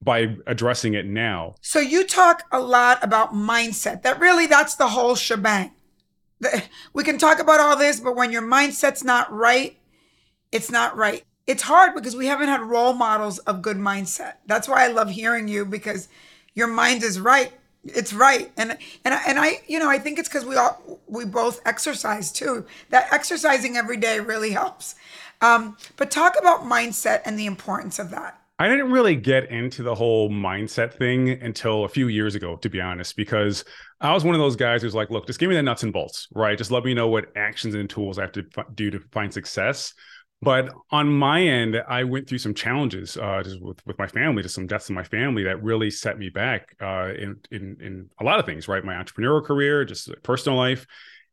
by 0.02 0.36
addressing 0.46 0.94
it 0.94 1.06
now. 1.06 1.56
So 1.62 1.80
you 1.80 2.06
talk 2.06 2.44
a 2.52 2.60
lot 2.60 3.04
about 3.04 3.34
mindset. 3.34 4.04
That 4.04 4.20
really 4.20 4.46
that's 4.46 4.76
the 4.76 4.88
whole 4.88 5.16
shebang. 5.16 5.72
We 6.94 7.04
can 7.04 7.18
talk 7.18 7.40
about 7.40 7.60
all 7.60 7.76
this, 7.76 8.00
but 8.00 8.16
when 8.16 8.32
your 8.32 8.44
mindset's 8.44 9.04
not 9.04 9.32
right, 9.32 9.76
it's 10.52 10.70
not 10.70 10.96
right. 10.96 11.24
It's 11.48 11.64
hard 11.64 11.96
because 11.96 12.16
we 12.16 12.28
haven't 12.28 12.50
had 12.50 12.62
role 12.62 12.94
models 12.94 13.40
of 13.40 13.62
good 13.62 13.78
mindset. 13.78 14.34
That's 14.46 14.68
why 14.68 14.84
I 14.84 14.88
love 14.90 15.10
hearing 15.10 15.48
you 15.48 15.66
because 15.66 16.10
your 16.54 16.68
mind 16.68 17.04
is 17.04 17.20
right. 17.20 17.54
It's 17.86 18.12
right. 18.14 18.52
And 18.58 18.78
and 19.06 19.14
I- 19.14 19.24
and 19.26 19.40
I, 19.40 19.62
you 19.68 19.80
know, 19.80 19.90
I 19.90 19.98
think 19.98 20.20
it's 20.20 20.28
cuz 20.28 20.44
we 20.46 20.56
all 20.58 21.00
we 21.08 21.24
both 21.24 21.62
exercise 21.66 22.32
too. 22.32 22.66
That 22.90 23.12
exercising 23.14 23.78
every 23.78 23.98
day 23.98 24.20
really 24.20 24.52
helps. 24.52 24.96
Um, 25.42 25.78
but 25.96 26.12
talk 26.12 26.36
about 26.40 26.64
mindset 26.64 27.22
and 27.24 27.40
the 27.40 27.46
importance 27.46 28.00
of 28.00 28.10
that. 28.10 28.42
I 28.60 28.68
didn't 28.68 28.92
really 28.92 29.16
get 29.16 29.52
into 29.52 29.84
the 29.84 29.94
whole 29.94 30.32
mindset 30.32 30.92
thing 30.96 31.30
until 31.30 31.84
a 31.86 31.88
few 31.88 32.08
years 32.08 32.34
ago, 32.34 32.56
to 32.58 32.70
be 32.70 32.82
honest, 32.82 33.16
because 33.16 33.64
I 34.02 34.14
was 34.14 34.24
one 34.24 34.34
of 34.34 34.42
those 34.42 34.56
guys 34.56 34.82
who's 34.82 34.96
like, 34.96 35.12
look, 35.12 35.28
just 35.28 35.40
give 35.40 35.48
me 35.48 35.56
the 35.56 35.62
nuts 35.62 35.84
and 35.84 35.94
bolts, 35.94 36.28
right? 36.34 36.58
Just 36.58 36.72
let 36.72 36.84
me 36.84 36.96
know 36.96 37.08
what 37.08 37.32
actions 37.36 37.76
and 37.76 37.88
tools 37.88 38.18
I 38.18 38.24
have 38.24 38.32
to 38.32 38.46
f- 38.58 38.66
do 38.74 38.90
to 38.90 39.00
find 39.12 39.32
success. 39.32 39.94
But 40.42 40.70
on 40.92 41.12
my 41.12 41.42
end, 41.42 41.82
I 41.88 42.04
went 42.04 42.30
through 42.30 42.38
some 42.38 42.54
challenges 42.54 43.18
uh, 43.18 43.42
just 43.44 43.60
with, 43.62 43.86
with 43.88 43.98
my 43.98 44.06
family, 44.06 44.44
just 44.44 44.54
some 44.54 44.68
deaths 44.68 44.88
in 44.90 44.94
my 44.96 45.04
family 45.04 45.44
that 45.46 45.64
really 45.64 45.90
set 45.90 46.20
me 46.20 46.30
back 46.30 46.76
uh, 46.80 47.12
in, 47.18 47.38
in 47.52 47.78
in 47.82 48.10
a 48.20 48.24
lot 48.24 48.38
of 48.40 48.46
things, 48.46 48.68
right? 48.68 48.84
My 48.86 48.94
entrepreneurial 48.94 49.44
career, 49.44 49.84
just 49.84 50.12
personal 50.22 50.56
life, 50.56 50.86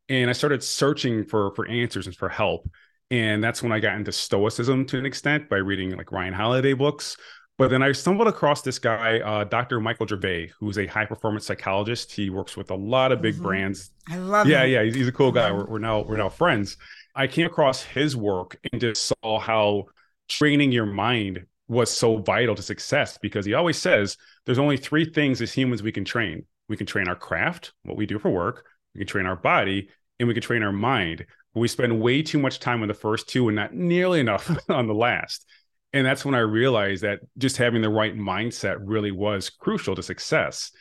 and 0.09 0.27
I 0.29 0.33
started 0.33 0.63
searching 0.63 1.23
for 1.23 1.53
for 1.55 1.67
answers 1.67 2.07
and 2.07 2.15
for 2.15 2.29
help. 2.29 2.67
And 3.11 3.43
that's 3.43 3.61
when 3.61 3.71
I 3.71 3.79
got 3.79 3.95
into 3.95 4.11
stoicism 4.11 4.85
to 4.87 4.97
an 4.97 5.05
extent 5.05 5.49
by 5.49 5.57
reading 5.57 5.95
like 5.95 6.11
Ryan 6.11 6.33
Holiday 6.33 6.73
books. 6.73 7.15
But 7.59 7.69
then 7.69 7.83
I 7.83 7.91
stumbled 7.91 8.27
across 8.27 8.63
this 8.63 8.79
guy, 8.79 9.19
uh, 9.19 9.43
Dr. 9.45 9.79
Michael 9.79 10.07
Gervais, 10.07 10.51
who's 10.59 10.77
a 10.79 10.87
high 10.87 11.05
performance 11.05 11.45
psychologist. 11.45 12.11
He 12.11 12.29
works 12.29 12.57
with 12.57 12.71
a 12.71 12.75
lot 12.75 13.11
of 13.13 13.21
big 13.21 13.35
Mhm. 13.35 13.43
brands. 13.43 13.91
I 14.09 14.17
love 14.17 14.47
Yeah, 14.47 14.63
it. 14.63 14.71
yeah, 14.71 14.83
he's, 14.83 14.95
he's 14.95 15.07
a 15.07 15.11
cool 15.11 15.31
guy. 15.31 15.51
We're, 15.51 15.65
we're 15.65 15.79
now 15.79 16.01
we're 16.01 16.17
now 16.17 16.29
friends. 16.29 16.75
I 17.15 17.27
came 17.27 17.45
across 17.45 17.81
his 17.81 18.15
work 18.15 18.57
and 18.71 18.81
just 18.81 19.11
saw 19.23 19.39
how 19.39 19.85
training 20.27 20.71
your 20.71 20.85
mind 20.85 21.45
was 21.67 21.89
so 21.89 22.17
vital 22.17 22.55
to 22.55 22.61
success 22.61 23.17
because 23.17 23.45
he 23.45 23.53
always 23.53 23.77
says 23.77 24.17
there's 24.45 24.59
only 24.59 24.77
three 24.77 25.05
things 25.05 25.41
as 25.41 25.53
humans 25.53 25.81
we 25.81 25.91
can 25.91 26.05
train. 26.05 26.45
We 26.67 26.77
can 26.77 26.85
train 26.85 27.07
our 27.07 27.15
craft, 27.15 27.73
what 27.83 27.97
we 27.97 28.05
do 28.05 28.19
for 28.19 28.29
work, 28.29 28.65
we 28.93 28.99
can 28.99 29.07
train 29.07 29.25
our 29.25 29.35
body, 29.35 29.89
and 30.19 30.27
we 30.27 30.33
can 30.33 30.43
train 30.43 30.63
our 30.63 30.71
mind. 30.71 31.25
But 31.53 31.59
we 31.59 31.67
spend 31.67 32.01
way 32.01 32.21
too 32.21 32.39
much 32.39 32.59
time 32.59 32.81
on 32.81 32.87
the 32.87 32.93
first 32.93 33.29
two 33.29 33.47
and 33.47 33.55
not 33.55 33.73
nearly 33.73 34.19
enough 34.19 34.49
on 34.69 34.87
the 34.87 34.93
last. 34.93 35.45
And 35.93 36.05
that's 36.05 36.25
when 36.25 36.35
I 36.35 36.39
realized 36.39 37.03
that 37.03 37.21
just 37.37 37.57
having 37.57 37.81
the 37.81 37.89
right 37.89 38.15
mindset 38.15 38.77
really 38.81 39.11
was 39.11 39.49
crucial 39.49 39.95
to 39.95 40.03
success. 40.03 40.71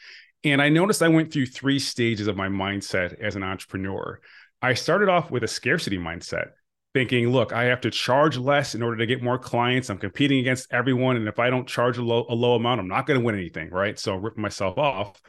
And 0.42 0.61
I 0.61 0.68
noticed 0.68 1.03
I 1.03 1.09
went 1.09 1.33
through 1.33 1.47
three 1.47 1.79
stages 1.79 2.27
of 2.27 2.37
my 2.37 2.49
mindset 2.49 3.18
as 3.20 3.37
an 3.37 3.42
entrepreneur. 3.42 4.20
I 4.64 4.74
started 4.74 5.11
off 5.11 5.31
with 5.31 5.44
a 5.44 5.48
scarcity 5.48 5.98
mindset, 5.98 6.52
thinking, 6.94 7.31
look, 7.31 7.52
I 7.52 7.65
have 7.65 7.83
to 7.83 7.90
charge 7.90 8.38
less 8.38 8.75
in 8.75 8.83
order 8.83 8.96
to 8.96 9.06
get 9.06 9.23
more 9.23 9.38
clients. 9.38 9.90
I'm 9.90 9.98
competing 9.98 10.38
against 10.38 10.73
everyone. 10.73 11.17
And 11.17 11.29
if 11.29 11.38
I 11.38 11.50
don't 11.50 11.69
charge 11.69 11.98
a 11.98 12.02
low, 12.02 12.25
a 12.31 12.35
low 12.35 12.54
amount, 12.54 12.81
I'm 12.81 12.88
not 12.88 13.06
going 13.06 13.21
to 13.21 13.25
win 13.25 13.35
anything. 13.35 13.69
Right. 13.69 13.98
So 13.98 14.15
ripping 14.15 14.42
myself 14.42 14.79
off. 14.79 15.21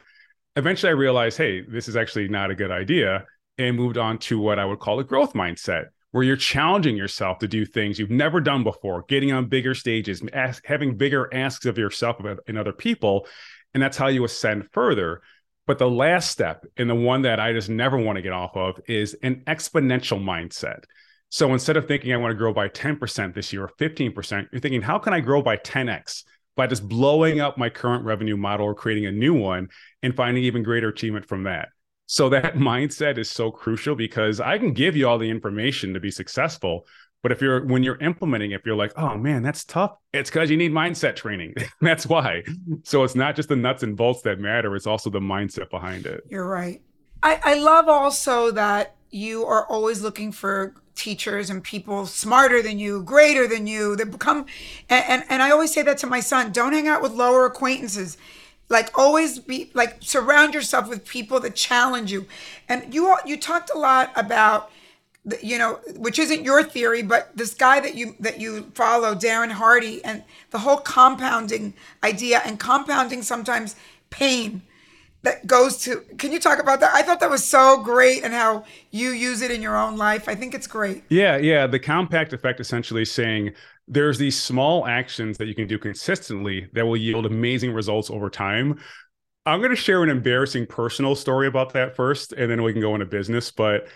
Eventually, 0.56 0.88
I 0.88 0.94
realized, 0.94 1.36
hey, 1.36 1.60
this 1.60 1.86
is 1.86 1.96
actually 1.96 2.28
not 2.28 2.50
a 2.50 2.54
good 2.54 2.70
idea. 2.70 3.26
And 3.58 3.76
moved 3.76 3.98
on 3.98 4.18
to 4.20 4.38
what 4.38 4.58
I 4.58 4.64
would 4.64 4.78
call 4.78 5.00
a 5.00 5.04
growth 5.04 5.34
mindset, 5.34 5.86
where 6.12 6.22
you're 6.22 6.36
challenging 6.36 6.96
yourself 6.96 7.38
to 7.40 7.48
do 7.48 7.66
things 7.66 7.98
you've 7.98 8.10
never 8.10 8.40
done 8.40 8.64
before, 8.64 9.04
getting 9.08 9.32
on 9.32 9.48
bigger 9.48 9.74
stages, 9.74 10.22
ask, 10.32 10.64
having 10.66 10.96
bigger 10.96 11.28
asks 11.32 11.66
of 11.66 11.76
yourself 11.76 12.16
and 12.46 12.58
other 12.58 12.72
people. 12.72 13.26
And 13.74 13.82
that's 13.82 13.98
how 13.98 14.06
you 14.08 14.24
ascend 14.24 14.70
further. 14.72 15.20
But 15.66 15.78
the 15.78 15.90
last 15.90 16.30
step, 16.30 16.64
and 16.76 16.88
the 16.88 16.94
one 16.94 17.22
that 17.22 17.40
I 17.40 17.52
just 17.52 17.68
never 17.68 17.98
want 17.98 18.16
to 18.16 18.22
get 18.22 18.32
off 18.32 18.56
of, 18.56 18.80
is 18.86 19.14
an 19.22 19.42
exponential 19.46 20.22
mindset. 20.22 20.84
So 21.28 21.52
instead 21.52 21.76
of 21.76 21.88
thinking 21.88 22.12
I 22.12 22.18
want 22.18 22.30
to 22.30 22.36
grow 22.36 22.52
by 22.52 22.68
10% 22.68 23.34
this 23.34 23.52
year 23.52 23.64
or 23.64 23.72
15%, 23.80 24.48
you're 24.52 24.60
thinking, 24.60 24.82
how 24.82 24.98
can 24.98 25.12
I 25.12 25.20
grow 25.20 25.42
by 25.42 25.56
10x? 25.56 26.22
By 26.54 26.66
just 26.66 26.88
blowing 26.88 27.40
up 27.40 27.58
my 27.58 27.68
current 27.68 28.04
revenue 28.04 28.36
model 28.36 28.66
or 28.66 28.74
creating 28.74 29.06
a 29.06 29.12
new 29.12 29.34
one 29.34 29.68
and 30.02 30.14
finding 30.14 30.44
even 30.44 30.62
greater 30.62 30.88
achievement 30.88 31.26
from 31.26 31.42
that. 31.42 31.68
So 32.06 32.28
that 32.30 32.54
mindset 32.54 33.18
is 33.18 33.28
so 33.28 33.50
crucial 33.50 33.96
because 33.96 34.40
I 34.40 34.58
can 34.58 34.72
give 34.72 34.96
you 34.96 35.08
all 35.08 35.18
the 35.18 35.28
information 35.28 35.94
to 35.94 36.00
be 36.00 36.10
successful. 36.10 36.86
But 37.22 37.32
if 37.32 37.40
you're 37.40 37.64
when 37.64 37.82
you're 37.82 37.98
implementing, 37.98 38.52
if 38.52 38.64
you're 38.64 38.76
like, 38.76 38.92
oh 38.96 39.16
man, 39.16 39.42
that's 39.42 39.64
tough, 39.64 39.96
it's 40.12 40.30
because 40.30 40.50
you 40.50 40.56
need 40.56 40.72
mindset 40.72 41.16
training. 41.16 41.54
that's 41.80 42.06
why. 42.06 42.42
So 42.84 43.02
it's 43.04 43.14
not 43.14 43.36
just 43.36 43.48
the 43.48 43.56
nuts 43.56 43.82
and 43.82 43.96
bolts 43.96 44.22
that 44.22 44.38
matter, 44.38 44.76
it's 44.76 44.86
also 44.86 45.10
the 45.10 45.20
mindset 45.20 45.70
behind 45.70 46.06
it. 46.06 46.24
You're 46.30 46.48
right. 46.48 46.82
I, 47.22 47.40
I 47.42 47.54
love 47.54 47.88
also 47.88 48.50
that 48.52 48.94
you 49.10 49.44
are 49.44 49.66
always 49.66 50.02
looking 50.02 50.30
for 50.30 50.74
teachers 50.94 51.50
and 51.50 51.62
people 51.62 52.06
smarter 52.06 52.62
than 52.62 52.78
you, 52.78 53.02
greater 53.02 53.46
than 53.46 53.66
you, 53.66 53.96
that 53.96 54.10
become 54.10 54.46
and, 54.88 55.04
and, 55.08 55.24
and 55.28 55.42
I 55.42 55.50
always 55.50 55.72
say 55.72 55.82
that 55.82 55.98
to 55.98 56.06
my 56.06 56.20
son, 56.20 56.52
don't 56.52 56.72
hang 56.72 56.88
out 56.88 57.02
with 57.02 57.12
lower 57.12 57.46
acquaintances 57.46 58.16
like 58.68 58.96
always 58.98 59.38
be 59.38 59.70
like 59.74 59.96
surround 60.00 60.54
yourself 60.54 60.88
with 60.88 61.06
people 61.06 61.38
that 61.40 61.54
challenge 61.54 62.10
you 62.10 62.26
and 62.68 62.92
you 62.92 63.08
all, 63.08 63.18
you 63.24 63.36
talked 63.36 63.70
a 63.70 63.78
lot 63.78 64.10
about 64.16 64.70
you 65.42 65.58
know 65.58 65.80
which 65.96 66.18
isn't 66.18 66.44
your 66.44 66.62
theory 66.62 67.02
but 67.02 67.36
this 67.36 67.54
guy 67.54 67.80
that 67.80 67.94
you 67.94 68.14
that 68.20 68.40
you 68.40 68.70
follow 68.74 69.14
darren 69.14 69.50
hardy 69.50 70.04
and 70.04 70.22
the 70.50 70.58
whole 70.58 70.78
compounding 70.78 71.74
idea 72.04 72.40
and 72.44 72.60
compounding 72.60 73.22
sometimes 73.22 73.76
pain 74.10 74.62
that 75.22 75.44
goes 75.46 75.78
to 75.78 75.96
can 76.18 76.30
you 76.30 76.38
talk 76.38 76.60
about 76.60 76.78
that 76.80 76.94
i 76.94 77.02
thought 77.02 77.18
that 77.20 77.30
was 77.30 77.44
so 77.44 77.82
great 77.82 78.22
and 78.22 78.32
how 78.32 78.64
you 78.92 79.10
use 79.10 79.42
it 79.42 79.50
in 79.50 79.60
your 79.60 79.76
own 79.76 79.96
life 79.96 80.28
i 80.28 80.34
think 80.34 80.54
it's 80.54 80.66
great 80.66 81.02
yeah 81.08 81.36
yeah 81.36 81.66
the 81.66 81.78
compound 81.78 82.32
effect 82.32 82.60
essentially 82.60 83.04
saying 83.04 83.52
there's 83.88 84.18
these 84.18 84.40
small 84.40 84.86
actions 84.86 85.38
that 85.38 85.46
you 85.46 85.54
can 85.54 85.68
do 85.68 85.78
consistently 85.78 86.68
that 86.72 86.84
will 86.84 86.96
yield 86.96 87.26
amazing 87.26 87.72
results 87.72 88.10
over 88.10 88.28
time. 88.28 88.80
I'm 89.44 89.60
going 89.60 89.70
to 89.70 89.76
share 89.76 90.02
an 90.02 90.08
embarrassing 90.10 90.66
personal 90.66 91.14
story 91.14 91.46
about 91.46 91.72
that 91.74 91.94
first, 91.94 92.32
and 92.32 92.50
then 92.50 92.62
we 92.64 92.72
can 92.72 92.82
go 92.82 92.94
into 92.94 93.06
business. 93.06 93.52
But 93.52 93.86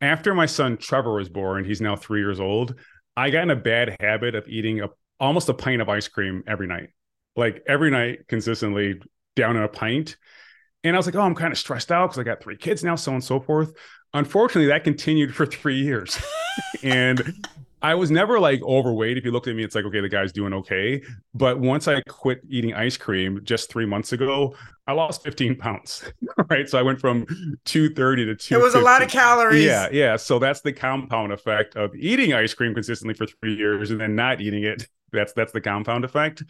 after 0.00 0.34
my 0.34 0.46
son 0.46 0.76
Trevor 0.76 1.14
was 1.14 1.28
born, 1.28 1.64
he's 1.64 1.80
now 1.80 1.96
three 1.96 2.20
years 2.20 2.40
old. 2.40 2.74
I 3.16 3.30
got 3.30 3.42
in 3.42 3.50
a 3.50 3.56
bad 3.56 3.96
habit 4.00 4.34
of 4.34 4.48
eating 4.48 4.80
a, 4.80 4.88
almost 5.18 5.48
a 5.48 5.54
pint 5.54 5.82
of 5.82 5.88
ice 5.88 6.08
cream 6.08 6.42
every 6.46 6.66
night, 6.66 6.90
like 7.36 7.62
every 7.66 7.90
night 7.90 8.26
consistently 8.28 9.00
down 9.36 9.56
in 9.56 9.62
a 9.62 9.68
pint. 9.68 10.16
And 10.82 10.96
I 10.96 10.98
was 10.98 11.06
like, 11.06 11.14
oh, 11.14 11.20
I'm 11.20 11.34
kind 11.34 11.52
of 11.52 11.58
stressed 11.58 11.92
out 11.92 12.08
because 12.08 12.18
I 12.18 12.22
got 12.22 12.42
three 12.42 12.56
kids 12.56 12.82
now, 12.82 12.94
so 12.94 13.10
on 13.12 13.16
and 13.16 13.24
so 13.24 13.40
forth. 13.40 13.72
Unfortunately, 14.14 14.68
that 14.68 14.84
continued 14.84 15.34
for 15.36 15.46
three 15.46 15.80
years. 15.80 16.18
and 16.82 17.34
I 17.82 17.94
was 17.94 18.10
never 18.10 18.38
like 18.38 18.62
overweight. 18.62 19.16
If 19.16 19.24
you 19.24 19.30
looked 19.30 19.48
at 19.48 19.56
me, 19.56 19.64
it's 19.64 19.74
like, 19.74 19.84
okay, 19.86 20.00
the 20.00 20.08
guy's 20.08 20.32
doing 20.32 20.52
okay. 20.52 21.02
But 21.34 21.60
once 21.60 21.88
I 21.88 22.02
quit 22.02 22.40
eating 22.48 22.74
ice 22.74 22.96
cream 22.96 23.40
just 23.42 23.70
three 23.70 23.86
months 23.86 24.12
ago, 24.12 24.54
I 24.86 24.92
lost 24.92 25.22
15 25.22 25.56
pounds. 25.56 26.04
right. 26.50 26.68
So 26.68 26.78
I 26.78 26.82
went 26.82 27.00
from 27.00 27.26
230 27.64 28.26
to 28.26 28.36
2. 28.36 28.54
It 28.54 28.62
was 28.62 28.74
a 28.74 28.80
lot 28.80 29.02
of 29.02 29.08
calories. 29.08 29.64
Yeah. 29.64 29.88
Yeah. 29.90 30.16
So 30.16 30.38
that's 30.38 30.60
the 30.60 30.72
compound 30.72 31.32
effect 31.32 31.76
of 31.76 31.94
eating 31.94 32.34
ice 32.34 32.54
cream 32.54 32.74
consistently 32.74 33.14
for 33.14 33.26
three 33.26 33.54
years 33.54 33.90
and 33.90 34.00
then 34.00 34.14
not 34.14 34.40
eating 34.40 34.64
it. 34.64 34.86
That's 35.12 35.32
that's 35.32 35.52
the 35.52 35.60
compound 35.60 36.04
effect. 36.04 36.42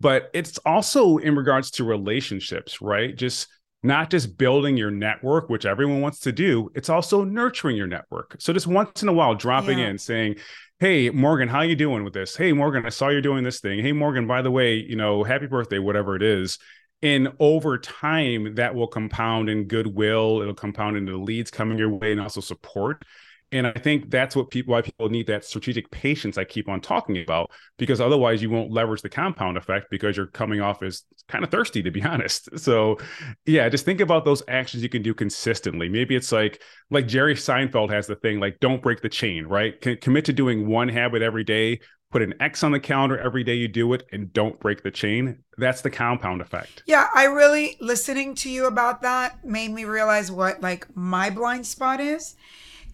But 0.00 0.30
it's 0.32 0.58
also 0.58 1.18
in 1.18 1.34
regards 1.34 1.72
to 1.72 1.84
relationships, 1.84 2.80
right? 2.80 3.16
Just 3.16 3.48
not 3.82 4.10
just 4.10 4.36
building 4.36 4.76
your 4.76 4.90
network, 4.90 5.48
which 5.48 5.64
everyone 5.64 6.00
wants 6.00 6.20
to 6.20 6.32
do, 6.32 6.70
it's 6.74 6.88
also 6.88 7.24
nurturing 7.24 7.76
your 7.76 7.86
network. 7.86 8.36
So 8.38 8.52
just 8.52 8.66
once 8.66 9.02
in 9.02 9.08
a 9.08 9.12
while, 9.12 9.34
dropping 9.34 9.78
yeah. 9.78 9.88
in 9.88 9.98
saying, 9.98 10.36
hey 10.80 11.10
morgan 11.10 11.48
how 11.48 11.62
you 11.62 11.74
doing 11.74 12.04
with 12.04 12.12
this? 12.12 12.36
Hey 12.36 12.52
morgan 12.52 12.86
i 12.86 12.88
saw 12.88 13.08
you're 13.08 13.20
doing 13.20 13.42
this 13.42 13.58
thing. 13.58 13.80
Hey 13.80 13.90
morgan 13.90 14.28
by 14.28 14.42
the 14.42 14.50
way 14.50 14.76
you 14.76 14.94
know 14.94 15.24
happy 15.24 15.46
birthday 15.46 15.80
whatever 15.80 16.14
it 16.14 16.22
is. 16.22 16.58
And 17.02 17.32
over 17.40 17.78
time 17.78 18.54
that 18.54 18.76
will 18.76 18.86
compound 18.86 19.48
in 19.48 19.64
goodwill. 19.64 20.40
It'll 20.40 20.54
compound 20.54 20.96
into 20.96 21.16
leads 21.16 21.50
coming 21.50 21.78
your 21.78 21.90
way 21.90 22.12
and 22.12 22.20
also 22.20 22.40
support 22.40 23.04
and 23.50 23.66
I 23.66 23.72
think 23.72 24.10
that's 24.10 24.36
what 24.36 24.50
people 24.50 24.72
why 24.72 24.82
people 24.82 25.08
need 25.08 25.26
that 25.28 25.44
strategic 25.44 25.90
patience 25.90 26.36
I 26.36 26.44
keep 26.44 26.68
on 26.68 26.80
talking 26.80 27.18
about 27.22 27.50
because 27.78 28.00
otherwise 28.00 28.42
you 28.42 28.50
won't 28.50 28.70
leverage 28.70 29.02
the 29.02 29.08
compound 29.08 29.56
effect 29.56 29.86
because 29.90 30.16
you're 30.16 30.26
coming 30.26 30.60
off 30.60 30.82
as 30.82 31.04
kind 31.28 31.44
of 31.44 31.50
thirsty 31.50 31.82
to 31.82 31.90
be 31.90 32.02
honest. 32.04 32.48
So 32.58 32.98
yeah, 33.46 33.68
just 33.68 33.84
think 33.84 34.00
about 34.00 34.24
those 34.24 34.42
actions 34.48 34.82
you 34.82 34.88
can 34.88 35.02
do 35.02 35.14
consistently. 35.14 35.88
Maybe 35.88 36.14
it's 36.14 36.32
like 36.32 36.60
like 36.90 37.08
Jerry 37.08 37.34
Seinfeld 37.34 37.90
has 37.90 38.06
the 38.06 38.16
thing 38.16 38.40
like 38.40 38.60
don't 38.60 38.82
break 38.82 39.00
the 39.00 39.08
chain, 39.08 39.46
right? 39.46 39.74
C- 39.82 39.96
commit 39.96 40.24
to 40.26 40.32
doing 40.32 40.66
one 40.66 40.88
habit 40.88 41.22
every 41.22 41.44
day, 41.44 41.80
put 42.10 42.22
an 42.22 42.34
X 42.40 42.62
on 42.62 42.72
the 42.72 42.80
calendar 42.80 43.18
every 43.18 43.44
day 43.44 43.54
you 43.54 43.68
do 43.68 43.92
it 43.94 44.04
and 44.12 44.32
don't 44.32 44.60
break 44.60 44.82
the 44.82 44.90
chain. 44.90 45.38
That's 45.56 45.80
the 45.80 45.90
compound 45.90 46.42
effect. 46.42 46.82
Yeah, 46.86 47.08
I 47.14 47.24
really 47.24 47.76
listening 47.80 48.34
to 48.36 48.50
you 48.50 48.66
about 48.66 49.02
that 49.02 49.44
made 49.44 49.70
me 49.70 49.84
realize 49.84 50.30
what 50.30 50.60
like 50.60 50.86
my 50.94 51.30
blind 51.30 51.66
spot 51.66 52.00
is 52.00 52.36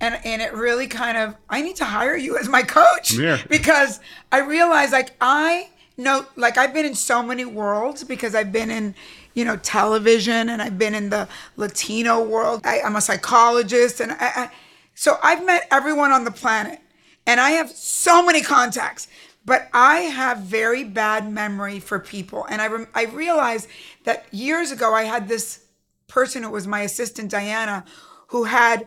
and 0.04 0.20
and 0.24 0.42
it 0.42 0.52
really 0.52 0.86
kind 0.86 1.16
of 1.16 1.34
I 1.48 1.62
need 1.62 1.76
to 1.76 1.84
hire 1.84 2.16
you 2.16 2.36
as 2.36 2.48
my 2.48 2.62
coach 2.62 3.12
yeah. 3.12 3.40
because 3.48 4.00
I 4.30 4.40
realize 4.40 4.92
like 4.92 5.14
I 5.20 5.70
know 5.96 6.26
like 6.36 6.58
I've 6.58 6.74
been 6.74 6.84
in 6.84 6.94
so 6.94 7.22
many 7.22 7.44
worlds 7.44 8.04
because 8.04 8.34
I've 8.34 8.52
been 8.52 8.70
in 8.70 8.94
you 9.32 9.44
know 9.44 9.56
television 9.56 10.50
and 10.50 10.60
I've 10.60 10.78
been 10.78 10.94
in 10.94 11.10
the 11.10 11.28
Latino 11.56 12.22
world. 12.22 12.60
I, 12.64 12.78
am 12.78 12.96
a 12.96 13.00
psychologist 13.00 14.00
and 14.00 14.12
I, 14.12 14.16
I, 14.20 14.50
so 14.94 15.18
I've 15.22 15.44
met 15.44 15.66
everyone 15.70 16.12
on 16.12 16.24
the 16.24 16.30
planet 16.30 16.80
and 17.26 17.40
I 17.40 17.50
have 17.50 17.70
so 17.70 18.24
many 18.24 18.42
contacts. 18.42 19.08
But 19.46 19.68
I 19.74 19.96
have 19.98 20.38
very 20.38 20.84
bad 20.84 21.30
memory 21.30 21.78
for 21.78 21.98
people, 21.98 22.46
and 22.48 22.62
I 22.62 22.64
re- 22.64 22.86
I 22.94 23.04
realized 23.04 23.68
that 24.04 24.24
years 24.32 24.70
ago 24.70 24.94
I 24.94 25.02
had 25.02 25.28
this 25.28 25.66
person 26.08 26.44
who 26.44 26.50
was 26.50 26.66
my 26.66 26.80
assistant 26.80 27.30
Diana, 27.30 27.84
who 28.28 28.44
had 28.44 28.86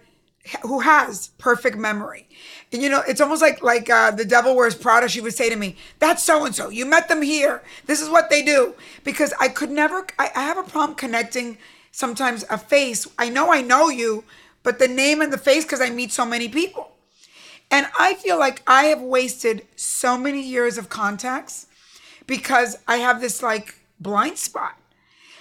who 0.62 0.80
has 0.80 1.30
perfect 1.38 1.78
memory. 1.78 2.28
And 2.72 2.82
you 2.82 2.89
know, 2.89 3.02
it's 3.08 3.22
almost 3.22 3.41
like 3.41 3.64
like 3.64 3.89
uh, 3.89 4.12
the 4.12 4.26
devil 4.26 4.56
wears 4.56 4.76
Prada. 4.76 5.08
She 5.08 5.22
would 5.22 5.34
say 5.34 5.50
to 5.50 5.56
me, 5.56 5.78
"That's 6.00 6.24
so 6.24 6.45
and 6.45 6.56
so. 6.56 6.70
You 6.70 6.86
met 6.86 7.08
them 7.08 7.22
here. 7.22 7.64
This 7.86 8.02
is 8.02 8.10
what 8.10 8.30
they 8.30 8.41
do." 8.41 8.76
Because 9.04 9.34
I 9.39 9.50
could 9.50 9.72
never. 9.72 10.06
I, 10.20 10.32
I 10.36 10.41
have 10.41 10.58
a 10.58 10.64
problem 10.64 10.95
connecting. 10.95 11.58
Sometimes 11.91 12.45
a 12.50 12.58
face. 12.58 13.08
I 13.18 13.30
know 13.30 13.52
I 13.52 13.62
know 13.62 13.89
you, 13.89 14.24
but 14.62 14.78
the 14.78 14.88
name 14.88 15.22
and 15.22 15.34
the 15.34 15.38
face 15.38 15.64
because 15.66 15.82
I 15.82 15.89
meet 15.89 16.12
so 16.12 16.26
many 16.26 16.48
people. 16.48 16.91
And 17.72 17.88
I 18.00 18.14
feel 18.14 18.38
like 18.38 18.62
I 18.68 18.86
have 18.86 19.02
wasted 19.02 19.66
so 19.76 20.18
many 20.18 20.41
years 20.41 20.78
of 20.78 20.89
contacts 20.89 21.68
because 22.28 22.78
I 22.88 22.98
have 22.98 23.20
this 23.20 23.41
like 23.41 23.76
blind 24.00 24.38
spot. 24.38 24.78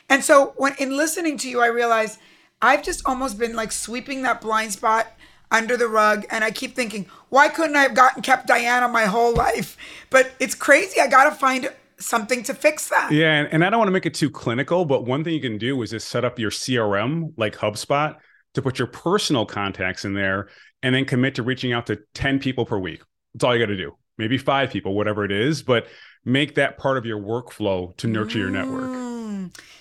And 0.09 0.25
so 0.25 0.55
when 0.57 0.75
in 0.79 0.97
listening 0.97 1.37
to 1.39 1.49
you, 1.51 1.61
I 1.61 1.67
realized 1.67 2.19
I've 2.63 2.83
just 2.83 3.07
almost 3.07 3.39
been 3.39 3.55
like 3.55 3.73
sweeping 3.73 4.23
that 4.23 4.41
blind 4.41 4.73
spot 4.73 5.09
under 5.51 5.77
the 5.77 5.89
rug 5.89 6.25
and 6.31 6.43
I 6.43 6.51
keep 6.51 6.75
thinking, 6.75 7.07
why 7.29 7.49
couldn't 7.49 7.77
I 7.77 7.83
have 7.83 7.95
gotten 7.95 8.23
kept 8.23 8.47
Diana 8.47 8.89
my 8.89 9.05
whole 9.05 9.35
life? 9.35 9.77
But 10.11 10.33
it's 10.41 10.55
crazy. 10.55 11.01
I 11.01 11.07
got 11.07 11.25
to 11.25 11.33
find 11.33 11.71
something 11.99 12.43
to 12.45 12.55
fix 12.55 12.89
that. 12.89 13.13
Yeah, 13.13 13.33
and, 13.33 13.49
and 13.53 13.65
I 13.65 13.71
don't 13.71 13.79
want 13.79 13.89
to 13.89 13.93
make 13.93 14.07
it 14.07 14.15
too 14.15 14.31
clinical, 14.31 14.85
but 14.85 15.05
one 15.05 15.25
thing 15.25 15.35
you 15.35 15.41
can 15.41 15.59
do 15.59 15.81
is 15.83 15.91
just 15.91 16.09
set 16.09 16.25
up 16.25 16.39
your 16.39 16.51
CRM 16.51 17.33
like 17.37 17.57
HubSpot 17.57 18.17
to 18.55 18.63
put 18.63 18.79
your 18.79 18.89
personal 18.89 19.47
contacts 19.47 20.05
in 20.05 20.15
there 20.15 20.49
and 20.83 20.95
then 20.95 21.05
commit 21.05 21.35
to 21.37 21.43
reaching 21.43 21.73
out 21.73 21.87
to 21.87 21.99
10 22.15 22.39
people 22.39 22.65
per 22.65 22.79
week. 22.79 23.03
That's 23.35 23.45
all 23.45 23.55
you 23.55 23.61
got 23.61 23.71
to 23.71 23.77
do. 23.77 23.93
Maybe 24.19 24.39
5 24.39 24.71
people, 24.71 24.95
whatever 24.95 25.25
it 25.25 25.33
is, 25.33 25.63
but 25.63 25.89
make 26.25 26.55
that 26.55 26.79
part 26.79 26.97
of 26.97 27.05
your 27.05 27.21
workflow 27.21 27.97
to 27.99 28.07
nurture 28.07 28.39
mm. 28.39 28.43
your 28.43 28.51
network. 28.51 29.06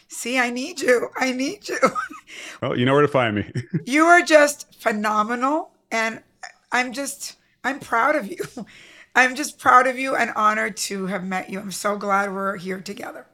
See, 0.07 0.37
I 0.37 0.49
need 0.49 0.81
you. 0.81 1.09
I 1.15 1.31
need 1.31 1.67
you. 1.67 1.79
well, 2.61 2.77
you 2.77 2.85
know 2.85 2.93
where 2.93 3.01
to 3.01 3.07
find 3.07 3.35
me. 3.35 3.51
you 3.85 4.05
are 4.05 4.21
just 4.21 4.73
phenomenal. 4.81 5.71
And 5.91 6.21
I'm 6.71 6.93
just, 6.93 7.37
I'm 7.63 7.79
proud 7.79 8.15
of 8.15 8.27
you. 8.27 8.43
I'm 9.15 9.35
just 9.35 9.57
proud 9.59 9.87
of 9.87 9.97
you 9.97 10.15
and 10.15 10.31
honored 10.35 10.75
to 10.77 11.05
have 11.05 11.23
met 11.23 11.49
you. 11.49 11.59
I'm 11.59 11.71
so 11.71 11.97
glad 11.97 12.33
we're 12.33 12.57
here 12.57 12.81
together. 12.81 13.25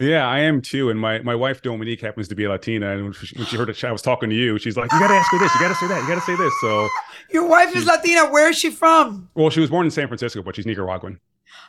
Yeah, 0.00 0.26
I 0.26 0.40
am 0.40 0.60
too. 0.60 0.90
And 0.90 0.98
my, 0.98 1.20
my 1.20 1.36
wife 1.36 1.62
Dominique 1.62 2.00
happens 2.00 2.26
to 2.28 2.34
be 2.34 2.44
a 2.44 2.48
Latina, 2.48 2.90
and 2.90 3.04
when 3.04 3.12
she, 3.12 3.36
when 3.36 3.46
she 3.46 3.56
heard 3.56 3.70
it, 3.70 3.82
I 3.84 3.92
was 3.92 4.02
talking 4.02 4.28
to 4.28 4.34
you. 4.34 4.58
She's 4.58 4.76
like, 4.76 4.92
"You 4.92 4.98
got 4.98 5.06
to 5.06 5.14
ask 5.14 5.30
her 5.30 5.38
this. 5.38 5.54
You 5.54 5.60
got 5.60 5.68
to 5.68 5.74
say 5.76 5.86
that. 5.86 6.02
You 6.02 6.08
got 6.08 6.16
to 6.16 6.20
say 6.20 6.34
this." 6.34 6.52
So, 6.60 6.88
your 7.30 7.46
wife 7.46 7.74
is 7.76 7.86
Latina. 7.86 8.28
Where 8.28 8.50
is 8.50 8.58
she 8.58 8.70
from? 8.70 9.30
Well, 9.34 9.50
she 9.50 9.60
was 9.60 9.70
born 9.70 9.86
in 9.86 9.92
San 9.92 10.08
Francisco, 10.08 10.42
but 10.42 10.56
she's 10.56 10.66
Nicaraguan. 10.66 11.20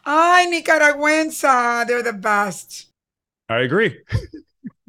Ay, 0.06 0.48
Nicaraguensa. 0.50 1.86
They're 1.86 2.02
the 2.02 2.14
best. 2.14 2.88
I 3.50 3.60
agree. 3.60 4.00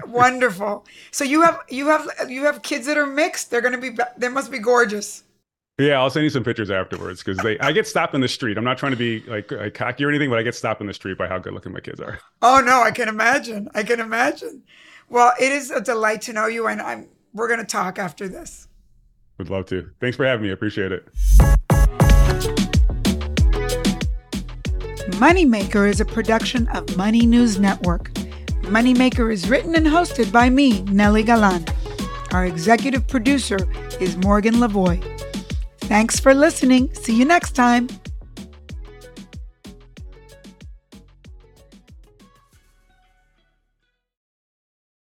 Wonderful. 0.07 0.87
So 1.11 1.25
you 1.25 1.43
have 1.43 1.61
you 1.69 1.89
have 1.89 2.09
you 2.29 2.45
have 2.45 2.63
kids 2.63 2.87
that 2.87 2.97
are 2.97 3.07
mixed. 3.07 3.51
They're 3.51 3.61
gonna 3.61 3.79
be 3.79 3.97
they 4.17 4.29
must 4.29 4.51
be 4.51 4.59
gorgeous. 4.59 5.25
Yeah, 5.79 6.01
I'll 6.01 6.09
send 6.09 6.25
you 6.25 6.31
some 6.31 6.45
pictures 6.45 6.71
afterwards 6.71 7.23
because 7.23 7.37
they 7.39 7.59
I 7.59 7.73
get 7.73 7.87
stopped 7.87 8.15
in 8.15 8.21
the 8.21 8.29
street. 8.29 8.57
I'm 8.57 8.65
not 8.65 8.79
trying 8.79 8.93
to 8.93 8.97
be 8.97 9.21
like, 9.21 9.51
like 9.53 9.75
cocky 9.75 10.05
or 10.05 10.09
anything, 10.09 10.31
but 10.31 10.39
I 10.39 10.43
get 10.43 10.55
stopped 10.55 10.81
in 10.81 10.87
the 10.87 10.95
street 10.95 11.19
by 11.19 11.27
how 11.27 11.39
good 11.39 11.53
looking 11.53 11.73
my 11.73 11.81
kids 11.81 12.01
are. 12.01 12.19
Oh 12.41 12.63
no, 12.65 12.83
I 12.83 12.91
can 12.91 13.09
imagine. 13.09 13.69
I 13.75 13.83
can 13.83 14.01
imagine. 14.01 14.63
Well, 15.09 15.33
it 15.41 15.53
is 15.53 15.71
a 15.71 15.81
delight 15.81 16.23
to 16.23 16.33
know 16.33 16.47
you, 16.47 16.67
and 16.67 16.81
I'm 16.81 17.09
we're 17.35 17.49
gonna 17.49 17.65
talk 17.65 17.99
after 17.99 18.29
this. 18.29 18.69
Would 19.39 19.51
love 19.51 19.67
to. 19.67 19.91
Thanks 20.01 20.17
for 20.17 20.25
having 20.25 20.47
me. 20.47 20.53
Appreciate 20.53 20.93
it. 20.93 21.07
Moneymaker 25.17 25.89
is 25.89 26.01
a 26.01 26.05
production 26.05 26.69
of 26.69 26.97
Money 26.97 27.27
News 27.27 27.59
Network. 27.59 28.11
Moneymaker 28.67 29.33
is 29.33 29.49
written 29.49 29.75
and 29.77 29.87
hosted 29.87 30.33
by 30.33 30.51
me, 30.51 30.83
Nely 30.83 31.25
Galán. 31.25 31.73
Our 32.35 32.47
executive 32.47 33.07
producer 33.07 33.59
is 34.01 34.17
Morgan 34.17 34.57
Lavoy. 34.57 35.03
Thanks 35.79 36.19
for 36.19 36.35
listening. 36.35 36.93
See 36.95 37.17
you 37.17 37.25
next 37.25 37.53
time. 37.53 37.89